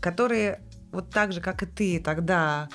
которые 0.00 0.60
вот 0.92 1.10
так 1.10 1.32
же, 1.32 1.40
как 1.40 1.62
и 1.62 1.66
ты 1.66 2.00
тогда 2.00 2.68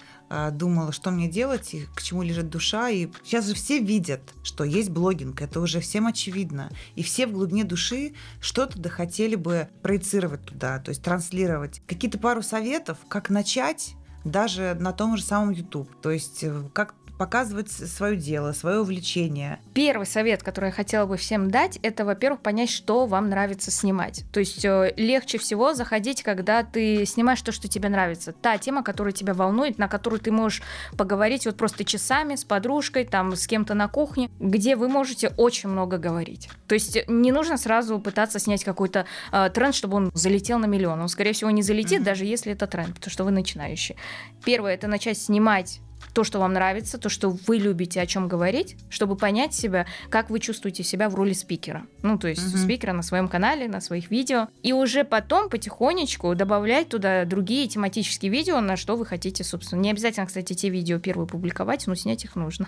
думала, 0.51 0.91
что 0.91 1.11
мне 1.11 1.27
делать 1.27 1.73
и 1.73 1.85
к 1.95 2.01
чему 2.01 2.21
лежит 2.23 2.49
душа. 2.49 2.89
И 2.89 3.09
сейчас 3.23 3.47
же 3.47 3.53
все 3.53 3.79
видят, 3.79 4.21
что 4.43 4.63
есть 4.63 4.89
блогинг, 4.89 5.41
это 5.41 5.59
уже 5.59 5.79
всем 5.79 6.07
очевидно. 6.07 6.71
И 6.95 7.03
все 7.03 7.27
в 7.27 7.31
глубине 7.31 7.63
души 7.63 8.13
что-то 8.39 8.79
да 8.79 8.89
хотели 8.89 9.35
бы 9.35 9.69
проецировать 9.81 10.43
туда, 10.43 10.79
то 10.79 10.89
есть 10.89 11.01
транслировать. 11.01 11.81
Какие-то 11.87 12.17
пару 12.17 12.41
советов, 12.41 12.97
как 13.07 13.29
начать 13.29 13.95
даже 14.23 14.75
на 14.79 14.93
том 14.93 15.17
же 15.17 15.23
самом 15.23 15.51
YouTube. 15.51 15.89
То 16.01 16.11
есть 16.11 16.43
э, 16.43 16.63
как 16.73 16.93
показывать 17.17 17.71
свое 17.71 18.15
дело, 18.15 18.51
свое 18.53 18.79
увлечение. 18.79 19.59
Первый 19.73 20.05
совет, 20.05 20.43
который 20.43 20.67
я 20.67 20.71
хотела 20.71 21.05
бы 21.05 21.17
всем 21.17 21.49
дать, 21.49 21.79
это, 21.81 22.05
во-первых, 22.05 22.41
понять, 22.41 22.69
что 22.69 23.05
вам 23.05 23.29
нравится 23.29 23.71
снимать. 23.71 24.23
То 24.31 24.39
есть 24.39 24.63
э, 24.63 24.93
легче 24.97 25.37
всего 25.37 25.73
заходить, 25.73 26.23
когда 26.23 26.63
ты 26.63 27.05
снимаешь 27.05 27.41
то, 27.41 27.51
что 27.51 27.67
тебе 27.67 27.89
нравится. 27.89 28.33
Та 28.33 28.57
тема, 28.57 28.83
которая 28.83 29.13
тебя 29.13 29.33
волнует, 29.33 29.77
на 29.77 29.87
которую 29.87 30.19
ты 30.19 30.31
можешь 30.31 30.61
поговорить 30.97 31.45
вот 31.45 31.57
просто 31.57 31.83
часами 31.83 32.35
с 32.35 32.43
подружкой, 32.43 33.05
там, 33.05 33.35
с 33.35 33.47
кем-то 33.47 33.73
на 33.73 33.87
кухне, 33.87 34.29
где 34.39 34.75
вы 34.75 34.87
можете 34.87 35.29
очень 35.37 35.69
много 35.69 35.97
говорить. 35.97 36.49
То 36.67 36.75
есть 36.75 36.97
не 37.07 37.31
нужно 37.31 37.57
сразу 37.57 37.99
пытаться 37.99 38.39
снять 38.39 38.63
какой-то 38.63 39.05
э, 39.31 39.49
тренд, 39.53 39.75
чтобы 39.75 39.97
он 39.97 40.11
залетел 40.13 40.59
на 40.59 40.65
миллион. 40.65 41.01
Он, 41.01 41.09
скорее 41.09 41.33
всего, 41.33 41.49
не 41.51 41.63
залетит, 41.63 42.01
mm-hmm. 42.01 42.05
даже 42.05 42.25
если 42.25 42.53
это 42.53 42.67
тренд, 42.67 42.95
потому 42.95 43.11
что 43.11 43.23
вы 43.23 43.31
начинающий. 43.31 43.95
Первое— 44.43 44.73
это 44.75 44.87
начать 44.87 45.17
снимать 45.17 45.81
то, 46.17 46.23
что 46.23 46.39
вам 46.39 46.53
нравится, 46.53 46.97
то, 46.97 47.09
что 47.09 47.29
вы 47.29 47.57
любите, 47.57 48.01
о 48.01 48.07
чем 48.07 48.27
говорить, 48.27 48.75
чтобы 48.89 49.15
понять 49.15 49.53
себя, 49.53 49.85
как 50.09 50.31
вы 50.31 50.39
чувствуете 50.39 50.81
себя 50.81 51.09
в 51.09 51.15
роли 51.15 51.33
спикера. 51.33 51.85
Ну, 52.01 52.17
то 52.17 52.27
есть 52.27 52.41
угу. 52.41 52.57
спикера 52.57 52.91
на 52.91 53.03
своем 53.03 53.27
канале, 53.27 53.67
на 53.67 53.81
своих 53.81 54.09
видео. 54.09 54.47
И 54.63 54.73
уже 54.73 55.03
потом 55.03 55.47
потихонечку 55.47 56.33
добавлять 56.33 56.89
туда 56.89 57.23
другие 57.25 57.67
тематические 57.67 58.31
видео, 58.31 58.61
на 58.61 58.77
что 58.77 58.95
вы 58.95 59.05
хотите, 59.05 59.43
собственно. 59.43 59.79
Не 59.79 59.91
обязательно, 59.91 60.25
кстати, 60.25 60.53
те 60.53 60.69
видео 60.69 60.97
первые 60.97 61.27
публиковать, 61.27 61.85
но 61.85 61.93
снять 61.93 62.23
их 62.23 62.35
нужно. 62.35 62.67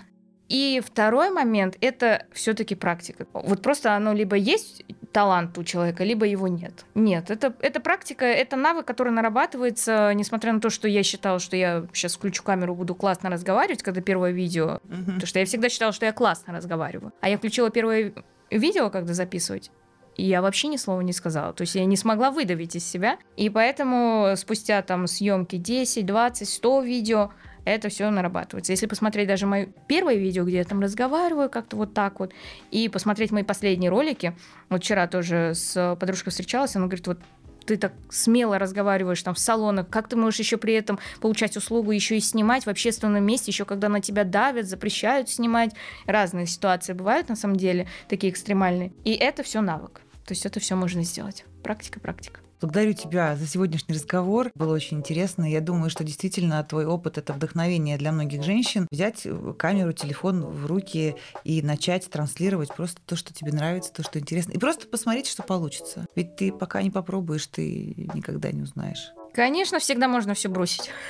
И 0.50 0.82
второй 0.84 1.30
момент— 1.30 1.76
это 1.80 2.26
все-таки 2.32 2.74
практика. 2.74 3.26
Вот 3.32 3.62
просто 3.62 3.94
оно 3.94 4.12
либо 4.12 4.34
есть 4.34 4.84
талант 5.12 5.56
у 5.58 5.64
человека, 5.64 6.02
либо 6.02 6.26
его 6.26 6.48
нет. 6.48 6.84
Нет, 6.96 7.30
это, 7.30 7.54
это 7.60 7.78
практика, 7.78 8.24
это 8.24 8.56
навык, 8.56 8.84
который 8.84 9.12
нарабатывается, 9.12 10.12
несмотря 10.12 10.52
на 10.52 10.60
то, 10.60 10.68
что 10.68 10.88
я 10.88 11.04
считала, 11.04 11.38
что 11.38 11.56
я 11.56 11.86
сейчас 11.92 12.16
включу 12.16 12.42
камеру, 12.42 12.74
буду 12.74 12.96
классно 12.96 13.30
разговаривать, 13.30 13.84
когда 13.84 14.00
первое 14.00 14.32
видео, 14.32 14.80
mm-hmm. 14.84 15.04
потому 15.04 15.26
что 15.26 15.38
я 15.38 15.46
всегда 15.46 15.68
считала, 15.68 15.92
что 15.92 16.06
я 16.06 16.12
классно 16.12 16.52
разговариваю. 16.52 17.12
А 17.20 17.28
я 17.28 17.38
включила 17.38 17.70
первое 17.70 18.12
видео, 18.50 18.90
когда 18.90 19.14
записывать, 19.14 19.70
и 20.16 20.24
я 20.24 20.42
вообще 20.42 20.68
ни 20.68 20.76
слова 20.76 21.00
не 21.00 21.12
сказала. 21.12 21.52
То 21.52 21.62
есть 21.62 21.74
я 21.74 21.84
не 21.84 21.96
смогла 21.96 22.30
выдавить 22.30 22.76
из 22.76 22.84
себя. 22.84 23.18
И 23.36 23.48
поэтому 23.48 24.34
спустя 24.36 24.82
там 24.82 25.06
съемки 25.06 25.56
10, 25.56 26.04
20, 26.04 26.48
100 26.48 26.82
видео, 26.82 27.30
это 27.64 27.88
все 27.88 28.10
нарабатывается. 28.10 28.72
Если 28.72 28.86
посмотреть 28.86 29.28
даже 29.28 29.46
мое 29.46 29.68
первое 29.86 30.16
видео, 30.16 30.44
где 30.44 30.58
я 30.58 30.64
там 30.64 30.80
разговариваю 30.80 31.50
как-то 31.50 31.76
вот 31.76 31.94
так 31.94 32.20
вот, 32.20 32.32
и 32.70 32.88
посмотреть 32.88 33.30
мои 33.30 33.42
последние 33.42 33.90
ролики, 33.90 34.36
вот 34.68 34.82
вчера 34.82 35.06
тоже 35.06 35.52
с 35.54 35.96
подружкой 35.98 36.30
встречалась, 36.30 36.76
она 36.76 36.86
говорит, 36.86 37.06
вот 37.06 37.18
ты 37.66 37.76
так 37.76 37.92
смело 38.08 38.58
разговариваешь 38.58 39.22
там 39.22 39.34
в 39.34 39.38
салонах, 39.38 39.88
как 39.88 40.08
ты 40.08 40.16
можешь 40.16 40.40
еще 40.40 40.56
при 40.56 40.74
этом 40.74 40.98
получать 41.20 41.56
услугу, 41.56 41.92
еще 41.92 42.16
и 42.16 42.20
снимать 42.20 42.64
в 42.64 42.68
общественном 42.68 43.22
месте, 43.22 43.50
еще 43.52 43.64
когда 43.64 43.88
на 43.88 44.00
тебя 44.00 44.24
давят, 44.24 44.66
запрещают 44.66 45.28
снимать. 45.28 45.72
Разные 46.06 46.46
ситуации 46.46 46.94
бывают 46.94 47.28
на 47.28 47.36
самом 47.36 47.56
деле, 47.56 47.86
такие 48.08 48.32
экстремальные. 48.32 48.92
И 49.04 49.12
это 49.12 49.42
все 49.42 49.60
навык. 49.60 50.00
То 50.26 50.32
есть 50.32 50.46
это 50.46 50.58
все 50.58 50.74
можно 50.74 51.04
сделать. 51.04 51.44
Практика, 51.62 52.00
практика. 52.00 52.40
Благодарю 52.60 52.92
тебя 52.92 53.36
за 53.36 53.46
сегодняшний 53.46 53.94
разговор. 53.94 54.50
Было 54.54 54.74
очень 54.74 54.98
интересно. 54.98 55.50
Я 55.50 55.62
думаю, 55.62 55.88
что 55.88 56.04
действительно 56.04 56.62
твой 56.62 56.84
опыт— 56.84 57.16
это 57.18 57.32
вдохновение 57.32 57.96
для 57.96 58.12
многих 58.12 58.42
женщин. 58.42 58.86
Взять 58.90 59.22
э, 59.24 59.54
камеру, 59.58 59.94
телефон 59.94 60.42
в 60.42 60.66
руки 60.66 61.16
и 61.42 61.62
начать 61.62 62.10
транслировать 62.10 62.74
просто 62.74 63.00
то, 63.06 63.16
что 63.16 63.32
тебе 63.32 63.52
нравится, 63.52 63.90
то, 63.90 64.02
что 64.02 64.18
интересно. 64.18 64.52
И 64.52 64.58
просто 64.58 64.86
посмотреть, 64.86 65.26
что 65.26 65.42
получится. 65.42 66.06
Ведь 66.14 66.36
ты 66.36 66.52
пока 66.52 66.82
не 66.82 66.90
попробуешь, 66.90 67.46
ты 67.46 67.94
никогда 68.14 68.52
не 68.52 68.60
узнаешь. 68.62 69.10
Конечно, 69.32 69.78
всегда 69.78 70.06
можно 70.06 70.34
все 70.34 70.50
бросить. 70.50 70.90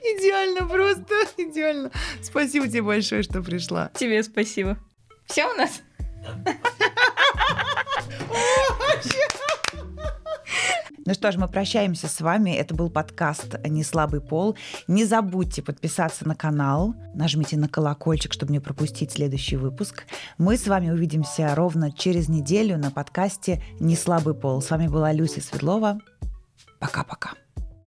Идеально, 0.00 0.68
просто 0.68 1.12
идеально. 1.38 1.90
Спасибо 2.22 2.68
тебе 2.68 2.82
большое, 2.82 3.24
что 3.24 3.42
пришла. 3.42 3.90
Тебе 3.94 4.22
спасибо. 4.22 4.78
Все 5.26 5.44
у 5.46 5.56
нас? 5.56 5.82
Ну 11.04 11.14
что 11.14 11.32
ж, 11.32 11.36
мы 11.36 11.48
прощаемся 11.48 12.06
с 12.06 12.20
вами. 12.20 12.50
Это 12.52 12.74
был 12.74 12.88
подкаст 12.88 13.58
«Не 13.66 13.82
слабый 13.82 14.20
пол». 14.20 14.56
Не 14.86 15.04
забудьте 15.04 15.60
подписаться 15.60 16.26
на 16.28 16.36
канал, 16.36 16.94
нажмите 17.14 17.56
на 17.56 17.68
колокольчик, 17.68 18.32
чтобы 18.32 18.52
не 18.52 18.60
пропустить 18.60 19.10
следующий 19.10 19.56
выпуск. 19.56 20.04
Мы 20.38 20.56
с 20.56 20.66
вами 20.68 20.90
увидимся 20.90 21.54
ровно 21.56 21.90
через 21.90 22.28
неделю 22.28 22.78
на 22.78 22.92
подкасте 22.92 23.62
«Не 23.80 23.96
слабый 23.96 24.34
пол». 24.34 24.62
С 24.62 24.70
вами 24.70 24.86
была 24.86 25.12
Люся 25.12 25.40
Светлова. 25.40 25.98
Пока-пока. 26.78 27.32